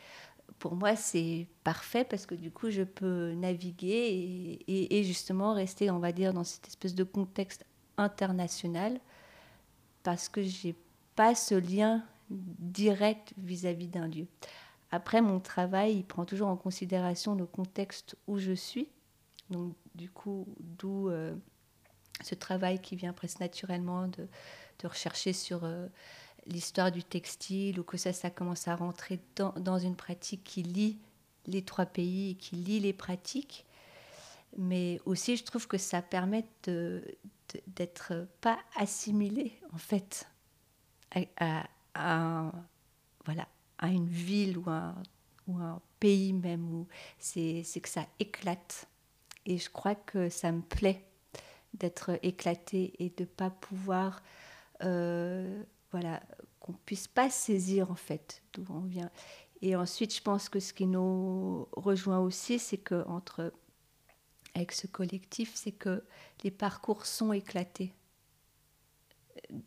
pour 0.59 0.75
moi, 0.75 0.95
c'est 0.95 1.47
parfait 1.63 2.05
parce 2.05 2.25
que 2.25 2.35
du 2.35 2.49
coup, 2.49 2.69
je 2.69 2.83
peux 2.83 3.33
naviguer 3.33 4.63
et, 4.67 5.03
justement 5.03 5.53
rester, 5.53 5.91
on 5.91 5.99
va 5.99 6.11
dire, 6.11 6.33
dans 6.33 6.43
cette 6.43 6.67
espèce 6.67 6.95
de 6.95 7.03
contexte 7.03 7.65
international 7.97 8.99
parce 10.03 10.29
que 10.29 10.41
j'ai 10.41 10.75
pas 11.15 11.35
ce 11.35 11.55
lien 11.55 12.03
direct 12.29 13.33
vis-à-vis 13.37 13.87
d'un 13.87 14.07
lieu. 14.07 14.25
Après, 14.91 15.21
mon 15.21 15.39
travail, 15.39 15.97
il 15.97 16.05
prend 16.05 16.25
toujours 16.25 16.47
en 16.47 16.55
considération 16.55 17.35
le 17.35 17.45
contexte 17.45 18.15
où 18.27 18.37
je 18.37 18.53
suis. 18.53 18.87
Donc, 19.49 19.75
du 19.95 20.09
coup, 20.09 20.47
d'où 20.59 21.09
euh, 21.09 21.35
ce 22.21 22.35
travail 22.35 22.79
qui 22.79 22.95
vient 22.95 23.13
presque 23.13 23.39
naturellement 23.39 24.07
de, 24.07 24.27
de 24.79 24.87
rechercher 24.87 25.33
sur 25.33 25.63
euh, 25.63 25.87
l'histoire 26.47 26.91
du 26.91 27.03
textile 27.03 27.79
ou 27.79 27.83
que 27.83 27.97
ça, 27.97 28.13
ça 28.13 28.29
commence 28.29 28.67
à 28.67 28.75
rentrer 28.75 29.19
dans, 29.35 29.77
une 29.77 29.95
pratique 29.95 30.43
qui 30.43 30.63
lie 30.63 30.99
les 31.45 31.63
trois 31.63 31.85
pays, 31.85 32.35
qui 32.37 32.55
lie 32.55 32.79
les 32.79 32.93
pratiques. 32.93 33.65
Mais 34.57 34.99
aussi, 35.05 35.35
je 35.35 35.43
trouve 35.43 35.67
que 35.67 35.77
ça 35.77 36.01
permet 36.01 36.45
d'être 37.67 38.27
pas 38.39 38.59
assimilé, 38.75 39.59
en 39.73 39.77
fait, 39.77 40.27
à, 41.37 42.51
voilà, 43.25 43.47
à 43.79 43.87
une 43.87 44.07
ville 44.07 44.57
ou 44.59 44.69
un, 44.69 44.95
ou 45.47 45.57
un 45.57 45.81
pays 45.99 46.33
même, 46.33 46.85
c'est 47.19 47.63
que 47.81 47.89
ça 47.89 48.05
éclate. 48.19 48.87
Et 49.45 49.57
je 49.57 49.69
crois 49.69 49.95
que 49.95 50.29
ça 50.29 50.51
me 50.51 50.61
plaît 50.61 51.03
d'être 51.73 52.19
éclaté 52.21 52.93
et 52.99 53.09
de 53.09 53.25
pas 53.25 53.49
pouvoir 53.49 54.21
voilà, 55.91 56.21
qu'on 56.59 56.73
puisse 56.85 57.07
pas 57.07 57.29
saisir 57.29 57.91
en 57.91 57.95
fait 57.95 58.41
d'où 58.53 58.65
on 58.69 58.81
vient. 58.81 59.11
Et 59.61 59.75
ensuite, 59.77 60.13
je 60.13 60.21
pense 60.21 60.49
que 60.49 60.59
ce 60.59 60.73
qui 60.73 60.85
nous 60.85 61.67
rejoint 61.71 62.19
aussi, 62.19 62.59
c'est 62.59 62.77
que 62.77 63.05
entre 63.07 63.53
avec 64.55 64.71
ce 64.71 64.87
collectif, 64.87 65.51
c'est 65.55 65.71
que 65.71 66.03
les 66.43 66.51
parcours 66.51 67.05
sont 67.05 67.33
éclatés 67.33 67.93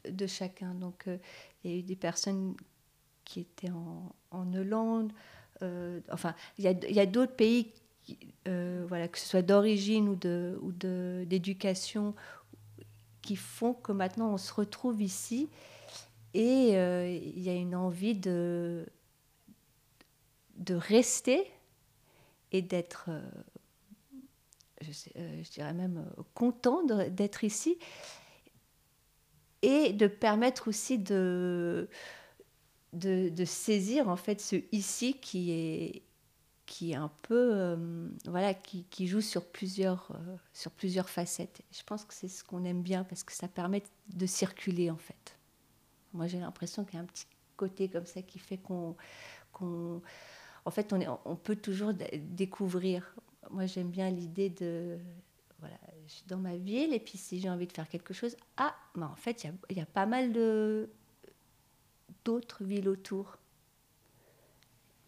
de 0.09 0.27
chacun. 0.27 0.75
Donc, 0.75 1.09
euh, 1.09 1.19
il 1.65 1.71
y 1.71 1.75
a 1.75 1.79
eu 1.79 1.83
des 1.83 1.97
personnes 1.97 2.55
qui 3.25 3.41
étaient 3.41 3.71
en, 3.71 4.13
Hollande. 4.55 5.13
Euh, 5.63 6.01
enfin, 6.13 6.35
il 6.59 6.65
y 6.65 6.99
a, 6.99 7.03
a 7.03 7.07
d'autres 7.07 7.35
pays, 7.35 7.73
voilà, 8.45 9.09
que 9.09 9.19
ce 9.19 9.27
soit 9.27 9.43
d'origine 9.43 10.09
ou 10.11 10.15
de 10.15 10.59
ou 10.61 10.73
d'éducation 10.73 12.15
qui 13.27 13.37
font 13.37 13.75
que 13.75 13.93
maintenant 13.93 14.33
on 14.33 14.39
se 14.39 14.55
retrouve 14.55 15.03
ici. 15.03 15.51
Et 16.33 16.77
euh, 16.77 17.09
il 17.09 17.43
y 17.43 17.51
a 17.51 17.55
une 17.55 17.75
envie 17.75 18.15
de, 18.15 18.87
rester 20.69 21.51
et 22.53 22.63
d'être, 22.63 23.07
euh, 23.09 23.21
je, 24.81 24.91
euh, 25.17 25.43
je, 25.43 25.51
dirais 25.51 25.75
même, 25.75 26.07
content 26.35 26.85
d'être 26.85 27.43
ici. 27.45 27.79
Et 29.63 29.93
de 29.93 30.07
permettre 30.07 30.69
aussi 30.69 30.99
de, 30.99 31.89
de, 32.93 33.45
saisir 33.45 34.09
en 34.09 34.17
fait 34.17 34.41
ce 34.41 34.57
ici 34.71 35.15
qui 35.15 35.51
est 35.51 36.03
qui 36.67 36.93
est 36.93 36.97
un 36.97 37.11
peu 37.23 37.51
euh, 37.55 38.09
voilà 38.27 38.53
qui, 38.53 38.85
qui, 38.91 39.07
joue 39.07 39.21
sur 39.21 39.47
plusieurs 39.47 40.11
euh, 40.11 40.37
sur 40.53 40.73
plusieurs 40.73 41.09
facettes. 41.09 41.63
Je 41.71 41.83
pense 41.85 42.05
que 42.05 42.13
c'est 42.13 42.29
ce 42.29 42.45
qu'on 42.45 42.65
aime 42.65 42.83
bien 42.83 43.05
parce 43.05 43.23
que 43.23 43.33
ça 43.33 43.49
permet 43.49 43.83
de 44.13 44.27
circuler 44.27 44.91
en 44.91 44.97
fait. 44.97 45.39
Moi 46.13 46.27
j'ai 46.27 46.41
l'impression 46.41 46.85
qu'il 46.85 46.97
y 46.97 46.99
a 46.99 47.03
un 47.03 47.07
petit 47.07 47.27
côté 47.57 47.89
comme 47.89 48.07
ça 48.07 48.21
qui 48.21 48.39
fait 48.39 48.59
qu'on 48.59 48.97
qu'on 49.53 50.03
en 50.65 50.71
fait 50.71 50.93
on, 50.93 51.01
est, 51.01 51.09
on 51.25 51.37
peut 51.37 51.57
toujours 51.57 51.95
découvrir. 51.95 53.15
Moi 53.51 53.67
j'aime 53.67 53.91
bien 53.91 54.11
l'idée 54.11 54.51
de 54.51 54.99
voilà 55.61 55.79
je 56.07 56.13
suis 56.13 56.27
dans 56.27 56.39
ma 56.39 56.57
ville 56.57 56.93
et 56.93 57.01
puis 57.01 57.17
si 57.17 57.41
j'ai 57.41 57.49
envie 57.49 57.67
de 57.67 57.73
faire 57.73 57.89
quelque 57.89 58.13
chose 58.13 58.37
ah 58.57 58.75
mais 58.97 59.05
en 59.05 59.17
fait 59.17 59.45
il 59.71 59.77
y, 59.77 59.79
y 59.79 59.81
a, 59.81 59.87
pas 59.87 60.07
mal 60.07 60.33
de 60.33 60.91
d'autres 62.25 62.65
villes 62.65 62.89
autour 62.89 63.39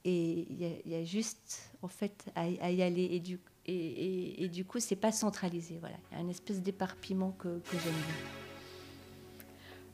et 0.09 0.47
il 0.51 0.91
y, 0.91 0.95
a 0.95 1.05
juste 1.05 1.71
à, 2.35 2.49
y 2.49 2.83
aller. 2.83 3.09
Et 3.13 3.21
du, 3.21 3.39
et, 3.67 4.45
et, 4.45 4.65
c'est 4.79 4.97
pas 4.97 5.13
centralisé 5.13 5.79
il 5.83 6.17
y 6.17 6.19
a 6.19 6.23
une 6.23 6.31
espèce 6.31 6.63
d'éparpillement 6.63 7.33
que, 7.33 7.49
que 7.49 7.73
j'aime 7.73 7.93
bien. 7.93 8.15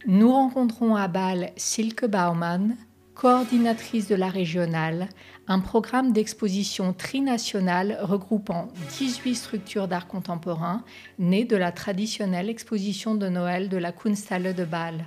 Nous 0.06 0.30
rencontrons 0.30 0.94
à 0.94 1.08
Bâle 1.08 1.50
Silke 1.56 2.06
Baumann 2.06 2.76
coordinatrice 3.14 4.08
de 4.08 4.16
la 4.16 4.28
régionale, 4.28 5.08
un 5.46 5.60
programme 5.60 6.12
d'exposition 6.12 6.92
trinationale 6.92 7.98
regroupant 8.02 8.68
18 8.98 9.34
structures 9.36 9.86
d'art 9.86 10.08
contemporain 10.08 10.82
nées 11.20 11.44
de 11.44 11.56
la 11.56 11.70
traditionnelle 11.70 12.48
exposition 12.48 13.14
de 13.14 13.28
Noël 13.28 13.68
de 13.68 13.76
la 13.76 13.92
Kunsthalle 13.92 14.52
de 14.52 14.64
Bâle. 14.64 15.04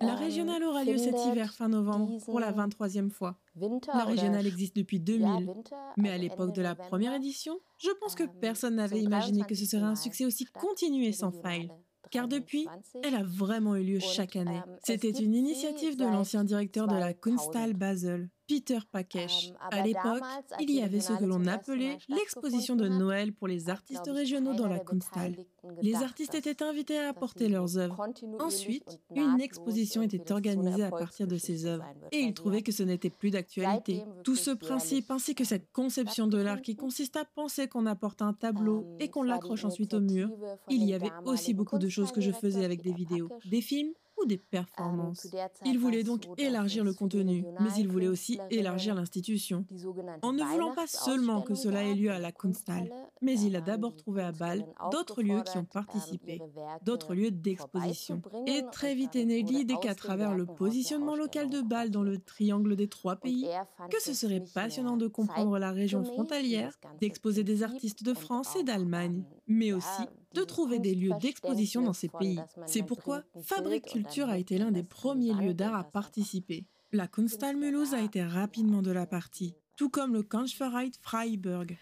La 0.00 0.14
régionale 0.14 0.62
aura 0.64 0.84
lieu 0.84 0.98
cet 0.98 1.16
hiver 1.26 1.52
fin 1.52 1.68
novembre 1.68 2.18
pour 2.24 2.40
la 2.40 2.52
23e 2.52 3.10
fois. 3.10 3.38
La 3.94 4.04
régionale 4.04 4.46
existe 4.46 4.76
depuis 4.76 5.00
2000, 5.00 5.50
mais 5.96 6.10
à 6.10 6.18
l'époque 6.18 6.54
de 6.54 6.62
la 6.62 6.74
première 6.74 7.14
édition, 7.14 7.58
je 7.78 7.90
pense 8.00 8.14
que 8.14 8.24
personne 8.24 8.76
n'avait 8.76 9.00
imaginé 9.00 9.42
que 9.42 9.54
ce 9.54 9.64
serait 9.64 9.82
un 9.82 9.96
succès 9.96 10.24
aussi 10.24 10.44
continu 10.46 11.04
et 11.04 11.12
sans 11.12 11.32
faille. 11.32 11.70
car 12.10 12.26
depuis, 12.26 12.66
elle 13.02 13.14
a 13.14 13.22
vraiment 13.22 13.76
eu 13.76 13.82
lieu 13.84 13.98
chaque 14.00 14.36
année. 14.36 14.60
C'était 14.82 15.10
une 15.10 15.34
initiative 15.34 15.96
de 15.96 16.04
l'ancien 16.04 16.42
directeur 16.44 16.86
de 16.86 16.94
la 16.94 17.12
Kunsthal 17.12 17.74
Basel, 17.74 18.30
Peter 18.48 18.78
Pakesh. 18.90 19.52
À 19.70 19.84
l'époque, 19.84 20.22
il 20.58 20.70
y 20.70 20.80
avait 20.80 21.00
ce 21.00 21.12
que 21.12 21.24
l'on 21.24 21.46
appelait 21.46 21.98
l'exposition 22.08 22.76
de 22.76 22.88
Noël 22.88 23.32
pour 23.34 23.46
les 23.46 23.68
artistes 23.68 24.08
régionaux 24.08 24.54
dans 24.54 24.66
la 24.66 24.78
Kunsthal. 24.78 25.36
Les 25.82 25.94
artistes 25.96 26.34
étaient 26.34 26.62
invités 26.62 26.98
à 26.98 27.10
apporter 27.10 27.48
leurs 27.48 27.76
œuvres. 27.76 28.08
Ensuite, 28.40 28.98
une 29.14 29.40
exposition 29.40 30.00
était 30.00 30.32
organisée 30.32 30.82
à 30.82 30.90
partir 30.90 31.26
de 31.26 31.36
ces 31.36 31.66
œuvres. 31.66 31.84
Et 32.10 32.20
il 32.20 32.32
trouvait 32.32 32.62
que 32.62 32.72
ce 32.72 32.82
n'était 32.82 33.10
plus 33.10 33.30
d'actualité. 33.30 34.02
Tout 34.24 34.36
ce 34.36 34.50
principe 34.50 35.10
ainsi 35.10 35.34
que 35.34 35.44
cette 35.44 35.70
conception 35.72 36.26
de 36.26 36.38
l'art 36.38 36.62
qui 36.62 36.74
consiste 36.74 37.16
à 37.16 37.26
penser 37.26 37.68
qu'on 37.68 37.84
apporte 37.84 38.22
un 38.22 38.32
tableau 38.32 38.96
et 38.98 39.08
qu'on 39.10 39.22
l'accroche 39.22 39.66
ensuite 39.66 39.92
au 39.92 40.00
mur, 40.00 40.30
il 40.70 40.84
y 40.84 40.94
avait 40.94 41.12
aussi 41.26 41.52
beaucoup 41.52 41.78
de 41.78 41.88
choses 41.88 42.12
que 42.12 42.22
je 42.22 42.32
faisais 42.32 42.64
avec 42.64 42.80
des 42.80 42.92
vidéos, 42.92 43.28
des 43.44 43.60
films 43.60 43.92
ou 44.20 44.26
des 44.26 44.38
performances. 44.38 45.28
Il 45.64 45.78
voulait 45.78 46.02
donc 46.02 46.24
élargir 46.38 46.84
le 46.84 46.92
contenu, 46.92 47.44
mais 47.60 47.70
il 47.78 47.88
voulait 47.88 48.08
aussi 48.08 48.38
élargir 48.50 48.94
l'institution. 48.94 49.64
En 50.22 50.32
ne 50.32 50.42
voulant 50.42 50.74
pas 50.74 50.86
seulement 50.86 51.42
que 51.42 51.54
cela 51.54 51.84
ait 51.84 51.94
lieu 51.94 52.10
à 52.10 52.18
la 52.18 52.32
Kunsthal, 52.32 52.90
mais 53.22 53.38
il 53.40 53.56
a 53.56 53.60
d'abord 53.60 53.96
trouvé 53.96 54.22
à 54.22 54.32
Bâle 54.32 54.64
d'autres 54.90 55.22
lieux 55.22 55.42
qui 55.42 55.58
ont 55.58 55.64
participé, 55.64 56.40
d'autres 56.84 57.14
lieux 57.14 57.30
d'exposition. 57.30 58.22
Et 58.46 58.62
très 58.72 58.94
vite 58.94 59.16
est 59.16 59.24
née 59.24 59.42
l'idée 59.42 59.76
qu'à 59.80 59.94
travers 59.94 60.34
le 60.34 60.46
positionnement 60.46 61.16
local 61.16 61.50
de 61.50 61.60
Bâle 61.60 61.90
dans 61.90 62.02
le 62.02 62.18
triangle 62.18 62.76
des 62.76 62.88
trois 62.88 63.16
pays, 63.16 63.48
que 63.90 64.00
ce 64.00 64.14
serait 64.14 64.44
passionnant 64.54 64.96
de 64.96 65.08
comprendre 65.08 65.58
la 65.58 65.72
région 65.72 66.04
frontalière, 66.04 66.78
d'exposer 67.00 67.44
des 67.44 67.62
artistes 67.62 68.02
de 68.02 68.14
France 68.14 68.56
et 68.56 68.62
d'Allemagne, 68.62 69.24
mais 69.46 69.72
aussi 69.72 70.02
de 70.34 70.42
trouver 70.42 70.78
des 70.78 70.94
lieux 70.94 71.12
d'exposition 71.20 71.82
dans 71.82 71.92
ces 71.92 72.08
pays. 72.08 72.40
C'est 72.66 72.82
pourquoi 72.82 73.22
Fabrique 73.42 73.86
Culture 73.86 74.28
a 74.28 74.38
été 74.38 74.58
l'un 74.58 74.70
des 74.70 74.82
premiers 74.82 75.32
lieux 75.34 75.54
d'art 75.54 75.74
à 75.74 75.84
participer. 75.84 76.66
La 76.92 77.06
Kunsthal 77.06 77.56
Mulhouse 77.56 77.94
a 77.94 78.00
été 78.00 78.22
rapidement 78.22 78.82
de 78.82 78.90
la 78.90 79.06
partie, 79.06 79.54
tout 79.76 79.90
comme 79.90 80.14
le 80.14 80.22
Kunstverein 80.22 80.90
Freiburg. 81.02 81.76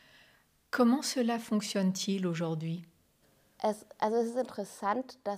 Comment 0.70 1.02
cela 1.02 1.38
fonctionne-t-il 1.38 2.26
aujourd'hui? 2.26 2.82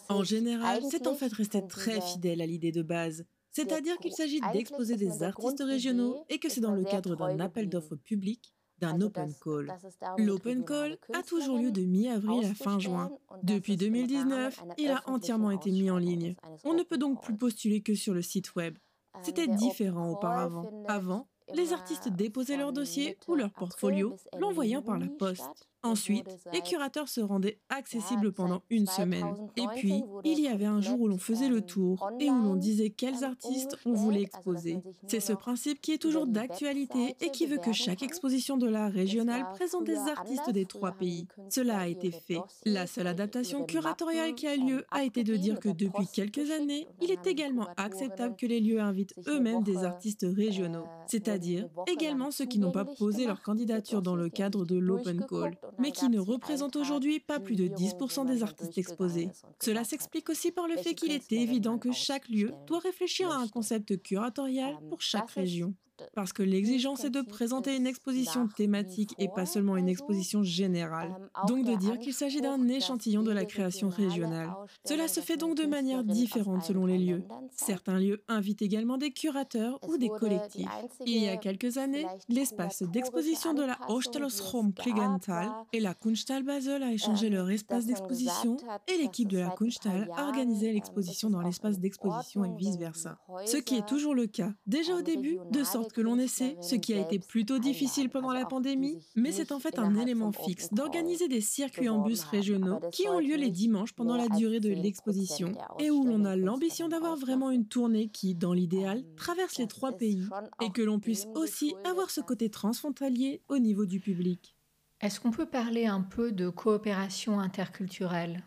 En 0.09 0.25
général, 0.25 0.83
c'est 0.91 1.07
en 1.07 1.15
fait 1.15 1.33
resté 1.33 1.67
très 1.67 2.01
fidèle 2.01 2.41
à 2.41 2.47
l'idée 2.47 2.73
de 2.73 2.83
base. 2.83 3.25
C'est-à-dire 3.51 3.97
qu'il 3.99 4.13
s'agit 4.13 4.41
d'exposer 4.53 4.97
des 4.97 5.23
artistes 5.23 5.63
régionaux 5.63 6.25
et 6.29 6.39
que 6.39 6.49
c'est 6.49 6.61
dans 6.61 6.75
le 6.75 6.85
cadre 6.85 7.17
d'un 7.17 7.41
appel 7.41 7.69
d'offres 7.69 7.97
public 7.97 8.55
d'un 8.81 9.01
open 9.01 9.33
call. 9.43 9.73
L'open 10.19 10.65
call 10.65 10.99
a 11.15 11.23
toujours 11.23 11.59
lieu 11.59 11.71
de 11.71 11.83
mi-avril 11.83 12.45
à 12.45 12.55
fin 12.55 12.79
juin. 12.79 13.11
Depuis 13.43 13.77
2019, 13.77 14.63
il 14.79 14.91
a 14.91 15.03
entièrement 15.07 15.51
été 15.51 15.71
mis 15.71 15.91
en 15.91 15.99
ligne. 15.99 16.35
On 16.65 16.75
ne 16.75 16.83
peut 16.83 16.99
donc 16.99 17.23
plus 17.23 17.37
postuler 17.37 17.83
que 17.83 17.95
sur 17.95 18.15
le 18.15 18.23
site 18.23 18.55
web. 18.55 18.77
C'était 19.23 19.49
différent 19.49 20.11
auparavant. 20.11 20.85
Avant, 20.87 21.29
les 21.55 21.73
artistes 21.73 22.09
déposaient 22.09 22.57
leur 22.57 22.73
dossier 22.73 23.17
ou 23.27 23.35
leur 23.35 23.53
portfolio, 23.53 24.17
l'envoyant 24.39 24.83
par 24.83 24.99
la 24.99 25.09
poste. 25.09 25.68
Ensuite, 25.85 26.27
les 26.53 26.61
curateurs 26.61 27.09
se 27.09 27.21
rendaient 27.21 27.61
accessibles 27.69 28.33
pendant 28.33 28.63
une 28.69 28.87
semaine. 28.87 29.27
Et 29.57 29.67
puis, 29.77 30.03
il 30.25 30.41
y 30.41 30.49
avait 30.49 30.67
un 30.67 30.81
jour 30.81 31.01
où 31.01 31.09
l'on 31.09 31.19
faisait 31.19 31.49
le 31.49 31.61
tour 31.61 32.11
et 32.19 32.29
où 32.29 32.35
l'on 32.35 32.57
disait 32.57 32.91
quels 32.91 33.23
artistes 33.23 33.77
on 33.87 33.93
voulait 33.93 34.23
exposer. 34.23 34.79
C'est 35.07 35.21
ce 35.21 35.33
principe 35.33 35.81
qui 35.81 35.93
est 35.93 35.99
toujours 35.99 36.27
d'actualité 36.27 37.15
et 37.21 37.31
qui 37.31 37.47
veut 37.47 37.59
que 37.59 37.73
chaque 37.73 38.03
exposition 38.03 38.57
de 38.57 38.67
l'art 38.67 38.91
régional 38.91 39.47
présente 39.55 39.85
des 39.85 39.97
artistes 39.97 40.51
des 40.51 40.67
trois 40.67 40.93
pays. 40.93 41.29
Cela 41.49 41.79
a 41.79 41.87
été 41.87 42.11
fait. 42.11 42.41
La 42.65 42.87
seule 42.87 43.07
adaptation 43.07 43.65
curatoriale 43.65 44.35
qui 44.35 44.49
a 44.49 44.57
lieu 44.57 44.85
a 44.91 45.05
été 45.05 45.23
de 45.23 45.37
dire 45.37 45.61
que 45.61 45.69
depuis 45.69 46.09
quelques 46.13 46.51
années, 46.51 46.89
il 47.01 47.13
est 47.13 47.27
également 47.27 47.69
acceptable 47.77 48.35
que 48.37 48.47
les 48.47 48.61
lieux 48.61 48.81
invitent 48.81 49.15
eux-mêmes 49.29 49.63
des 49.63 49.85
artistes 49.85 50.27
régionaux, 50.29 50.87
c'est-à-dire 51.07 51.69
également 51.87 52.31
ceux 52.31 52.47
qui 52.47 52.59
n'ont 52.59 52.73
pas 52.73 52.85
posé 52.85 53.27
leur 53.27 53.43
candidature 53.43 54.03
dans 54.03 54.17
le 54.17 54.29
cadre 54.29 54.65
de 54.65 54.77
l'open 54.77 55.25
call 55.25 55.57
mais 55.79 55.93
qui 55.93 56.09
ne 56.09 56.19
représente 56.19 56.77
aujourd'hui 56.77 57.21
pas 57.21 57.41
plus 57.41 57.57
de 57.57 57.69
10% 57.69 58.27
des 58.27 58.43
artistes 58.43 58.79
exposés. 58.79 59.31
Cela 59.61 59.85
s'explique 59.85 60.29
aussi 60.31 60.53
par 60.53 60.67
le 60.67 60.77
fait 60.77 60.95
qu'il 60.95 61.13
est 61.13 61.33
évident 61.33 61.79
que 61.79 61.93
chaque 61.93 62.29
lieu 62.29 62.53
doit 62.67 62.81
réfléchir 62.81 63.31
à 63.31 63.37
un 63.37 63.49
concept 63.49 64.03
curatorial 64.03 64.79
pour 64.89 65.01
chaque 65.01 65.31
région 65.31 65.75
parce 66.15 66.33
que 66.33 66.43
l'exigence 66.43 67.05
est 67.05 67.11
de 67.11 67.23
présenter 67.23 67.77
une 67.77 67.87
exposition 67.87 68.49
thématique 68.49 69.15
et 69.19 69.29
pas 69.29 69.47
seulement 69.47 69.77
une 69.77 69.89
exposition 69.89 70.43
générale, 70.43 71.15
donc 71.47 71.65
de 71.65 71.75
dire 71.75 71.99
qu'il 71.99 72.15
s'agit 72.15 72.41
d'un 72.41 72.69
échantillon 72.69 73.23
de 73.23 73.33
la 73.33 73.45
création 73.45 73.89
régionale. 73.89 74.51
Cela 74.85 75.09
se 75.09 75.21
fait 75.21 75.37
donc 75.37 75.57
de 75.57 75.67
manière 75.67 76.05
différente 76.05 76.63
selon 76.65 76.87
les 76.87 76.99
lieux. 76.99 77.25
Certains 77.51 77.99
lieux 77.99 78.23
invitent 78.29 78.63
également 78.63 78.99
des 78.99 79.11
curateurs 79.11 79.79
ou 79.89 79.97
des 79.97 80.09
collectifs. 80.09 80.69
Il 81.07 81.23
y 81.23 81.29
a 81.29 81.37
quelques 81.37 81.79
années, 81.79 82.07
l'espace 82.29 82.83
d'exposition 82.83 83.55
de 83.55 83.63
la 83.63 83.79
Ausstellungsraum 83.89 84.73
Kligenthal 84.73 85.51
et 85.73 85.81
la 85.81 85.95
Kunsthal 85.95 86.43
Basel 86.43 86.83
a 86.83 86.93
échangé 86.93 87.31
leur 87.31 87.51
espace 87.51 87.87
d'exposition 87.87 88.57
et 88.87 88.99
l'équipe 88.99 89.29
de 89.29 89.39
la 89.39 89.51
Kunsthal 89.51 90.11
a 90.17 90.25
organisé 90.25 90.73
l'exposition 90.73 91.31
dans 91.31 91.41
l'espace 91.41 91.79
d'exposition 91.79 92.45
et 92.45 92.55
vice-versa. 92.57 93.19
Ce 93.47 93.57
qui 93.57 93.77
est 93.77 93.87
toujours 93.87 94.15
le 94.15 94.27
cas, 94.27 94.53
déjà 94.67 94.95
au 94.95 95.03
début, 95.03 95.39
de 95.51 95.65
sorte 95.89 95.95
que 95.95 96.01
l'on 96.01 96.19
essaie, 96.19 96.57
ce 96.61 96.75
qui 96.75 96.95
a 96.95 97.01
été 97.01 97.19
plutôt 97.19 97.59
difficile 97.59 98.11
pendant 98.11 98.33
la 98.33 98.45
pandémie, 98.45 98.99
mais 99.17 99.33
c'est 99.33 99.53
en 99.53 99.59
fait 99.59 99.79
un 99.79 99.95
élément 99.97 100.33
fixe 100.33 100.73
d'organiser 100.73 101.29
des 101.29 101.41
circuits 101.41 101.89
en 101.89 102.03
bus 102.03 102.23
régionaux 102.25 102.81
qui 102.93 103.09
ont 103.09 103.21
lieu 103.21 103.37
les 103.37 103.51
dimanches 103.51 103.93
pendant 103.93 104.17
la 104.17 104.29
durée 104.29 104.61
de 104.61 104.71
l'exposition 104.71 105.53
et 105.79 105.91
où 105.91 106.05
l'on 106.05 106.25
a 106.25 106.37
l'ambition 106.37 106.89
d'avoir 106.89 107.17
vraiment 107.17 107.51
une 107.51 107.67
tournée 107.67 108.09
qui, 108.09 108.35
dans 108.35 108.53
l'idéal, 108.53 109.05
traverse 109.17 109.59
les 109.59 109.67
trois 109.67 109.93
pays 109.93 110.27
et 110.61 110.71
que 110.71 110.83
l'on 110.83 111.01
puisse 111.01 111.27
aussi 111.35 111.75
avoir 111.85 112.11
ce 112.11 112.21
côté 112.21 112.51
transfrontalier 112.51 113.41
au 113.49 113.59
niveau 113.59 113.87
du 113.87 114.01
public. 114.01 114.57
Est-ce 115.01 115.21
qu'on 115.21 115.31
peut 115.31 115.47
parler 115.47 115.87
un 115.87 116.03
peu 116.03 116.33
de 116.33 116.49
coopération 116.49 117.39
interculturelle? 117.39 118.43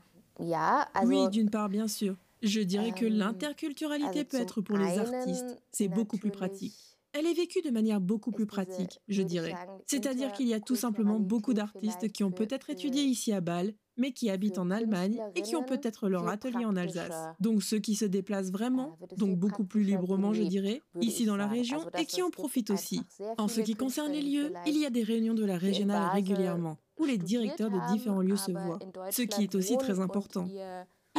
Oui, 1.05 1.29
d'une 1.29 1.49
part, 1.49 1.69
bien 1.69 1.87
sûr. 1.87 2.17
Je 2.41 2.59
dirais 2.59 2.91
que 2.91 3.05
l'interculturalité 3.05 4.23
peut 4.23 4.41
être 4.41 4.61
pour 4.61 4.77
les 4.77 4.97
artistes, 4.97 5.61
c'est 5.71 5.87
beaucoup 5.87 6.17
plus 6.17 6.31
pratique. 6.31 6.90
Elle 7.13 7.25
est 7.25 7.33
vécue 7.33 7.61
de 7.61 7.71
manière 7.71 7.99
beaucoup 7.99 8.31
plus 8.31 8.45
pratique, 8.45 8.99
je 9.07 9.21
dirais. 9.21 9.53
C'est-à-dire 9.85 10.31
qu'il 10.31 10.47
y 10.47 10.53
a 10.53 10.59
tout 10.59 10.75
simplement 10.75 11.19
beaucoup 11.19 11.53
d'artistes 11.53 12.11
qui 12.11 12.23
ont 12.23 12.31
peut-être 12.31 12.69
étudié 12.69 13.03
ici 13.03 13.33
à 13.33 13.41
Bâle, 13.41 13.73
mais 13.97 14.13
qui 14.13 14.29
habitent 14.29 14.57
en 14.57 14.71
Allemagne 14.71 15.21
et 15.35 15.41
qui 15.41 15.55
ont 15.55 15.63
peut-être 15.63 16.07
leur 16.07 16.27
atelier 16.27 16.65
en 16.65 16.75
Alsace. 16.75 17.13
Donc 17.39 17.63
ceux 17.63 17.79
qui 17.79 17.95
se 17.95 18.05
déplacent 18.05 18.51
vraiment, 18.51 18.97
donc 19.17 19.37
beaucoup 19.37 19.65
plus 19.65 19.83
librement, 19.83 20.33
je 20.33 20.43
dirais, 20.43 20.81
ici 21.01 21.25
dans 21.25 21.35
la 21.35 21.47
région 21.47 21.79
et 21.97 22.05
qui 22.05 22.21
en 22.21 22.29
profitent 22.29 22.71
aussi. 22.71 23.01
En 23.37 23.47
ce 23.47 23.61
qui 23.61 23.75
concerne 23.75 24.11
les 24.11 24.21
lieux, 24.21 24.53
il 24.65 24.77
y 24.77 24.85
a 24.85 24.89
des 24.89 25.03
réunions 25.03 25.33
de 25.33 25.45
la 25.45 25.57
régionale 25.57 26.11
régulièrement, 26.13 26.77
où 26.97 27.05
les 27.05 27.17
directeurs 27.17 27.69
de 27.69 27.93
différents 27.93 28.21
lieux 28.21 28.37
se 28.37 28.51
voient, 28.51 28.79
ce 29.11 29.23
qui 29.23 29.43
est 29.43 29.55
aussi 29.55 29.77
très 29.77 29.99
important. 29.99 30.47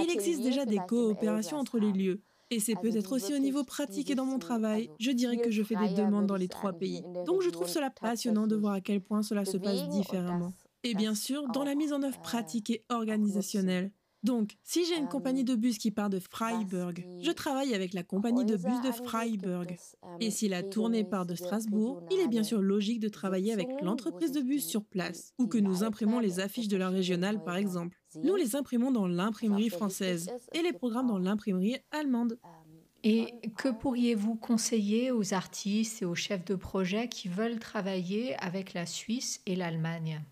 Il 0.01 0.11
existe 0.11 0.43
déjà 0.43 0.65
des 0.65 0.81
coopérations 0.89 1.59
entre 1.59 1.79
les 1.79 1.93
lieux, 1.93 2.23
et 2.53 2.61
c'est 2.61 2.75
peut-être 2.75 3.13
aussi 3.13 3.35
au 3.35 3.39
niveau 3.39 3.65
pratique 3.65 4.11
et 4.11 4.15
dans 4.15 4.27
mon 4.27 4.39
travail, 4.39 4.91
je 5.01 5.11
dirais 5.11 5.39
que 5.39 5.51
je 5.51 5.63
fais 5.63 5.75
des 5.75 5.95
demandes 5.95 6.27
dans 6.27 6.37
les 6.37 6.49
trois 6.49 6.75
pays. 6.75 7.03
Donc 7.27 7.41
je 7.41 7.49
trouve 7.49 7.69
cela 7.69 7.89
passionnant 7.89 8.47
de 8.47 8.57
voir 8.57 8.75
à 8.75 8.81
quel 8.83 9.01
point 9.01 9.23
cela 9.23 9.47
se 9.47 9.57
passe 9.57 9.89
différemment. 9.89 10.53
Et 10.85 10.95
bien 10.95 11.15
sûr, 11.15 11.49
dans 11.49 11.65
la 11.65 11.75
mise 11.75 11.93
en 11.93 12.03
œuvre 12.03 12.21
pratique 12.21 12.69
et 12.71 12.85
organisationnelle. 12.91 13.91
Donc, 14.23 14.57
si 14.63 14.85
j'ai 14.85 14.97
une 14.97 15.09
compagnie 15.09 15.43
de 15.43 15.57
bus 15.57 15.79
qui 15.79 15.91
part 15.91 16.09
de 16.09 16.21
Freiburg, 16.21 16.95
je 17.23 17.31
travaille 17.33 17.75
avec 17.75 17.93
la 17.93 18.05
compagnie 18.05 18.45
de 18.45 18.57
bus 18.57 18.81
de 18.85 18.93
Freiburg. 18.93 19.75
Et 20.21 20.31
si 20.31 20.49
la 20.49 20.63
tournée 20.63 21.03
part 21.03 21.27
de 21.27 21.35
Strasbourg, 21.35 22.05
il 22.11 22.21
est 22.21 22.29
bien 22.29 22.45
sûr 22.45 22.63
logique 22.63 23.01
de 23.01 23.09
travailler 23.09 23.53
avec 23.53 23.69
l'entreprise 23.83 24.31
de 24.31 24.41
bus 24.41 24.65
sur 24.65 24.85
place, 24.85 25.33
ou 25.39 25.49
que 25.49 25.59
nous 25.59 25.83
imprimons 25.83 26.21
les 26.21 26.39
affiches 26.39 26.69
de 26.69 26.77
la 26.77 26.89
régionale 26.89 27.43
par 27.43 27.57
exemple. 27.57 28.02
Nous 28.17 28.37
les 28.37 28.57
imprimons 28.57 28.91
dans 28.91 29.07
l'imprimerie 29.07 29.71
française 29.71 30.31
et 30.53 30.63
les 30.63 30.73
programmes 30.73 31.09
dans 31.09 31.19
l'imprimerie 31.19 31.79
allemande. 31.91 32.39
Et 33.05 33.35
que 33.57 33.69
pourriez-vous 33.69 34.37
conseiller 34.37 35.11
aux 35.11 35.35
artistes 35.35 36.03
et 36.03 36.05
aux 36.05 36.15
chefs 36.15 36.45
de 36.45 36.55
projet 36.55 37.09
qui 37.09 37.29
veulent 37.29 37.59
travailler 37.59 38.37
avec 38.37 38.75
la 38.75 38.87
Suisse 38.87 39.41
et 39.47 39.57
l'Allemagne? 39.57 40.23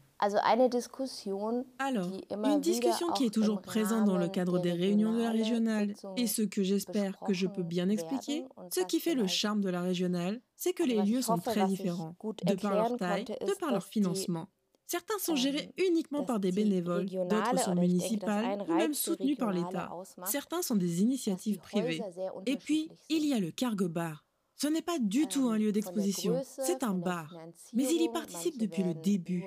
Alors, 1.78 2.06
une 2.30 2.60
discussion 2.60 3.10
qui 3.12 3.24
est 3.24 3.34
toujours 3.34 3.62
présente 3.62 4.04
dans 4.04 4.18
le 4.18 4.28
cadre 4.28 4.58
des 4.58 4.72
réunions 4.72 5.14
de 5.14 5.22
la 5.22 5.30
régionale 5.30 5.94
et 6.16 6.26
ce 6.26 6.42
que 6.42 6.62
j'espère 6.62 7.18
que 7.26 7.32
je 7.32 7.46
peux 7.46 7.62
bien 7.62 7.88
expliquer, 7.88 8.44
ce 8.72 8.80
qui 8.82 9.00
fait 9.00 9.14
le 9.14 9.26
charme 9.26 9.62
de 9.62 9.70
la 9.70 9.80
régionale, 9.80 10.40
c'est 10.56 10.74
que 10.74 10.82
les 10.82 11.02
lieux 11.02 11.22
sont 11.22 11.38
très 11.38 11.64
différents, 11.66 12.14
de 12.44 12.54
par 12.54 12.74
leur 12.74 12.96
taille, 12.96 13.24
de 13.24 13.58
par 13.58 13.72
leur 13.72 13.84
financement. 13.84 14.48
Certains 14.90 15.18
sont 15.20 15.36
gérés 15.36 15.70
uniquement 15.78 16.24
par 16.24 16.40
des 16.40 16.50
bénévoles, 16.50 17.06
d'autres 17.06 17.60
sont 17.60 17.76
municipales 17.76 18.60
ou 18.68 18.74
même 18.74 18.92
soutenus 18.92 19.38
par 19.38 19.52
l'État. 19.52 19.88
Certains 20.24 20.62
sont 20.62 20.74
des 20.74 21.00
initiatives 21.00 21.60
privées. 21.60 22.02
Et 22.44 22.56
puis, 22.56 22.90
il 23.08 23.24
y 23.24 23.32
a 23.32 23.38
le 23.38 23.52
cargo 23.52 23.88
bar, 23.88 24.24
ce 24.60 24.68
n'est 24.68 24.82
pas 24.82 24.98
du 24.98 25.26
tout 25.26 25.48
un 25.48 25.56
lieu 25.56 25.72
d'exposition, 25.72 26.42
c'est 26.44 26.82
un 26.82 26.94
bar. 26.94 27.34
Mais 27.72 27.84
il 27.84 28.02
y 28.02 28.08
participe 28.10 28.58
depuis 28.58 28.82
le 28.82 28.94
début. 28.94 29.44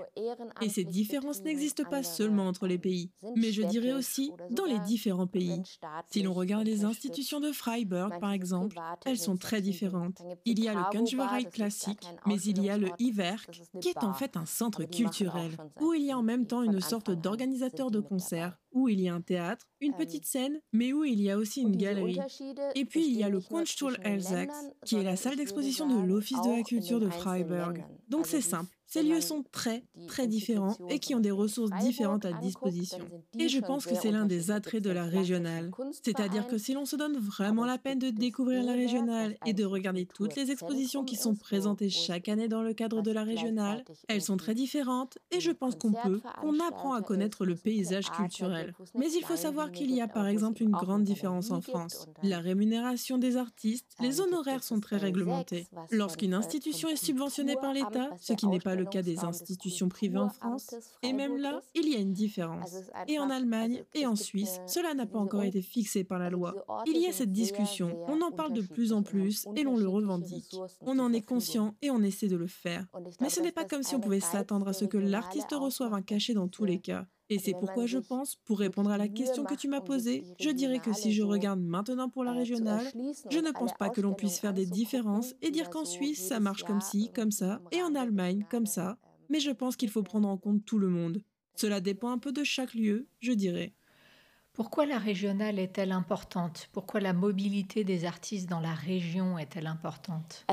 Et 0.62 0.69
ces 0.69 0.84
différences 0.84 1.43
n'existent 1.43 1.84
pas 1.89 2.02
seulement 2.02 2.47
entre 2.47 2.67
les 2.67 2.80
pays, 2.80 3.12
mais 3.36 3.52
je 3.52 3.62
dirais 3.62 3.93
aussi 3.93 4.32
dans 4.49 4.65
les 4.65 4.80
différents 4.80 5.28
pays. 5.28 5.62
Si 6.12 6.23
l'on 6.23 6.34
regarde 6.34 6.65
les 6.65 6.84
institutions 6.84 7.39
de 7.39 7.52
Freiburg, 7.52 8.19
par 8.19 8.32
exemple, 8.32 8.78
elles 9.06 9.19
sont 9.19 9.38
très 9.38 9.62
différentes. 9.62 10.21
Il 10.45 10.60
y 10.63 10.67
a 10.67 10.73
le 10.73 10.84
Kunstverein 10.91 11.43
classique, 11.43 12.08
mais 12.26 12.41
il 12.41 12.63
y 12.63 12.69
a 12.69 12.78
le 12.78 12.89
Iwerk, 12.99 13.62
qui 13.82 13.89
est 13.89 14.04
en 14.04 14.13
fait 14.13 14.36
un 14.36 14.45
centre 14.45 14.84
culturel, 14.84 15.52
où 15.80 15.93
il 15.93 16.06
y 16.06 16.12
a 16.12 16.17
en 16.17 16.23
même 16.23 16.47
temps 16.47 16.63
une 16.63 16.82
sorte 16.82 17.12
d'organisateur 17.12 17.91
de 17.91 17.99
concerts, 17.99 18.58
où 18.74 18.90
il 18.90 19.00
y 19.00 19.08
a 19.08 19.14
un 19.14 19.22
théâtre, 19.22 19.66
une 19.80 19.94
petite 19.94 20.26
scène, 20.26 20.60
mais 20.72 20.94
où 20.94 21.04
il 21.04 21.22
y 21.22 21.30
a 21.32 21.38
aussi 21.38 21.62
une 21.62 21.78
galerie. 21.78 22.20
Et 22.76 22.86
puis 22.86 23.06
il 23.06 23.18
y 23.18 23.24
a 23.24 23.30
le 23.30 23.40
Kunststuhl 23.40 23.98
Elsax, 24.04 24.54
qui 24.86 24.96
est 24.96 25.04
la 25.04 25.16
salle 25.16 25.36
d'exposition 25.38 25.88
de 25.88 26.06
l'Office 26.06 26.42
de 26.42 26.58
la 26.58 26.64
culture 26.64 27.00
de 27.00 27.10
Freiburg. 27.10 27.84
Donc 28.10 28.28
c'est 28.28 28.42
simple. 28.42 28.70
Ces 28.94 29.02
lieux 29.02 29.22
sont 29.22 29.44
très, 29.52 29.84
très 30.08 30.28
différents 30.28 30.78
et 30.88 31.00
qui 31.00 31.16
ont 31.16 31.20
des 31.20 31.32
ressources 31.32 31.72
différentes 31.82 32.26
à 32.26 32.34
disposition. 32.34 33.00
Et 33.40 33.50
je 33.50 33.60
pense 33.60 33.88
que 33.88 33.96
c'est 33.96 34.12
l'un 34.12 34.28
des 34.28 34.52
attraits 34.52 34.84
de 34.84 34.92
la 34.92 35.06
régionale. 35.06 35.72
C'est-à-dire 36.04 36.46
que 36.46 36.60
si 36.60 36.76
l'on 36.76 36.86
se 36.86 36.96
donne 36.96 37.18
vraiment 37.18 37.66
la 37.66 37.80
peine 37.80 37.98
de 37.98 38.12
découvrir 38.12 38.62
la 38.62 38.74
régionale 38.74 39.36
et 39.48 39.54
de 39.54 39.66
regarder 39.66 40.06
toutes 40.06 40.36
les 40.36 40.52
expositions 40.52 41.04
qui 41.04 41.16
sont 41.16 41.34
présentées 41.34 41.90
chaque 41.90 42.30
année 42.30 42.48
dans 42.48 42.62
le 42.62 42.76
cadre 42.76 43.02
de 43.02 43.10
la 43.10 43.24
régionale, 43.24 43.84
elles 44.10 44.22
sont 44.22 44.38
très 44.38 44.54
différentes 44.54 45.18
et 45.32 45.40
je 45.40 45.50
pense 45.50 45.74
qu'on 45.74 45.94
peut, 45.94 46.22
qu'on 46.40 46.60
apprend 46.60 46.94
à 46.94 47.02
connaître 47.02 47.48
le 47.48 47.56
paysage 47.56 48.12
culturel. 48.12 48.76
Mais 48.94 49.12
il 49.12 49.24
faut 49.24 49.36
savoir 49.36 49.72
qu'il 49.72 49.90
y 49.90 50.02
a 50.02 50.08
par 50.08 50.28
exemple 50.28 50.62
une 50.62 50.70
grande 50.70 51.04
différence 51.04 51.50
en 51.50 51.62
France. 51.62 52.06
La 52.22 52.40
rémunération 52.40 53.18
des 53.18 53.38
artistes, 53.38 53.96
les 54.00 54.22
honoraires 54.22 54.64
sont 54.64 54.80
très 54.80 54.98
réglementés. 54.98 55.66
Lorsqu'une 55.90 56.36
institution 56.36 56.90
est 56.90 57.04
subventionnée 57.04 57.56
par 57.56 57.74
l'État, 57.74 58.12
ce 58.22 58.34
qui 58.34 58.46
n'est 58.46 58.60
pas 58.60 58.76
le 58.76 58.83
le 58.84 58.89
cas 58.89 59.02
des 59.02 59.24
institutions 59.24 59.89
privées 59.89 60.19
en 60.19 60.30
France. 60.30 60.76
Et 61.02 61.13
même 61.13 61.38
là, 61.38 61.62
il 61.76 61.89
y 61.89 61.96
a 61.96 62.00
une 62.00 62.13
différence. 62.13 62.76
Et 63.08 63.19
en 63.19 63.30
Allemagne 63.30 63.84
et 63.93 64.06
en 64.06 64.15
Suisse, 64.15 64.60
cela 64.67 64.93
n'a 64.93 65.06
pas 65.06 65.19
encore 65.19 65.43
été 65.43 65.62
fixé 65.62 66.04
par 66.04 66.19
la 66.19 66.30
loi. 66.30 66.54
Il 66.86 66.98
y 66.98 67.08
a 67.08 67.13
cette 67.13 67.32
discussion, 67.32 68.04
on 68.08 68.22
en 68.22 68.32
parle 68.32 68.54
de 68.54 68.62
plus 68.62 68.93
en 68.93 69.04
plus 69.04 69.48
et 69.56 69.63
l'on 69.63 69.78
le 69.78 69.88
revendique. 69.88 70.56
On 70.82 71.00
en 71.00 71.13
est 71.13 71.22
conscient 71.22 71.76
et 71.82 71.89
on 71.91 72.02
essaie 72.04 72.28
de 72.28 72.38
le 72.38 72.48
faire. 72.48 72.86
Mais 73.22 73.30
ce 73.30 73.41
n'est 73.41 73.52
pas 73.52 73.65
comme 73.65 73.84
si 73.84 73.96
on 73.96 74.00
pouvait 74.00 74.19
s'attendre 74.19 74.67
à 74.67 74.74
ce 74.74 74.86
que 74.86 74.98
l'artiste 74.98 75.52
reçoive 75.52 75.93
un 75.93 76.02
cachet 76.02 76.34
dans 76.34 76.48
tous 76.48 76.65
les 76.65 76.80
cas. 76.80 77.06
Et 77.34 77.39
c'est 77.39 77.54
pourquoi 77.54 77.88
je 77.88 77.98
pense, 77.98 78.36
pour 78.46 78.60
répondre 78.60 78.91
à 78.91 78.98
la 79.00 79.08
question 79.08 79.43
que 79.43 79.56
tu 79.56 79.67
m'as 79.67 79.82
posée, 79.82 80.24
je 80.39 80.52
dirais 80.52 80.78
que 80.78 80.93
si 80.93 81.12
je 81.12 81.24
regarde 81.24 81.60
maintenant 81.60 82.08
pour 82.08 82.24
la 82.24 82.32
régionale, 82.32 82.86
je 83.32 83.39
ne 83.39 83.50
pense 83.50 83.74
pas 83.74 83.89
que 83.89 84.02
l'on 84.02 84.13
puisse 84.13 84.38
faire 84.38 84.54
des 84.54 84.67
différences 84.67 85.34
et 85.41 85.50
dire 85.50 85.72
qu'en 85.72 85.84
Suisse, 85.84 86.28
ça 86.28 86.39
marche 86.39 86.63
comme 86.63 86.80
ci, 86.80 87.10
comme 87.12 87.32
ça, 87.32 87.60
et 87.72 87.82
en 87.82 87.96
Allemagne, 87.96 88.46
comme 88.52 88.67
ça, 88.67 89.00
mais 89.30 89.39
je 89.39 89.50
pense 89.50 89.76
qu'il 89.76 89.89
faut 89.89 90.04
prendre 90.04 90.30
en 90.30 90.38
compte 90.38 90.63
tout 90.63 90.78
le 90.78 90.89
monde. 90.89 91.24
Cela 91.56 91.82
dépend 91.82 92.12
un 92.12 92.19
peu 92.19 92.32
de 92.32 92.43
chaque 92.43 92.76
lieu, 92.76 93.08
je 93.19 93.32
dirais. 93.32 93.74
Pourquoi 94.54 94.86
la 94.86 95.00
régionale 95.00 95.58
est-elle 95.58 95.92
importante? 95.92 96.70
Pourquoi 96.74 97.00
la 97.00 97.12
mobilité 97.13 97.84
des 97.84 98.06
artistes 98.06 98.48
dans 98.48 98.60
la 98.60 98.76
région 98.76 99.39
est-elle 99.39 99.66
importante? 99.66 100.46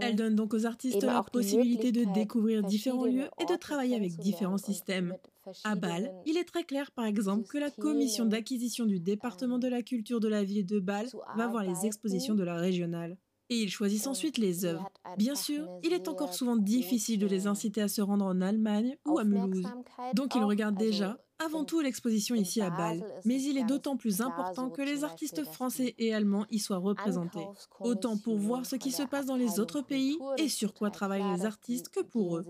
Elle 0.00 0.16
donne 0.16 0.34
donc 0.34 0.52
aux 0.52 0.66
artistes 0.66 1.00
la 1.00 1.22
possibilité 1.22 1.92
de 1.92 2.12
découvrir 2.12 2.64
différents 2.64 3.04
lieux 3.04 3.30
et 3.40 3.44
de 3.44 3.54
travailler 3.54 3.94
avec 3.94 4.16
différents 4.16 4.58
systèmes. 4.58 5.14
À 5.62 5.76
Bâle, 5.76 6.12
il 6.26 6.36
est 6.36 6.44
très 6.44 6.64
clair 6.64 6.90
par 6.90 7.04
exemple 7.04 7.46
que 7.46 7.58
la 7.58 7.70
commission 7.70 8.24
d'acquisition 8.26 8.84
du 8.84 8.98
département 8.98 9.60
de 9.60 9.68
la 9.68 9.82
culture 9.82 10.18
de 10.18 10.28
la 10.28 10.42
ville 10.42 10.66
de 10.66 10.80
Bâle 10.80 11.08
va 11.36 11.46
voir 11.46 11.62
les 11.62 11.86
expositions 11.86 12.34
de 12.34 12.42
la 12.42 12.56
régionale. 12.56 13.16
Et 13.48 13.62
ils 13.62 13.70
choisissent 13.70 14.06
ensuite 14.06 14.38
les 14.38 14.64
œuvres. 14.64 14.88
Bien 15.16 15.34
sûr, 15.34 15.68
il 15.84 15.92
est 15.92 16.08
encore 16.08 16.34
souvent 16.34 16.56
difficile 16.56 17.18
de 17.20 17.26
les 17.26 17.46
inciter 17.46 17.82
à 17.82 17.88
se 17.88 18.00
rendre 18.00 18.24
en 18.24 18.40
Allemagne 18.40 18.96
ou 19.06 19.18
à 19.18 19.24
Mulhouse. 19.24 19.66
Donc 20.14 20.34
ils 20.34 20.42
regardent 20.42 20.78
déjà 20.78 21.16
avant 21.40 21.64
tout 21.64 21.80
l'exposition 21.80 22.34
ici 22.34 22.60
à 22.60 22.70
Bâle, 22.70 23.02
mais 23.24 23.42
il 23.42 23.56
est 23.58 23.64
d'autant 23.64 23.96
plus 23.96 24.20
important 24.20 24.70
que 24.70 24.82
les 24.82 25.04
artistes 25.04 25.44
français 25.44 25.94
et 25.98 26.14
allemands 26.14 26.46
y 26.50 26.58
soient 26.58 26.76
représentés, 26.76 27.46
autant 27.80 28.18
pour 28.18 28.36
voir 28.36 28.66
ce 28.66 28.76
qui 28.76 28.92
se 28.92 29.02
passe 29.02 29.26
dans 29.26 29.36
les 29.36 29.58
autres 29.58 29.80
pays 29.80 30.18
et 30.36 30.48
sur 30.48 30.74
quoi 30.74 30.90
travaillent 30.90 31.36
les 31.36 31.46
artistes 31.46 31.88
que 31.88 32.00
pour 32.00 32.36
eux. 32.36 32.44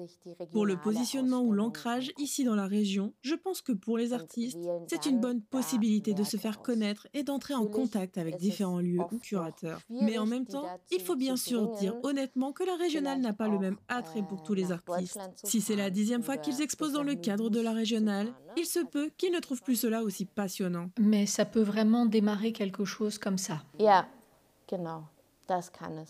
Pour 0.53 0.66
le 0.66 0.76
positionnement 0.76 1.40
ou 1.40 1.53
l'ancrage 1.53 2.12
ici 2.18 2.44
dans 2.44 2.57
la 2.57 2.66
région, 2.66 3.14
je 3.22 3.35
pense 3.35 3.62
que 3.62 3.72
pour 3.72 3.96
les 3.96 4.12
artistes, 4.12 4.59
c'est 4.88 5.07
une 5.07 5.20
bonne 5.20 5.40
possibilité 5.40 6.12
de 6.12 6.24
se 6.24 6.37
faire 6.37 6.61
connaître 6.61 7.07
et 7.14 7.22
d'entrer 7.22 7.55
en 7.55 7.66
contact 7.66 8.18
avec 8.18 8.37
différents 8.37 8.81
lieux 8.81 9.00
ou 9.12 9.18
curateurs. 9.18 9.81
Mais 9.88 10.18
en 10.18 10.26
même 10.26 10.46
temps, 10.46 10.66
il 10.90 11.00
faut 11.00 11.16
bien 11.16 11.37
sûr 11.37 11.70
dire 11.79 11.94
honnêtement 12.03 12.53
que 12.53 12.64
la 12.64 12.74
régionale 12.74 13.20
n'a 13.20 13.33
pas 13.33 13.48
le 13.48 13.59
même 13.59 13.76
attrait 13.88 14.26
pour 14.26 14.42
tous 14.42 14.55
les 14.55 14.72
artistes. 14.72 15.18
Si 15.44 15.61
c'est 15.61 15.76
la 15.76 15.90
dixième 15.90 16.22
fois 16.22 16.37
qu'ils 16.37 16.61
exposent 16.61 16.92
dans 16.92 17.03
le 17.03 17.14
cadre 17.14 17.50
de 17.50 17.61
la 17.61 17.72
régionale, 17.72 18.33
il 18.57 18.66
se 18.66 18.79
peut 18.84 19.10
qu'ils 19.16 19.32
ne 19.32 19.38
trouvent 19.38 19.62
plus 19.62 19.76
cela 19.76 20.02
aussi 20.02 20.24
passionnant. 20.24 20.90
Mais 20.98 21.26
ça 21.26 21.44
peut 21.44 21.62
vraiment 21.62 22.06
démarrer 22.06 22.52
quelque 22.52 22.84
chose 22.84 23.18
comme 23.18 23.38
ça. 23.38 23.62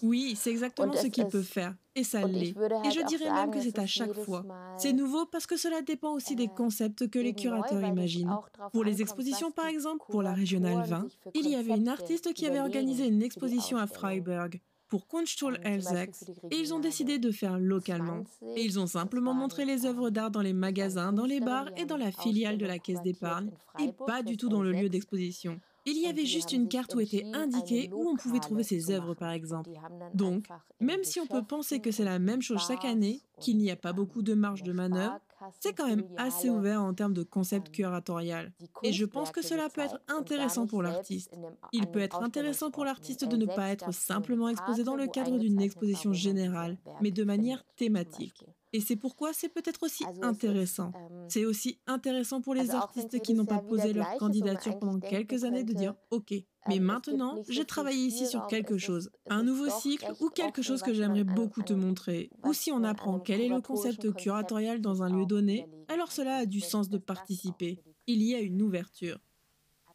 Oui, 0.02 0.34
c'est 0.36 0.50
exactement 0.50 0.92
ce 0.94 1.06
qu'il 1.06 1.26
peut 1.26 1.42
faire. 1.42 1.74
Et 1.94 2.04
ça 2.04 2.26
l'est. 2.26 2.50
Et 2.50 2.90
je 2.90 3.06
dirais 3.06 3.32
même 3.32 3.50
que 3.50 3.60
c'est 3.60 3.78
à 3.78 3.86
chaque 3.86 4.12
fois. 4.12 4.44
C'est 4.76 4.92
nouveau 4.92 5.26
parce 5.26 5.46
que 5.46 5.56
cela 5.56 5.82
dépend 5.82 6.12
aussi 6.12 6.36
des 6.36 6.48
concepts 6.48 7.08
que 7.08 7.18
les 7.18 7.32
curateurs 7.34 7.82
imaginent. 7.82 8.36
Pour 8.72 8.84
les 8.84 9.00
expositions, 9.00 9.50
par 9.50 9.66
exemple, 9.66 10.04
pour 10.08 10.22
la 10.22 10.32
Régionale 10.32 10.86
20, 10.86 11.08
il 11.34 11.48
y 11.48 11.56
avait 11.56 11.76
une 11.76 11.88
artiste 11.88 12.32
qui 12.34 12.46
avait 12.46 12.60
organisé 12.60 13.06
une 13.06 13.22
exposition 13.22 13.78
à 13.78 13.86
Freiburg 13.86 14.50
pour 14.90 15.06
Kunststuhl 15.06 15.58
Elsax 15.62 16.24
et 16.50 16.56
ils 16.56 16.74
ont 16.74 16.80
décidé 16.80 17.18
de 17.18 17.30
faire 17.30 17.58
localement. 17.58 18.24
Et 18.56 18.64
ils 18.64 18.78
ont 18.78 18.86
simplement 18.86 19.32
montré 19.32 19.64
les 19.64 19.86
œuvres 19.86 20.10
d'art 20.10 20.30
dans 20.30 20.42
les 20.42 20.52
magasins, 20.52 21.12
dans 21.12 21.24
les 21.24 21.40
bars 21.40 21.70
et 21.76 21.86
dans 21.86 21.96
la 21.96 22.10
filiale 22.12 22.58
de 22.58 22.66
la 22.66 22.78
caisse 22.78 23.02
d'épargne 23.02 23.50
et 23.78 23.92
pas 24.06 24.22
du 24.22 24.36
tout 24.36 24.48
dans 24.48 24.62
le 24.62 24.72
lieu 24.72 24.88
d'exposition. 24.88 25.58
Il 25.86 25.98
y 25.98 26.06
avait 26.06 26.26
juste 26.26 26.52
une 26.52 26.68
carte 26.68 26.94
où 26.94 27.00
était 27.00 27.24
indiqué 27.32 27.88
où 27.92 28.08
on 28.08 28.16
pouvait 28.16 28.40
trouver 28.40 28.64
ces 28.64 28.90
œuvres, 28.90 29.14
par 29.14 29.30
exemple. 29.30 29.70
Donc, 30.12 30.46
même 30.78 31.02
si 31.04 31.20
on 31.20 31.26
peut 31.26 31.42
penser 31.42 31.80
que 31.80 31.90
c'est 31.90 32.04
la 32.04 32.18
même 32.18 32.42
chose 32.42 32.60
chaque 32.66 32.84
année, 32.84 33.22
qu'il 33.40 33.56
n'y 33.56 33.70
a 33.70 33.76
pas 33.76 33.94
beaucoup 33.94 34.22
de 34.22 34.34
marge 34.34 34.62
de 34.62 34.72
manœuvre, 34.72 35.18
c'est 35.60 35.72
quand 35.72 35.86
même 35.86 36.04
assez 36.16 36.50
ouvert 36.50 36.82
en 36.82 36.94
termes 36.94 37.14
de 37.14 37.22
concept 37.22 37.70
curatorial. 37.70 38.52
Et 38.82 38.92
je 38.92 39.04
pense 39.04 39.30
que 39.30 39.42
cela 39.42 39.68
peut 39.68 39.80
être 39.80 40.00
intéressant 40.08 40.66
pour 40.66 40.82
l'artiste. 40.82 41.34
Il 41.72 41.86
peut 41.86 42.00
être 42.00 42.22
intéressant 42.22 42.70
pour 42.70 42.84
l'artiste 42.84 43.24
de 43.24 43.36
ne 43.36 43.46
pas 43.46 43.68
être 43.68 43.92
simplement 43.92 44.48
exposé 44.48 44.84
dans 44.84 44.96
le 44.96 45.06
cadre 45.06 45.38
d'une 45.38 45.60
exposition 45.60 46.12
générale, 46.12 46.78
mais 47.00 47.10
de 47.10 47.24
manière 47.24 47.64
thématique. 47.76 48.44
Et 48.72 48.80
c'est 48.80 48.96
pourquoi 48.96 49.32
c'est 49.32 49.48
peut-être 49.48 49.82
aussi 49.82 50.04
intéressant. 50.22 50.92
C'est 51.28 51.44
aussi 51.44 51.80
intéressant 51.86 52.40
pour 52.40 52.54
les 52.54 52.70
artistes 52.70 53.20
qui 53.20 53.34
n'ont 53.34 53.46
pas 53.46 53.58
posé 53.58 53.92
leur 53.92 54.16
candidature 54.16 54.78
pendant 54.78 55.00
quelques 55.00 55.44
années 55.44 55.64
de 55.64 55.72
dire 55.72 55.94
OK, 56.10 56.32
mais 56.68 56.78
maintenant, 56.78 57.42
j'ai 57.48 57.64
travaillé 57.64 58.06
ici 58.06 58.26
sur 58.26 58.46
quelque 58.46 58.78
chose, 58.78 59.10
un 59.28 59.42
nouveau 59.42 59.68
cycle 59.70 60.12
ou 60.20 60.28
quelque 60.28 60.62
chose 60.62 60.82
que 60.82 60.94
j'aimerais 60.94 61.24
beaucoup 61.24 61.62
te 61.62 61.72
montrer. 61.72 62.30
Ou 62.44 62.52
si 62.52 62.70
on 62.70 62.84
apprend 62.84 63.18
quel 63.18 63.40
est 63.40 63.48
le 63.48 63.60
concept 63.60 64.12
curatorial 64.14 64.80
dans 64.80 65.02
un 65.02 65.10
lieu 65.10 65.26
donné, 65.26 65.66
alors 65.88 66.12
cela 66.12 66.36
a 66.36 66.46
du 66.46 66.60
sens 66.60 66.88
de 66.88 66.98
participer. 66.98 67.82
Il 68.06 68.22
y 68.22 68.34
a 68.34 68.40
une 68.40 68.62
ouverture. 68.62 69.18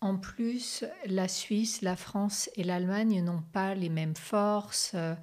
En 0.01 0.17
plus, 0.17 0.83
la 1.07 1.27
Suisse, 1.27 1.81
la 1.81 1.95
France 1.95 2.49
et 2.55 2.63
l'Allemagne 2.63 3.23
n'ont 3.23 3.41
pas 3.41 3.73
les 3.73 3.89
mêmes 3.89 4.15
forces 4.15 4.91
euh, 4.93 5.15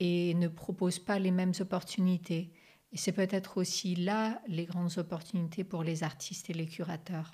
et 0.00 0.34
ne 0.34 0.48
proposent 0.48 0.98
pas 0.98 1.18
les 1.18 1.30
mêmes 1.30 1.52
opportunités. 1.60 2.50
Et 2.94 2.96
c'est 2.96 3.12
peut-être 3.12 3.58
aussi 3.58 3.96
là 3.96 4.40
les 4.46 4.64
grandes 4.64 4.96
opportunités 4.98 5.64
pour 5.64 5.82
les 5.82 6.04
artistes 6.04 6.48
et 6.48 6.54
les 6.54 6.66
curateurs. 6.66 7.32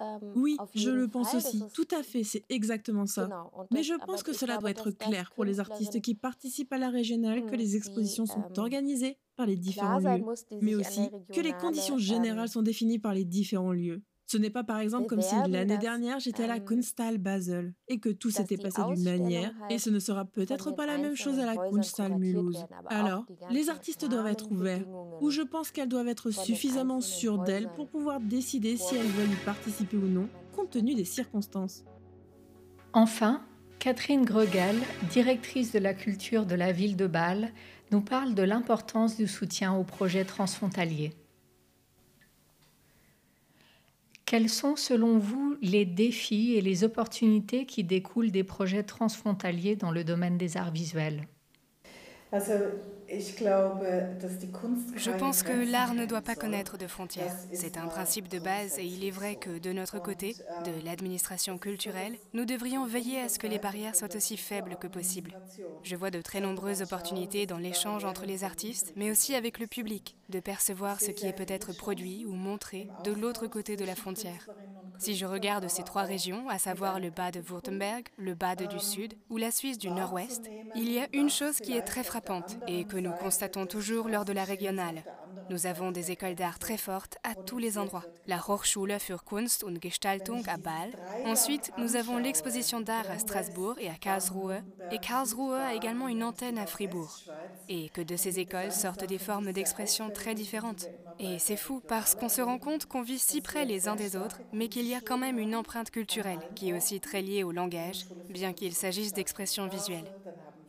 Ähm, 0.00 0.32
oui, 0.36 0.56
je 0.76 0.90
le 0.90 1.08
pense 1.08 1.34
aussi. 1.34 1.60
Tout 1.74 1.88
à 1.90 2.04
fait, 2.04 2.22
c'est 2.22 2.44
exactement 2.48 3.06
ça. 3.06 3.28
Mais 3.72 3.82
je 3.82 3.94
pense 4.06 4.22
que 4.22 4.32
cela 4.32 4.58
doit 4.58 4.70
être 4.70 4.92
clair 4.92 5.32
pour 5.34 5.44
les 5.44 5.58
artistes 5.58 6.00
qui 6.00 6.14
participent 6.14 6.72
à 6.72 6.78
la 6.78 6.88
régionale 6.90 7.46
que 7.46 7.56
les 7.56 7.74
expositions 7.74 8.26
sont 8.26 8.44
ähm, 8.44 8.52
organisées 8.58 9.18
par 9.34 9.46
les 9.46 9.56
différents 9.56 9.98
lieux, 9.98 10.24
mais 10.60 10.76
aussi 10.76 11.10
que 11.32 11.40
les 11.40 11.52
conditions 11.52 11.98
générales 11.98 12.48
sont 12.48 12.62
définies 12.62 13.00
par 13.00 13.12
les 13.12 13.24
différents 13.24 13.72
lieux. 13.72 14.02
Ce 14.30 14.36
n'est 14.36 14.50
pas 14.50 14.62
par 14.62 14.78
exemple 14.78 15.06
comme 15.06 15.22
si 15.22 15.34
l'année 15.48 15.78
dernière 15.78 16.20
j'étais 16.20 16.44
à 16.44 16.46
la 16.48 16.60
Kunsthal 16.60 17.16
Basel 17.16 17.72
et 17.88 17.98
que 17.98 18.10
tout 18.10 18.30
s'était 18.30 18.58
passé 18.58 18.82
d'une 18.82 19.02
manière 19.02 19.54
et 19.70 19.78
ce 19.78 19.88
ne 19.88 19.98
sera 19.98 20.26
peut-être 20.26 20.70
pas 20.72 20.84
la 20.84 20.98
même 20.98 21.16
chose 21.16 21.38
à 21.38 21.46
la 21.46 21.56
Kunsthal 21.56 22.18
Mulhouse. 22.18 22.66
Alors, 22.88 23.24
les 23.50 23.70
artistes 23.70 24.04
doivent 24.04 24.26
être 24.26 24.52
ouverts 24.52 24.84
ou 25.22 25.30
je 25.30 25.40
pense 25.40 25.70
qu'elles 25.70 25.88
doivent 25.88 26.08
être 26.08 26.30
suffisamment 26.30 27.00
sûres 27.00 27.38
d'elles 27.38 27.70
pour 27.74 27.88
pouvoir 27.88 28.20
décider 28.20 28.76
si 28.76 28.96
elles 28.96 29.06
veulent 29.06 29.32
y 29.32 29.44
participer 29.46 29.96
ou 29.96 30.06
non 30.06 30.28
compte 30.54 30.70
tenu 30.70 30.94
des 30.94 31.06
circonstances. 31.06 31.84
Enfin, 32.92 33.42
Catherine 33.78 34.26
Gregel, 34.26 34.76
directrice 35.10 35.72
de 35.72 35.78
la 35.78 35.94
culture 35.94 36.44
de 36.44 36.54
la 36.54 36.72
ville 36.72 36.96
de 36.96 37.06
Bâle, 37.06 37.52
nous 37.92 38.02
parle 38.02 38.34
de 38.34 38.42
l'importance 38.42 39.16
du 39.16 39.26
soutien 39.26 39.72
aux 39.72 39.84
projets 39.84 40.26
transfrontaliers. 40.26 41.14
Quels 44.28 44.50
sont 44.50 44.76
selon 44.76 45.16
vous 45.18 45.56
les 45.62 45.86
défis 45.86 46.52
et 46.52 46.60
les 46.60 46.84
opportunités 46.84 47.64
qui 47.64 47.82
découlent 47.82 48.30
des 48.30 48.44
projets 48.44 48.82
transfrontaliers 48.82 49.74
dans 49.74 49.90
le 49.90 50.04
domaine 50.04 50.36
des 50.36 50.58
arts 50.58 50.70
visuels? 50.70 51.26
Je 54.96 55.10
pense 55.18 55.42
que 55.42 55.70
l'art 55.70 55.94
ne 55.94 56.04
doit 56.04 56.20
pas 56.20 56.34
connaître 56.34 56.76
de 56.76 56.86
frontières. 56.86 57.34
C'est 57.54 57.78
un 57.78 57.86
principe 57.86 58.28
de 58.28 58.38
base 58.38 58.78
et 58.78 58.84
il 58.84 59.02
est 59.04 59.10
vrai 59.10 59.36
que 59.36 59.58
de 59.58 59.72
notre 59.72 59.98
côté, 59.98 60.36
de 60.66 60.84
l'administration 60.84 61.56
culturelle, 61.56 62.16
nous 62.34 62.44
devrions 62.44 62.84
veiller 62.84 63.20
à 63.22 63.30
ce 63.30 63.38
que 63.38 63.46
les 63.46 63.58
barrières 63.58 63.96
soient 63.96 64.14
aussi 64.14 64.36
faibles 64.36 64.76
que 64.78 64.86
possible. 64.86 65.38
Je 65.82 65.96
vois 65.96 66.10
de 66.10 66.20
très 66.20 66.40
nombreuses 66.40 66.82
opportunités 66.82 67.46
dans 67.46 67.56
l'échange 67.56 68.04
entre 68.04 68.26
les 68.26 68.44
artistes, 68.44 68.92
mais 68.94 69.10
aussi 69.10 69.34
avec 69.34 69.58
le 69.58 69.66
public, 69.66 70.16
de 70.28 70.40
percevoir 70.40 71.00
ce 71.00 71.10
qui 71.10 71.26
est 71.26 71.32
peut-être 71.32 71.74
produit 71.74 72.26
ou 72.26 72.34
montré 72.34 72.88
de 73.04 73.12
l'autre 73.12 73.46
côté 73.46 73.76
de 73.76 73.86
la 73.86 73.94
frontière. 73.94 74.48
Si 74.98 75.14
je 75.14 75.26
regarde 75.26 75.68
ces 75.68 75.84
trois 75.84 76.02
régions, 76.02 76.48
à 76.48 76.58
savoir 76.58 76.98
le 76.98 77.10
bas 77.10 77.30
de 77.30 77.40
Württemberg, 77.40 78.08
le 78.16 78.34
bas 78.34 78.56
de 78.56 78.66
du 78.66 78.80
Sud 78.80 79.14
ou 79.30 79.36
la 79.36 79.52
Suisse 79.52 79.78
du 79.78 79.90
Nord-Ouest, 79.90 80.50
il 80.74 80.90
y 80.90 80.98
a 80.98 81.06
une 81.12 81.30
chose 81.30 81.58
qui 81.58 81.72
est 81.72 81.82
très 81.82 82.02
frappante 82.02 82.17
et 82.66 82.84
que 82.84 82.96
nous 82.96 83.12
constatons 83.12 83.66
toujours 83.66 84.08
lors 84.08 84.24
de 84.24 84.32
la 84.32 84.44
régionale. 84.44 85.02
Nous 85.50 85.66
avons 85.66 85.92
des 85.92 86.10
écoles 86.10 86.34
d'art 86.34 86.58
très 86.58 86.76
fortes 86.76 87.16
à 87.24 87.34
tous 87.34 87.58
les 87.58 87.78
endroits. 87.78 88.04
La 88.26 88.38
Hochschule 88.46 88.98
für 88.98 89.18
Kunst 89.24 89.64
und 89.64 89.80
Gestaltung 89.80 90.42
à 90.46 90.58
Bâle. 90.58 90.92
Ensuite, 91.24 91.70
nous 91.78 91.96
avons 91.96 92.18
l'exposition 92.18 92.80
d'art 92.80 93.10
à 93.10 93.18
Strasbourg 93.18 93.76
et 93.78 93.88
à 93.88 93.94
Karlsruhe. 93.94 94.62
Et 94.90 94.98
Karlsruhe 94.98 95.54
a 95.54 95.74
également 95.74 96.08
une 96.08 96.22
antenne 96.22 96.58
à 96.58 96.66
Fribourg. 96.66 97.18
Et 97.68 97.88
que 97.88 98.02
de 98.02 98.16
ces 98.16 98.40
écoles 98.40 98.72
sortent 98.72 99.04
des 99.04 99.18
formes 99.18 99.52
d'expression 99.52 100.10
très 100.10 100.34
différentes. 100.34 100.88
Et 101.18 101.38
c'est 101.38 101.56
fou 101.56 101.82
parce 101.86 102.14
qu'on 102.14 102.28
se 102.28 102.40
rend 102.42 102.58
compte 102.58 102.86
qu'on 102.86 103.02
vit 103.02 103.18
si 103.18 103.40
près 103.40 103.64
les 103.64 103.88
uns 103.88 103.96
des 103.96 104.16
autres, 104.16 104.40
mais 104.52 104.68
qu'il 104.68 104.86
y 104.86 104.94
a 104.94 105.00
quand 105.00 105.18
même 105.18 105.38
une 105.38 105.56
empreinte 105.56 105.90
culturelle 105.90 106.38
qui 106.54 106.70
est 106.70 106.76
aussi 106.76 107.00
très 107.00 107.22
liée 107.22 107.42
au 107.42 107.52
langage, 107.52 108.06
bien 108.28 108.52
qu'il 108.52 108.74
s'agisse 108.74 109.14
d'expression 109.14 109.66
visuelle. 109.66 110.04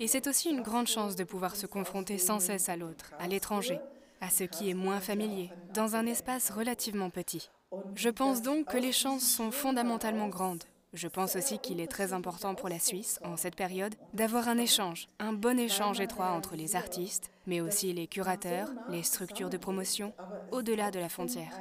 Et 0.01 0.07
c'est 0.07 0.27
aussi 0.27 0.49
une 0.49 0.61
grande 0.61 0.87
chance 0.87 1.15
de 1.15 1.25
pouvoir 1.25 1.55
se 1.55 1.65
confronter 1.65 2.17
sans 2.17 2.39
cesse 2.39 2.69
à 2.69 2.77
l'autre, 2.77 3.11
à 3.19 3.27
l'étranger, 3.27 3.79
à 4.21 4.29
ce 4.29 4.45
qui 4.45 4.69
est 4.69 4.73
moins 4.73 5.01
familier, 5.01 5.49
dans 5.73 5.95
un 5.95 6.05
espace 6.05 6.51
relativement 6.51 7.09
petit. 7.09 7.49
Je 7.95 8.09
pense 8.09 8.41
donc 8.41 8.67
que 8.67 8.77
les 8.77 8.93
chances 8.93 9.23
sont 9.23 9.51
fondamentalement 9.51 10.29
grandes. 10.29 10.63
Je 10.93 11.07
pense 11.07 11.35
aussi 11.35 11.59
qu'il 11.59 11.79
est 11.81 11.91
très 11.91 12.13
important 12.13 12.55
pour 12.55 12.67
la 12.67 12.79
Suisse, 12.79 13.19
en 13.23 13.37
cette 13.37 13.55
période, 13.55 13.93
d'avoir 14.13 14.47
un 14.47 14.57
échange, 14.57 15.07
un 15.19 15.33
bon 15.33 15.59
échange 15.59 15.99
étroit 15.99 16.31
entre 16.31 16.55
les 16.55 16.75
artistes, 16.75 17.29
mais 17.45 17.61
aussi 17.61 17.93
les 17.93 18.07
curateurs, 18.07 18.69
les 18.89 19.03
structures 19.03 19.51
de 19.51 19.57
promotion, 19.57 20.13
au-delà 20.51 20.89
de 20.89 20.99
la 20.99 21.09
frontière. 21.09 21.53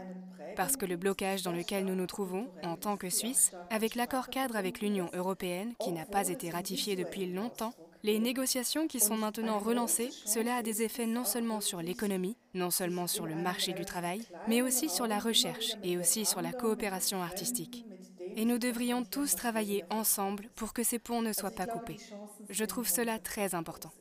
Parce 0.56 0.76
que 0.76 0.86
le 0.86 0.96
blocage 0.96 1.42
dans 1.42 1.52
lequel 1.52 1.84
nous 1.84 1.94
nous 1.94 2.06
trouvons, 2.06 2.48
en 2.62 2.76
tant 2.76 2.96
que 2.96 3.10
Suisse, 3.10 3.52
avec 3.68 3.96
l'accord 3.96 4.28
cadre 4.28 4.56
avec 4.56 4.80
l'Union 4.80 5.10
européenne, 5.12 5.74
qui 5.78 5.92
n'a 5.92 6.06
pas 6.06 6.28
été 6.28 6.48
ratifié 6.48 6.96
depuis 6.96 7.30
longtemps, 7.30 7.74
les 8.02 8.18
négociations 8.18 8.86
qui 8.86 9.00
sont 9.00 9.16
maintenant 9.16 9.58
relancées, 9.58 10.10
cela 10.24 10.56
a 10.56 10.62
des 10.62 10.82
effets 10.82 11.06
non 11.06 11.24
seulement 11.24 11.60
sur 11.60 11.82
l'économie, 11.82 12.36
non 12.54 12.70
seulement 12.70 13.06
sur 13.06 13.26
le 13.26 13.34
marché 13.34 13.72
du 13.72 13.84
travail, 13.84 14.22
mais 14.46 14.62
aussi 14.62 14.88
sur 14.88 15.06
la 15.06 15.18
recherche 15.18 15.74
et 15.82 15.98
aussi 15.98 16.24
sur 16.24 16.40
la 16.40 16.52
coopération 16.52 17.22
artistique. 17.22 17.84
Et 18.36 18.44
nous 18.44 18.58
devrions 18.58 19.04
tous 19.04 19.34
travailler 19.34 19.84
ensemble 19.90 20.48
pour 20.54 20.72
que 20.72 20.84
ces 20.84 20.98
ponts 21.00 21.22
ne 21.22 21.32
soient 21.32 21.50
pas 21.50 21.66
coupés. 21.66 21.96
Je 22.50 22.64
trouve 22.64 22.88
cela 22.88 23.18
très 23.18 23.54
important. 23.54 23.92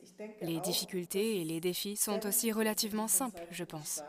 Les 0.42 0.60
difficultés 0.60 1.42
et 1.42 1.44
les 1.44 1.60
défis 1.60 1.96
sont 1.96 2.26
aussi 2.26 2.52
relativement 2.52 3.08
simples, 3.08 3.46
je 3.52 3.64
pense. 3.64 4.02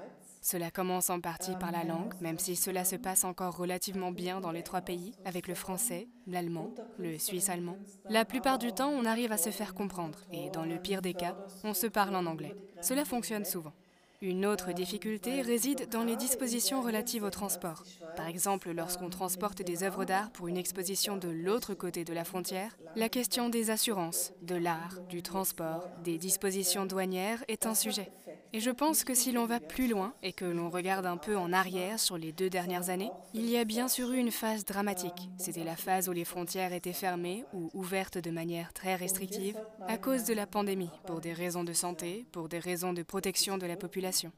Cela 0.51 0.71
commence 0.71 1.11
en 1.11 1.21
partie 1.21 1.57
par 1.61 1.73
la 1.73 1.85
langue, 1.85 2.15
même 2.23 2.39
si 2.39 2.57
cela 2.57 2.83
se 2.83 2.97
passe 2.97 3.25
encore 3.25 3.59
relativement 3.59 4.13
bien 4.13 4.41
dans 4.41 4.51
les 4.51 4.63
trois 4.63 4.81
pays, 4.81 5.13
avec 5.27 5.47
le 5.47 5.55
français, 5.55 6.09
l'allemand, 6.27 6.71
le 6.99 7.19
suisse-allemand. 7.19 7.77
La 8.09 8.25
plupart 8.25 8.59
du 8.59 8.73
temps, 8.73 8.89
on 8.89 9.05
arrive 9.05 9.31
à 9.31 9.37
se 9.37 9.51
faire 9.51 9.75
comprendre, 9.75 10.21
et 10.33 10.49
dans 10.49 10.65
le 10.65 10.79
pire 10.79 11.03
des 11.03 11.13
cas, 11.13 11.37
on 11.65 11.75
se 11.75 11.87
parle 11.87 12.17
en 12.17 12.25
anglais. 12.25 12.55
Cela 12.81 13.05
fonctionne 13.05 13.45
souvent. 13.45 13.75
Une 14.23 14.47
autre 14.47 14.73
difficulté 14.73 15.43
réside 15.43 15.91
dans 15.91 16.03
les 16.03 16.17
dispositions 16.17 16.81
relatives 16.81 17.25
au 17.25 17.31
transport. 17.31 17.85
Par 18.17 18.27
exemple, 18.27 18.73
lorsqu'on 18.73 19.11
transporte 19.11 19.61
des 19.61 19.85
œuvres 19.85 20.07
d'art 20.07 20.31
pour 20.33 20.49
une 20.49 20.57
exposition 20.57 21.19
de 21.19 21.29
l'autre 21.29 21.75
côté 21.75 22.05
de 22.05 22.15
la 22.15 22.25
frontière, 22.25 22.77
la 22.97 23.11
question 23.11 23.51
des 23.51 23.69
assurances, 23.69 24.33
de 24.41 24.57
l'art, 24.57 24.99
du 25.11 25.23
transport, 25.23 25.91
des 26.03 26.17
dispositions 26.17 26.87
douanières 26.87 27.45
est 27.49 27.67
un 27.67 27.75
sujet. 27.75 28.11
Et 28.53 28.61
je 28.61 28.71
pense 28.71 29.05
que 29.05 29.15
si 29.15 29.33
l'on 29.33 29.45
va 29.45 29.61
plus 29.61 29.89
loin 29.89 30.15
et 30.23 30.33
que 30.33 30.45
l'on 30.45 30.71
regarde 30.71 31.05
un 31.07 31.19
peu 31.19 31.37
en 31.37 31.53
arrière 31.53 32.01
sur 32.01 32.17
les 32.17 32.33
deux 32.33 32.49
dernières 32.49 32.89
années, 32.89 33.11
il 33.35 33.49
y 33.49 33.59
a 33.59 33.65
bien 33.65 33.89
sûr 33.89 34.11
eu 34.13 34.17
une 34.17 34.31
phase 34.31 34.65
dramatique. 34.65 35.29
C'était 35.39 35.65
la 35.65 35.77
phase 35.77 36.09
où 36.09 36.13
les 36.13 36.25
frontières 36.25 36.73
étaient 36.73 36.93
fermées 36.93 37.45
ou 37.53 37.71
ouvertes 37.75 38.19
de 38.19 38.31
manière 38.31 38.73
très 38.73 38.95
restrictive 38.95 39.59
à 39.87 39.99
cause 39.99 40.25
de 40.25 40.35
la 40.35 40.47
pandémie, 40.47 40.91
pour 41.07 41.21
des 41.21 41.35
raisons 41.35 41.65
de 41.65 41.75
santé, 41.75 42.27
pour 42.33 42.49
des 42.49 42.59
raisons 42.59 42.93
de 42.93 43.03
protection 43.03 43.59
de 43.59 43.67
la 43.67 43.77
population 43.77 44.33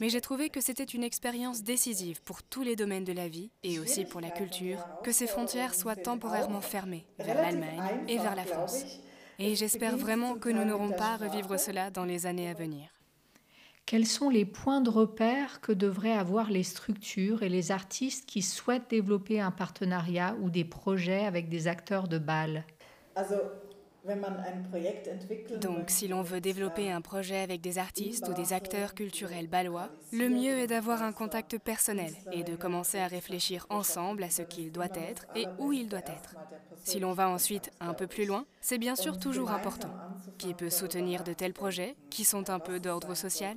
mais 0.00 0.08
j'ai 0.08 0.20
trouvé 0.20 0.50
que 0.50 0.60
c'était 0.60 0.84
une 0.84 1.04
expérience 1.04 1.62
décisive 1.62 2.22
pour 2.22 2.42
tous 2.42 2.62
les 2.62 2.76
domaines 2.76 3.04
de 3.04 3.12
la 3.12 3.28
vie 3.28 3.50
et 3.62 3.78
aussi 3.78 4.04
pour 4.04 4.20
la 4.20 4.30
culture, 4.30 4.84
que 5.02 5.12
ces 5.12 5.26
frontières 5.26 5.74
soient 5.74 5.96
temporairement 5.96 6.60
fermées 6.60 7.06
vers 7.18 7.40
l'Allemagne 7.40 8.04
et 8.08 8.18
vers 8.18 8.34
la 8.34 8.44
France. 8.44 8.84
Et 9.38 9.54
j'espère 9.54 9.96
vraiment 9.96 10.34
que 10.34 10.48
nous 10.48 10.64
n'aurons 10.64 10.90
pas 10.90 11.14
à 11.14 11.16
revivre 11.16 11.58
cela 11.58 11.90
dans 11.90 12.04
les 12.04 12.26
années 12.26 12.48
à 12.48 12.54
venir. 12.54 12.95
Quels 13.86 14.06
sont 14.06 14.30
les 14.30 14.44
points 14.44 14.80
de 14.80 14.90
repère 14.90 15.60
que 15.60 15.70
devraient 15.70 16.10
avoir 16.10 16.50
les 16.50 16.64
structures 16.64 17.44
et 17.44 17.48
les 17.48 17.70
artistes 17.70 18.28
qui 18.28 18.42
souhaitent 18.42 18.90
développer 18.90 19.40
un 19.40 19.52
partenariat 19.52 20.36
ou 20.42 20.50
des 20.50 20.64
projets 20.64 21.24
avec 21.24 21.48
des 21.48 21.68
acteurs 21.68 22.08
de 22.08 22.18
Bâle 22.18 22.64
donc, 25.60 25.90
si 25.90 26.08
l'on 26.08 26.22
veut 26.22 26.40
développer 26.40 26.90
un 26.90 27.00
projet 27.00 27.38
avec 27.38 27.60
des 27.60 27.78
artistes 27.78 28.28
ou 28.28 28.34
des 28.34 28.52
acteurs 28.52 28.94
culturels 28.94 29.48
balois, 29.48 29.90
le 30.12 30.28
mieux 30.28 30.58
est 30.58 30.66
d'avoir 30.66 31.02
un 31.02 31.12
contact 31.12 31.58
personnel 31.58 32.12
et 32.32 32.44
de 32.44 32.56
commencer 32.56 32.98
à 32.98 33.06
réfléchir 33.06 33.66
ensemble 33.70 34.22
à 34.22 34.30
ce 34.30 34.42
qu'il 34.42 34.72
doit 34.72 34.94
être 34.94 35.26
et 35.34 35.46
où 35.58 35.72
il 35.72 35.88
doit 35.88 35.98
être. 36.00 36.36
Si 36.84 37.00
l'on 37.00 37.12
va 37.12 37.28
ensuite 37.28 37.70
un 37.80 37.94
peu 37.94 38.06
plus 38.06 38.26
loin, 38.26 38.44
c'est 38.60 38.78
bien 38.78 38.96
sûr 38.96 39.18
toujours 39.18 39.50
important. 39.50 39.90
Qui 40.38 40.54
peut 40.54 40.70
soutenir 40.70 41.24
de 41.24 41.32
tels 41.32 41.54
projets 41.54 41.96
qui 42.10 42.24
sont 42.24 42.50
un 42.50 42.60
peu 42.60 42.78
d'ordre 42.78 43.14
social 43.14 43.56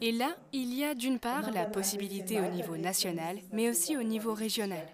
Et 0.00 0.12
là, 0.12 0.34
il 0.52 0.74
y 0.74 0.84
a 0.84 0.94
d'une 0.94 1.18
part 1.18 1.50
la 1.52 1.66
possibilité 1.66 2.40
au 2.40 2.46
niveau 2.46 2.76
national, 2.76 3.38
mais 3.52 3.70
aussi 3.70 3.96
au 3.96 4.02
niveau 4.02 4.34
régional. 4.34 4.86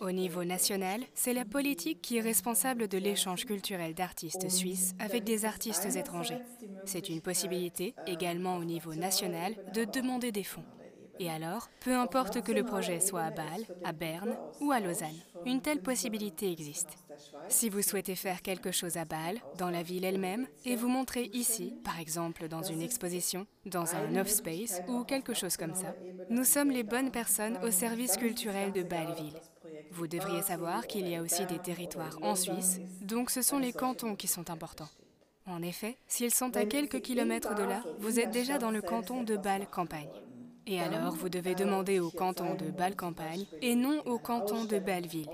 Au 0.00 0.12
niveau 0.12 0.44
national, 0.44 1.02
c'est 1.14 1.34
la 1.34 1.44
politique 1.44 2.00
qui 2.00 2.16
est 2.16 2.22
responsable 2.22 2.88
de 2.88 2.98
l'échange 2.98 3.44
culturel 3.44 3.94
d'artistes 3.94 4.48
suisses 4.48 4.94
avec 4.98 5.24
des 5.24 5.44
artistes 5.44 5.96
étrangers. 5.96 6.42
C'est 6.84 7.08
une 7.08 7.20
possibilité, 7.20 7.94
également 8.06 8.56
au 8.56 8.64
niveau 8.64 8.94
national, 8.94 9.54
de 9.74 9.84
demander 9.84 10.32
des 10.32 10.44
fonds. 10.44 10.64
Et 11.20 11.28
alors, 11.28 11.68
peu 11.80 11.94
importe 11.94 12.40
que 12.40 12.50
le 12.50 12.64
projet 12.64 12.98
soit 12.98 13.24
à 13.24 13.30
Bâle, 13.30 13.66
à 13.84 13.92
Berne 13.92 14.34
ou 14.62 14.72
à 14.72 14.80
Lausanne, 14.80 15.20
une 15.44 15.60
telle 15.60 15.82
possibilité 15.82 16.50
existe. 16.50 16.88
Si 17.48 17.68
vous 17.68 17.82
souhaitez 17.82 18.14
faire 18.16 18.40
quelque 18.40 18.72
chose 18.72 18.96
à 18.96 19.04
Bâle, 19.04 19.38
dans 19.58 19.68
la 19.68 19.82
ville 19.82 20.06
elle-même, 20.06 20.46
et 20.64 20.76
vous 20.76 20.88
montrer 20.88 21.28
ici, 21.34 21.74
par 21.84 22.00
exemple 22.00 22.48
dans 22.48 22.62
une 22.62 22.80
exposition, 22.80 23.46
dans 23.66 23.94
un 23.94 24.16
off-space 24.16 24.80
ou 24.88 25.04
quelque 25.04 25.34
chose 25.34 25.58
comme 25.58 25.74
ça, 25.74 25.94
nous 26.30 26.44
sommes 26.44 26.70
les 26.70 26.84
bonnes 26.84 27.10
personnes 27.10 27.58
au 27.62 27.70
service 27.70 28.16
culturel 28.16 28.72
de 28.72 28.82
Bâle-Ville. 28.82 29.38
Vous 29.92 30.06
devriez 30.06 30.42
savoir 30.42 30.86
qu'il 30.86 31.08
y 31.08 31.16
a 31.16 31.22
aussi 31.22 31.46
des 31.46 31.58
territoires 31.58 32.18
en 32.22 32.34
Suisse, 32.36 32.80
donc 33.02 33.30
ce 33.30 33.42
sont 33.42 33.58
les 33.58 33.72
cantons 33.72 34.16
qui 34.16 34.28
sont 34.28 34.50
importants. 34.50 34.88
En 35.46 35.62
effet, 35.62 35.96
s'ils 36.06 36.32
sont 36.32 36.56
à 36.56 36.64
quelques 36.64 37.00
kilomètres 37.00 37.54
de 37.54 37.64
là, 37.64 37.82
vous 37.98 38.20
êtes 38.20 38.30
déjà 38.30 38.58
dans 38.58 38.70
le 38.70 38.82
canton 38.82 39.22
de 39.24 39.36
Bâle-Campagne. 39.36 40.08
Et 40.66 40.80
alors, 40.80 41.14
vous 41.14 41.28
devez 41.28 41.56
demander 41.56 41.98
au 41.98 42.10
canton 42.10 42.54
de 42.54 42.70
Bâle-Campagne 42.70 43.46
et 43.60 43.74
non 43.74 44.02
au 44.06 44.18
canton 44.18 44.64
de 44.64 44.78
Bâle-Ville. 44.78 45.30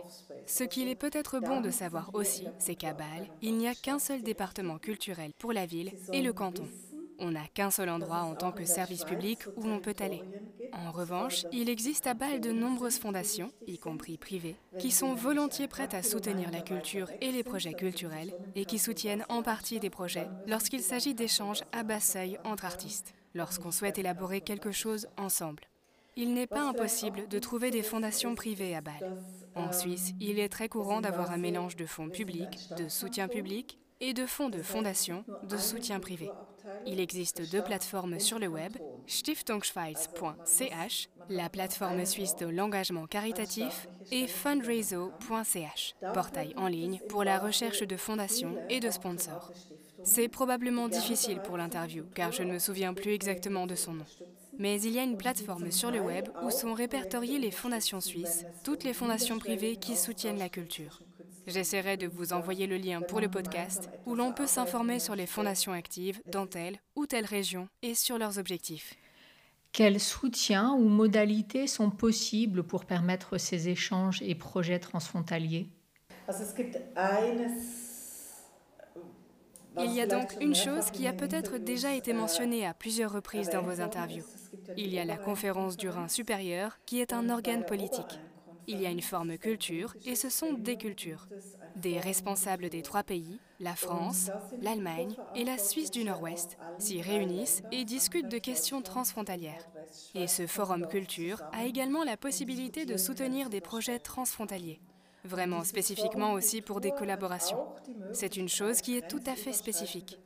Ce 0.47 0.65
qu'il 0.65 0.89
est 0.89 0.95
peut-être 0.95 1.41
bon 1.41 1.61
de 1.61 1.71
savoir 1.71 2.11
aussi, 2.15 2.47
c'est 2.59 2.77
qu'à 2.77 2.95
Bâle, 2.95 3.29
il 3.43 3.57
n'y 3.57 3.69
a 3.69 3.75
qu'un 3.75 3.99
seul 3.99 4.23
département 4.23 4.79
culturel 4.79 5.33
pour 5.39 5.53
la 5.53 5.67
ville 5.67 5.93
et 6.13 6.23
le 6.23 6.33
canton. 6.33 6.67
On 7.19 7.31
n'a 7.31 7.47
qu'un 7.49 7.71
seul 7.71 7.89
endroit 7.89 8.23
en 8.23 8.35
tant 8.35 8.53
que 8.53 8.65
service 8.65 9.05
public 9.05 9.41
où 9.57 9.67
l'on 9.67 9.81
peut 9.81 9.95
aller. 10.01 10.23
En 10.73 10.91
revanche, 10.91 11.47
il 11.53 11.71
existe 11.71 12.07
à 12.07 12.15
Bâle 12.15 12.41
de 12.41 12.53
nombreuses 12.53 12.99
fondations, 12.99 13.51
y 13.67 13.79
compris 13.79 14.19
privées, 14.19 14.57
qui 14.79 14.91
sont 14.91 15.15
volontiers 15.15 15.69
prêtes 15.69 15.95
à 15.95 16.03
soutenir 16.03 16.51
la 16.51 16.61
culture 16.61 17.11
et 17.21 17.33
les 17.33 17.43
projets 17.43 17.75
culturels 17.75 18.33
et 18.55 18.65
qui 18.67 18.79
soutiennent 18.79 19.25
en 19.29 19.43
partie 19.43 19.81
des 19.81 19.91
projets 19.91 20.29
lorsqu'il 20.47 20.83
s'agit 20.83 21.15
d'échanges 21.15 21.63
à 21.73 21.83
bas 21.83 22.01
seuil 22.01 22.39
entre 22.45 22.67
artistes, 22.67 23.15
lorsqu'on 23.35 23.71
souhaite 23.71 23.99
élaborer 23.99 24.41
quelque 24.41 24.73
chose 24.73 25.09
ensemble. 25.17 25.65
Il 26.19 26.33
n'est 26.33 26.47
pas 26.47 26.63
impossible 26.63 27.29
de 27.29 27.39
trouver 27.39 27.71
des 27.71 27.83
fondations 27.83 28.35
privées 28.35 28.75
à 28.75 28.81
Bâle. 28.81 29.19
En 29.55 29.73
Suisse, 29.73 30.13
il 30.21 30.39
est 30.39 30.49
très 30.49 30.69
courant 30.69 31.01
d'avoir 31.03 31.31
un 31.31 31.37
mélange 31.37 31.77
de 31.77 31.87
fonds 31.87 32.09
publics, 32.09 32.59
de 32.77 32.89
soutien 32.89 33.29
public 33.29 33.79
et 34.01 34.15
de 34.15 34.27
fonds 34.27 34.49
de 34.49 34.63
fondation 34.63 35.25
de 35.43 35.57
soutien 35.57 36.01
privé. 36.01 36.31
Il 36.87 37.01
existe 37.01 37.51
deux 37.51 37.63
plateformes 37.63 38.21
sur 38.21 38.39
le 38.39 38.49
web, 38.49 38.73
stiftungsschweiz.ch, 39.07 41.09
la 41.29 41.49
plateforme 41.49 42.05
suisse 42.05 42.37
de 42.37 42.47
l'engagement 42.47 43.07
caritatif, 43.07 43.89
et 44.13 44.27
fundraiser.ch, 44.27 45.95
portail 46.15 46.55
en 46.57 46.69
ligne 46.69 47.01
pour 47.09 47.25
la 47.25 47.39
recherche 47.39 47.83
de 47.83 47.97
fondations 47.97 48.57
et 48.69 48.81
de 48.81 48.91
sponsors. 48.91 49.51
C'est 50.05 50.29
probablement 50.29 50.89
difficile 50.89 51.41
pour 51.41 51.57
l'interview, 51.57 52.05
car 52.15 52.31
je 52.31 52.45
ne 52.45 52.53
me 52.53 52.59
souviens 52.59 52.95
plus 52.95 53.13
exactement 53.13 53.67
de 53.67 53.75
son 53.75 53.95
nom. 53.95 54.05
Mais 54.59 54.81
il 54.81 54.93
y 54.93 54.99
a 54.99 55.03
une 55.03 55.19
plateforme 55.19 55.71
sur 55.71 55.91
le 55.91 56.01
web 56.01 56.29
où 56.43 56.51
sont 56.51 56.75
répertoriées 56.75 57.39
les 57.39 57.51
fondations 57.51 58.01
suisses, 58.01 58.45
toutes 58.65 58.85
les 58.85 58.95
fondations 58.95 59.39
privées 59.39 59.77
qui 59.77 59.97
soutiennent 59.97 60.39
la 60.39 60.49
culture. 60.49 61.01
J'essaierai 61.47 61.97
de 61.97 62.09
vous 62.09 62.33
envoyer 62.33 62.67
le 62.67 62.77
lien 62.77 63.01
pour 63.03 63.21
le 63.21 63.29
podcast 63.29 63.89
où 64.05 64.15
l'on 64.15 64.33
peut 64.33 64.49
s'informer 64.49 64.99
sur 64.99 65.15
les 65.15 65.27
fondations 65.27 65.73
actives 65.73 66.21
dans 66.27 66.47
telle 66.47 66.81
ou 66.97 67.07
telle 67.07 67.25
région 67.25 67.69
et 67.83 67.95
sur 67.95 68.19
leurs 68.19 68.39
objectifs. 68.39 68.95
Quels 69.71 70.01
soutiens 70.01 70.73
ou 70.73 70.89
modalités 70.89 71.67
sont 71.67 71.91
possibles 71.91 72.65
pour 72.65 72.85
permettre 72.85 73.39
ces 73.39 73.69
échanges 73.69 74.23
et 74.23 74.35
projets 74.35 74.81
transfrontaliers? 74.81 75.69
Il 79.79 79.93
y 79.93 80.01
a 80.01 80.07
donc 80.07 80.37
une 80.41 80.55
chose 80.55 80.91
qui 80.91 81.07
a 81.07 81.13
peut-être 81.13 81.59
déjà 81.59 81.95
été 81.95 82.13
mentionnée 82.13 82.67
à 82.67 82.75
plusieurs 82.75 83.13
reprises 83.13 83.51
dans 83.51 83.63
vos 83.63 83.81
interviews. 83.81 84.25
Il 84.77 84.89
y 84.89 84.99
a 84.99 85.05
la 85.05 85.19
conférence 85.19 85.77
du 85.77 85.89
Rhin 85.91 86.09
supérieur 86.09 86.79
qui 86.87 87.01
est 87.01 87.13
un 87.13 87.29
organe 87.29 87.65
politique. 87.67 88.19
Il 88.67 88.81
y 88.81 88.87
a 88.87 88.91
une 88.91 89.03
forme 89.03 89.39
culture 89.39 89.95
et 90.05 90.15
ce 90.17 90.29
sont 90.29 90.53
des 90.55 90.77
cultures. 90.77 91.29
Des 91.77 92.01
responsables 92.01 92.69
des 92.69 92.83
trois 92.83 93.03
pays, 93.03 93.41
la 93.61 93.77
France, 93.77 94.31
l'Allemagne 94.61 95.17
et 95.35 95.45
la 95.45 95.59
Suisse 95.59 95.91
du 95.91 96.05
Nord-Ouest, 96.05 96.59
s'y 96.79 97.01
réunissent 97.01 97.63
et 97.71 97.85
discutent 97.85 98.29
de 98.29 98.39
questions 98.39 98.83
transfrontalières. 98.83 99.69
Et 100.15 100.27
ce 100.27 100.47
forum 100.47 100.87
culture 100.87 101.43
a 101.53 101.65
également 101.65 102.05
la 102.05 102.17
possibilité 102.17 102.87
de 102.87 102.97
soutenir 102.97 103.51
des 103.51 103.61
projets 103.61 103.99
transfrontaliers 103.99 104.81
vraiment 105.25 105.65
spécifiquement 105.65 106.33
aussi 106.33 106.63
pour 106.63 106.81
des 106.81 106.93
collaborations. 106.93 107.59
C'est 108.13 108.37
une 108.37 108.49
chose 108.49 108.81
qui 108.81 108.97
est 108.97 109.07
tout 109.09 109.21
à 109.27 109.35
fait 109.35 109.53
spécifique. 109.53 110.19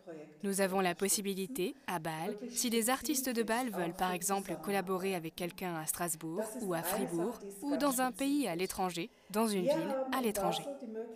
Nous 0.43 0.62
avons 0.62 0.80
la 0.80 0.95
possibilité, 0.95 1.74
à 1.86 1.99
Bâle, 1.99 2.34
si 2.49 2.70
des 2.70 2.88
artistes 2.88 3.28
de 3.28 3.43
Bâle 3.43 3.70
veulent 3.70 3.95
par 3.95 4.12
exemple 4.12 4.57
collaborer 4.62 5.14
avec 5.14 5.36
quelqu'un 5.36 5.76
à 5.76 5.84
Strasbourg 5.84 6.45
ou 6.62 6.72
à 6.72 6.82
Fribourg 6.82 7.38
ou 7.61 7.76
dans 7.76 8.01
un 8.01 8.11
pays 8.11 8.49
à 8.49 8.57
l'étranger, 8.57 9.11
dans 9.30 9.46
une 9.46 9.64
ville 9.64 9.96
à 10.16 10.20
l'étranger. 10.20 10.64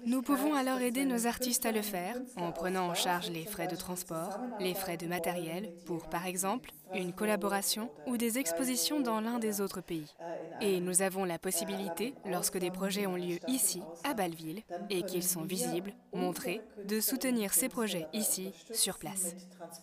Nous 0.07 0.23
pouvons 0.23 0.55
alors 0.55 0.81
aider 0.81 1.05
nos 1.05 1.27
artistes 1.27 1.67
à 1.67 1.73
le 1.73 1.83
faire 1.83 2.17
en 2.37 2.53
prenant 2.53 2.89
en 2.89 2.95
charge 2.95 3.31
les 3.31 3.45
frais 3.45 3.67
de 3.67 3.77
transport, 3.77 4.39
les 4.61 4.75
frais 4.75 4.97
de 4.97 5.07
matériel 5.07 5.73
pour, 5.87 6.09
par 6.09 6.27
exemple, 6.27 6.71
une 6.95 7.13
collaboration 7.13 7.91
ou 8.07 8.17
des 8.17 8.39
expositions 8.39 9.01
dans 9.01 9.21
l'un 9.21 9.39
des 9.39 9.61
autres 9.61 9.81
pays. 9.81 10.15
Et 10.61 10.81
nous 10.81 11.03
avons 11.03 11.25
la 11.25 11.39
possibilité, 11.39 12.15
lorsque 12.27 12.59
des 12.59 12.71
projets 12.71 13.07
ont 13.07 13.17
lieu 13.17 13.39
ici, 13.49 13.83
à 14.05 14.15
Bâleville, 14.15 14.63
et 14.91 15.03
qu'ils 15.03 15.25
sont 15.25 15.43
visibles, 15.43 15.93
montrés, 16.13 16.61
de 16.87 17.01
soutenir 17.01 17.53
ces 17.55 17.69
projets 17.69 18.07
ici, 18.13 18.53
sur 18.73 18.99
place. 18.99 19.35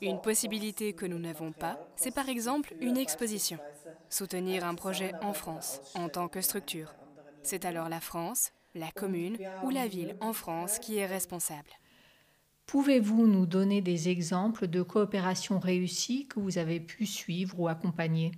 Une 0.02 0.22
possibilité 0.22 0.94
que 0.94 1.06
nous 1.06 1.20
n'avons 1.20 1.52
pas, 1.52 1.80
c'est 1.96 2.14
par 2.14 2.30
exemple 2.30 2.74
une 2.80 2.98
exposition. 2.98 3.58
Soutenir 4.10 4.66
un 4.66 4.76
projet 4.76 5.14
en 5.22 5.34
France, 5.34 5.82
en 5.96 6.10
tant 6.10 6.28
que 6.28 6.42
structure. 6.42 6.94
C'est 7.44 7.66
alors 7.66 7.90
la 7.90 8.00
France, 8.00 8.52
la 8.76 8.92
commune 8.92 9.38
ou 9.64 9.70
la 9.70 9.88
ville 9.88 10.16
en 10.22 10.34
France 10.34 10.80
qui 10.80 10.98
est 10.98 11.06
responsable. 11.06 11.70
Pouvez-vous 12.66 13.28
nous 13.28 13.46
donner 13.46 13.82
des 13.82 14.10
exemples 14.10 14.68
de 14.68 14.82
coopérations 14.82 15.60
réussies 15.60 16.28
que 16.28 16.40
vous 16.40 16.58
avez 16.58 16.80
pu 16.80 17.06
suivre 17.06 17.60
ou 17.60 17.68
accompagner? 17.68 18.32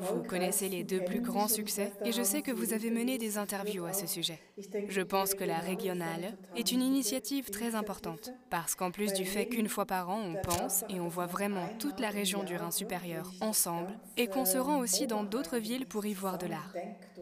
Vous 0.00 0.22
connaissez 0.22 0.68
les 0.68 0.84
deux 0.84 1.04
plus 1.04 1.20
grands 1.20 1.48
succès 1.48 1.92
et 2.04 2.12
je 2.12 2.22
sais 2.22 2.42
que 2.42 2.50
vous 2.50 2.72
avez 2.72 2.90
mené 2.90 3.18
des 3.18 3.38
interviews 3.38 3.84
à 3.84 3.92
ce 3.92 4.06
sujet. 4.06 4.40
Je 4.88 5.00
pense 5.00 5.34
que 5.34 5.44
la 5.44 5.58
régionale 5.58 6.36
est 6.56 6.72
une 6.72 6.82
initiative 6.82 7.50
très 7.50 7.74
importante 7.74 8.32
parce 8.50 8.74
qu'en 8.74 8.90
plus 8.90 9.12
du 9.12 9.24
fait 9.24 9.46
qu'une 9.46 9.68
fois 9.68 9.86
par 9.86 10.10
an 10.10 10.20
on 10.20 10.34
pense 10.42 10.84
et 10.88 11.00
on 11.00 11.08
voit 11.08 11.26
vraiment 11.26 11.68
toute 11.78 12.00
la 12.00 12.10
région 12.10 12.44
du 12.44 12.56
Rhin 12.56 12.70
supérieur 12.70 13.30
ensemble 13.40 13.92
et 14.16 14.26
qu'on 14.26 14.44
se 14.44 14.58
rend 14.58 14.78
aussi 14.78 15.06
dans 15.06 15.24
d'autres 15.24 15.58
villes 15.58 15.86
pour 15.86 16.06
y 16.06 16.14
voir 16.14 16.38
de 16.38 16.46
l'art. 16.46 16.74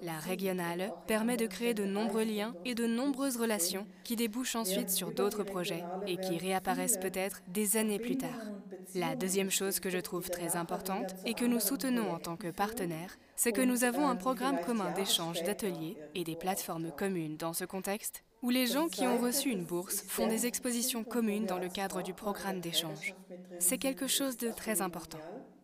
La 0.02 0.18
régionale 0.18 0.92
permet 1.06 1.36
de 1.36 1.46
créer 1.46 1.74
de 1.74 1.84
nombreux 1.84 2.24
liens 2.24 2.54
et 2.64 2.74
de 2.74 2.86
nombreuses 2.86 3.36
relations 3.36 3.86
qui 4.02 4.16
débouchent 4.16 4.56
ensuite 4.56 4.90
sur 4.90 5.12
d'autres 5.12 5.44
projets 5.44 5.84
et 6.06 6.16
qui 6.16 6.36
réapparaissent 6.36 6.98
peut-être 6.98 7.42
des 7.48 7.76
années 7.76 7.98
plus 7.98 8.16
tard. 8.18 8.50
La 8.94 9.16
deuxième 9.16 9.50
chose 9.50 9.80
que 9.80 9.90
je 9.90 9.98
trouve 9.98 10.30
très 10.30 10.56
importante 10.56 11.14
et 11.24 11.34
que 11.34 11.44
nous 11.44 11.60
soutenons 11.60 12.12
en 12.12 12.18
tant 12.18 12.36
que 12.36 12.50
partenaires, 12.50 13.16
c'est 13.36 13.52
que 13.52 13.60
nous 13.60 13.84
avons 13.84 14.06
un 14.08 14.16
programme 14.16 14.60
commun 14.60 14.92
d'échange 14.92 15.42
d'ateliers 15.42 15.96
et 16.14 16.24
des 16.24 16.36
plateformes 16.36 16.90
communes 16.90 17.36
dans 17.36 17.52
ce 17.52 17.64
contexte, 17.64 18.24
où 18.42 18.50
les 18.50 18.66
gens 18.66 18.88
qui 18.88 19.06
ont 19.06 19.18
reçu 19.18 19.50
une 19.50 19.64
bourse 19.64 20.04
font 20.06 20.26
des 20.26 20.46
expositions 20.46 21.04
communes 21.04 21.46
dans 21.46 21.58
le 21.58 21.68
cadre 21.68 22.02
du 22.02 22.14
programme 22.14 22.60
d'échange. 22.60 23.14
C'est 23.58 23.78
quelque 23.78 24.06
chose 24.06 24.36
de 24.36 24.50
très 24.50 24.82
important. 24.82 25.20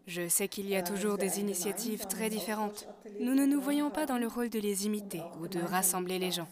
Je 0.06 0.28
sais 0.28 0.48
qu'il 0.48 0.68
y 0.68 0.76
a 0.76 0.82
toujours 0.82 1.18
des 1.18 1.40
initiatives 1.40 2.06
très 2.06 2.30
différentes. 2.30 2.88
Nous 3.20 3.34
ne 3.34 3.46
nous 3.46 3.60
voyons 3.60 3.90
pas 3.90 4.06
dans 4.06 4.18
le 4.18 4.26
rôle 4.26 4.50
de 4.50 4.58
les 4.58 4.86
imiter 4.86 5.22
ou 5.40 5.48
de 5.48 5.60
rassembler 5.60 6.18
les 6.18 6.30
gens. 6.30 6.48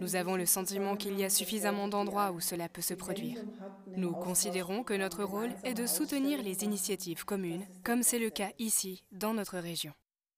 Nous 0.00 0.16
avons 0.16 0.36
le 0.36 0.46
sentiment 0.46 0.96
qu'il 0.96 1.18
y 1.18 1.24
a 1.24 1.30
suffisamment 1.30 1.88
d'endroits 1.88 2.32
où 2.32 2.40
cela 2.40 2.68
peut 2.68 2.82
se 2.82 2.94
produire. 2.94 3.38
Nous 3.96 4.12
considérons 4.12 4.82
que 4.82 4.94
notre 4.94 5.24
rôle 5.24 5.50
est 5.64 5.74
de 5.74 5.86
soutenir 5.86 6.42
les 6.42 6.64
initiatives 6.64 7.24
communes, 7.24 7.66
comme 7.84 8.02
c'est 8.02 8.18
le 8.18 8.30
cas 8.30 8.50
ici, 8.58 9.04
dans 9.12 9.34
notre 9.34 9.58
région. 9.58 9.92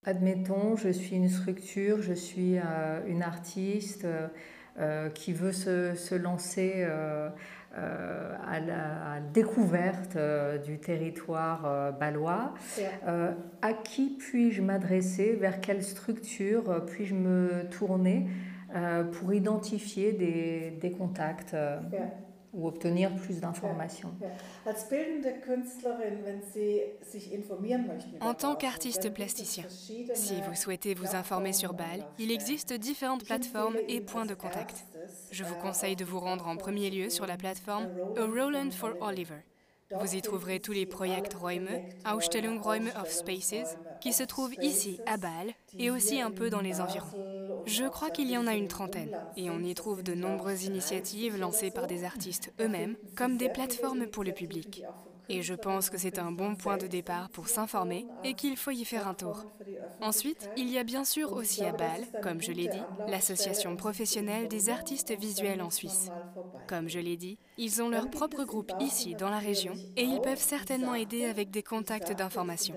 Admettons, 0.05 0.77
je 0.77 0.89
suis 0.89 1.17
une 1.17 1.29
structure, 1.29 2.03
je 2.03 2.13
suis 2.13 2.59
euh, 2.59 3.07
une 3.07 3.23
artiste 3.23 4.07
euh, 4.79 5.11
qui 5.11 5.33
veut 5.33 5.53
se, 5.53 6.15
lancer. 6.15 6.73
Euh, 6.77 7.29
euh, 7.79 8.35
à 8.47 8.61
la 8.61 9.21
découverte 9.33 10.17
euh, 10.17 10.59
du 10.59 10.79
territoire 10.79 11.65
euh, 11.65 11.91
balois. 11.91 12.53
à 13.63 13.73
qui 13.73 14.11
puis-je 14.19 14.61
m'adresser? 14.61 15.33
Vers 15.41 15.61
quelle 15.63 15.83
structure 15.83 16.85
puis-je 16.87 17.15
me 17.15 17.67
tourner 17.71 18.27
pour 19.13 19.33
identifier 19.33 20.13
des, 20.13 20.79
des 20.81 20.91
contacts 20.91 21.55
ou 22.53 22.67
obtenir 22.67 23.15
plus 23.17 23.41
d'informations. 23.41 24.13
En 28.21 28.35
tant 28.35 28.55
qu'artiste 28.55 29.13
plasticien, 29.13 29.65
si 29.69 30.41
vous 30.43 30.55
souhaitez 30.55 30.95
vous 30.95 31.15
informer 31.15 31.53
sur 31.53 31.75
Bâle, 31.75 32.05
il 32.19 32.31
existe 32.31 32.73
différentes 32.73 33.25
plateformes 33.25 33.77
et 33.89 34.01
points 34.01 34.27
de 34.27 34.35
contact. 34.35 34.85
Je 35.31 35.45
vous 35.45 35.57
conseille 35.57 35.97
de 35.97 36.05
vous 36.05 36.21
rendre 36.21 36.47
en 36.47 36.57
premier 36.57 36.91
lieu 36.91 37.11
sur 37.11 37.27
la 37.27 37.37
plateforme 37.37 37.89
A 38.17 38.25
Roland 38.25 38.71
for 38.71 38.95
Oliver. 39.01 39.43
Vous 40.01 40.15
y 40.15 40.23
trouverez 40.23 40.61
tous 40.61 40.73
les 40.73 40.87
projets 40.87 41.23
Räume, 41.41 41.69
Ausstellung 42.07 42.61
Räume 42.61 42.91
of 43.01 43.11
Spaces, 43.11 43.77
qui 44.01 44.13
se 44.13 44.23
trouvent 44.23 44.55
ici 44.61 45.01
à 45.07 45.17
Bâle 45.17 45.53
et 45.79 45.91
aussi 45.91 46.21
un 46.21 46.31
peu 46.31 46.51
dans 46.51 46.61
les 46.61 46.81
environs. 46.81 47.63
Je 47.67 47.85
crois 47.85 48.11
qu'il 48.11 48.31
y 48.31 48.37
en 48.37 48.47
a 48.47 48.55
une 48.55 48.69
trentaine, 48.69 49.17
et 49.37 49.51
on 49.51 49.61
y 49.61 49.75
trouve 49.75 50.03
de 50.03 50.15
nombreuses 50.15 50.65
initiatives 50.65 51.39
lancées 51.39 51.71
par 51.71 51.87
des 51.87 52.05
artistes 52.05 52.53
eux-mêmes, 52.61 52.97
comme 53.17 53.37
des 53.37 53.49
plateformes 53.49 54.07
pour 54.07 54.25
le 54.25 54.33
public. 54.33 54.85
Et 55.29 55.43
je 55.43 55.55
pense 55.55 55.89
que 55.89 55.99
c'est 55.99 56.19
un 56.19 56.33
bon 56.33 56.57
point 56.57 56.77
de 56.77 56.87
départ 56.87 57.31
pour 57.31 57.49
s'informer 57.49 58.07
et 58.25 58.35
qu'il 58.35 58.57
faut 58.57 58.71
y 58.71 58.85
faire 58.85 59.09
un 59.09 59.15
tour. 59.15 59.47
Ensuite, 60.01 60.51
il 60.57 60.69
y 60.69 60.79
a 60.79 60.85
bien 60.85 61.05
sûr 61.05 61.33
aussi 61.33 61.65
à 61.65 61.73
Bâle, 61.73 62.05
comme 62.23 62.43
je 62.43 62.53
l'ai 62.53 62.69
dit, 62.69 62.83
l'association 63.09 63.77
professionnelle 63.77 64.49
des 64.49 64.69
artistes 64.69 65.17
visuels 65.19 65.63
en 65.63 65.71
Suisse. 65.71 66.11
Comme 66.67 66.89
je 66.89 66.99
l'ai 66.99 67.17
dit, 67.17 67.39
ils 67.59 67.83
ont 67.83 67.89
leur 67.89 68.11
propre 68.11 68.45
groupe 68.45 68.73
ici, 68.81 69.15
dans 69.15 69.29
la 69.29 69.39
région, 69.39 69.75
et 69.97 70.05
ils 70.05 70.21
peuvent 70.21 70.39
certainement 70.39 70.95
aider 70.95 71.25
avec 71.25 71.51
des 71.51 71.63
contacts 71.63 72.13
d'information. 72.13 72.75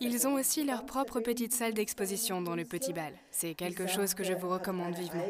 Ils 0.00 0.26
ont 0.26 0.34
aussi 0.34 0.64
leur 0.64 0.84
propre 0.84 1.20
petite 1.20 1.52
salle 1.52 1.74
d'exposition 1.74 2.42
dans 2.42 2.54
le 2.54 2.64
Petit 2.64 2.92
Bal. 2.92 3.14
C'est 3.30 3.54
quelque 3.54 3.86
chose 3.86 4.14
que 4.14 4.24
je 4.24 4.34
vous 4.34 4.48
recommande 4.48 4.94
vivement. 4.94 5.26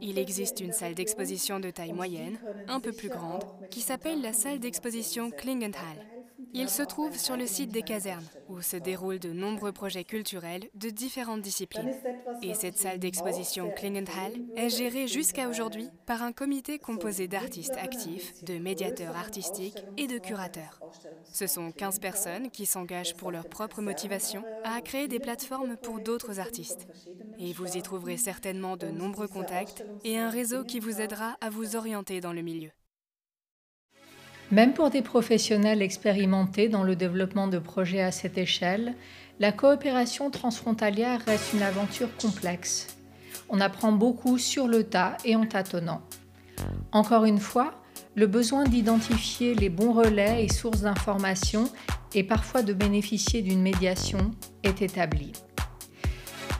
Il 0.00 0.18
existe 0.18 0.60
une 0.60 0.72
salle 0.72 0.94
d'exposition 0.94 1.60
de 1.60 1.70
taille 1.70 1.92
moyenne, 1.92 2.38
un 2.68 2.80
peu 2.80 2.92
plus 2.92 3.08
grande, 3.08 3.44
qui 3.70 3.80
s'appelle 3.80 4.20
la 4.20 4.32
salle 4.32 4.60
d'exposition 4.60 5.30
Klingenthal. 5.30 6.21
Il 6.54 6.68
se 6.68 6.82
trouve 6.82 7.16
sur 7.18 7.36
le 7.36 7.46
site 7.46 7.70
des 7.70 7.82
casernes, 7.82 8.26
où 8.48 8.60
se 8.60 8.76
déroulent 8.76 9.18
de 9.18 9.32
nombreux 9.32 9.72
projets 9.72 10.04
culturels 10.04 10.68
de 10.74 10.90
différentes 10.90 11.42
disciplines. 11.42 11.94
Et 12.42 12.54
cette 12.54 12.76
salle 12.76 12.98
d'exposition 12.98 13.70
Klingenthal 13.70 14.32
est 14.56 14.68
gérée 14.68 15.08
jusqu'à 15.08 15.48
aujourd'hui 15.48 15.88
par 16.06 16.22
un 16.22 16.32
comité 16.32 16.78
composé 16.78 17.28
d'artistes 17.28 17.76
actifs, 17.78 18.44
de 18.44 18.58
médiateurs 18.58 19.16
artistiques 19.16 19.84
et 19.96 20.06
de 20.06 20.18
curateurs. 20.18 20.80
Ce 21.32 21.46
sont 21.46 21.70
15 21.72 21.98
personnes 22.00 22.50
qui 22.50 22.66
s'engagent 22.66 23.14
pour 23.14 23.30
leur 23.30 23.48
propre 23.48 23.80
motivation 23.80 24.44
à 24.64 24.80
créer 24.80 25.08
des 25.08 25.20
plateformes 25.20 25.76
pour 25.76 26.00
d'autres 26.00 26.40
artistes. 26.40 26.86
Et 27.38 27.52
vous 27.52 27.76
y 27.76 27.82
trouverez 27.82 28.16
certainement 28.16 28.76
de 28.76 28.88
nombreux 28.88 29.28
contacts 29.28 29.84
et 30.04 30.18
un 30.18 30.30
réseau 30.30 30.64
qui 30.64 30.80
vous 30.80 31.00
aidera 31.00 31.36
à 31.40 31.50
vous 31.50 31.76
orienter 31.76 32.20
dans 32.20 32.32
le 32.32 32.42
milieu. 32.42 32.70
Même 34.52 34.74
pour 34.74 34.90
des 34.90 35.00
professionnels 35.00 35.80
expérimentés 35.80 36.68
dans 36.68 36.82
le 36.82 36.94
développement 36.94 37.48
de 37.48 37.58
projets 37.58 38.02
à 38.02 38.12
cette 38.12 38.36
échelle, 38.36 38.94
la 39.40 39.50
coopération 39.50 40.30
transfrontalière 40.30 41.22
reste 41.24 41.54
une 41.54 41.62
aventure 41.62 42.14
complexe. 42.18 42.98
On 43.48 43.60
apprend 43.60 43.92
beaucoup 43.92 44.36
sur 44.36 44.68
le 44.68 44.84
tas 44.84 45.16
et 45.24 45.36
en 45.36 45.46
tâtonnant. 45.46 46.02
Encore 46.92 47.24
une 47.24 47.40
fois, 47.40 47.82
le 48.14 48.26
besoin 48.26 48.64
d'identifier 48.64 49.54
les 49.54 49.70
bons 49.70 49.94
relais 49.94 50.44
et 50.44 50.52
sources 50.52 50.82
d'information 50.82 51.64
et 52.14 52.22
parfois 52.22 52.62
de 52.62 52.74
bénéficier 52.74 53.40
d'une 53.40 53.62
médiation 53.62 54.32
est 54.64 54.82
établi. 54.82 55.32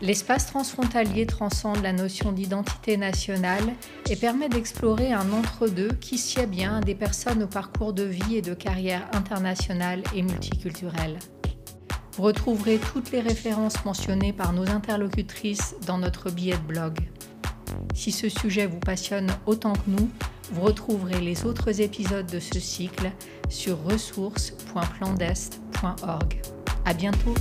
L'espace 0.02 0.48
transfrontalier 0.48 1.24
transcende 1.26 1.80
la 1.80 1.92
notion 1.92 2.32
d'identité 2.32 2.96
nationale 2.96 3.72
et 4.10 4.16
permet 4.16 4.48
d'explorer 4.48 5.12
un 5.12 5.32
entre-deux 5.32 5.92
qui 6.00 6.18
sied 6.18 6.46
bien 6.46 6.78
à 6.78 6.80
des 6.80 6.96
personnes 6.96 7.44
au 7.44 7.46
parcours 7.46 7.92
de 7.92 8.02
vie 8.02 8.34
et 8.34 8.42
de 8.42 8.52
carrière 8.52 9.08
internationale 9.12 10.02
et 10.12 10.22
multiculturelle. 10.22 11.20
Vous 12.16 12.24
retrouverez 12.24 12.78
toutes 12.78 13.12
les 13.12 13.20
références 13.20 13.84
mentionnées 13.84 14.32
par 14.32 14.52
nos 14.52 14.68
interlocutrices 14.68 15.76
dans 15.86 15.98
notre 15.98 16.32
billet 16.32 16.56
de 16.56 16.66
blog. 16.66 16.98
Si 17.94 18.10
ce 18.10 18.28
sujet 18.28 18.66
vous 18.66 18.80
passionne 18.80 19.28
autant 19.46 19.74
que 19.74 19.88
nous, 19.88 20.10
vous 20.50 20.62
retrouverez 20.62 21.20
les 21.20 21.44
autres 21.44 21.80
épisodes 21.80 22.26
de 22.26 22.40
ce 22.40 22.58
cycle 22.58 23.12
sur 23.48 23.80
ressources.plandest.org. 23.84 26.42
À 26.84 26.92
bientôt! 26.92 27.34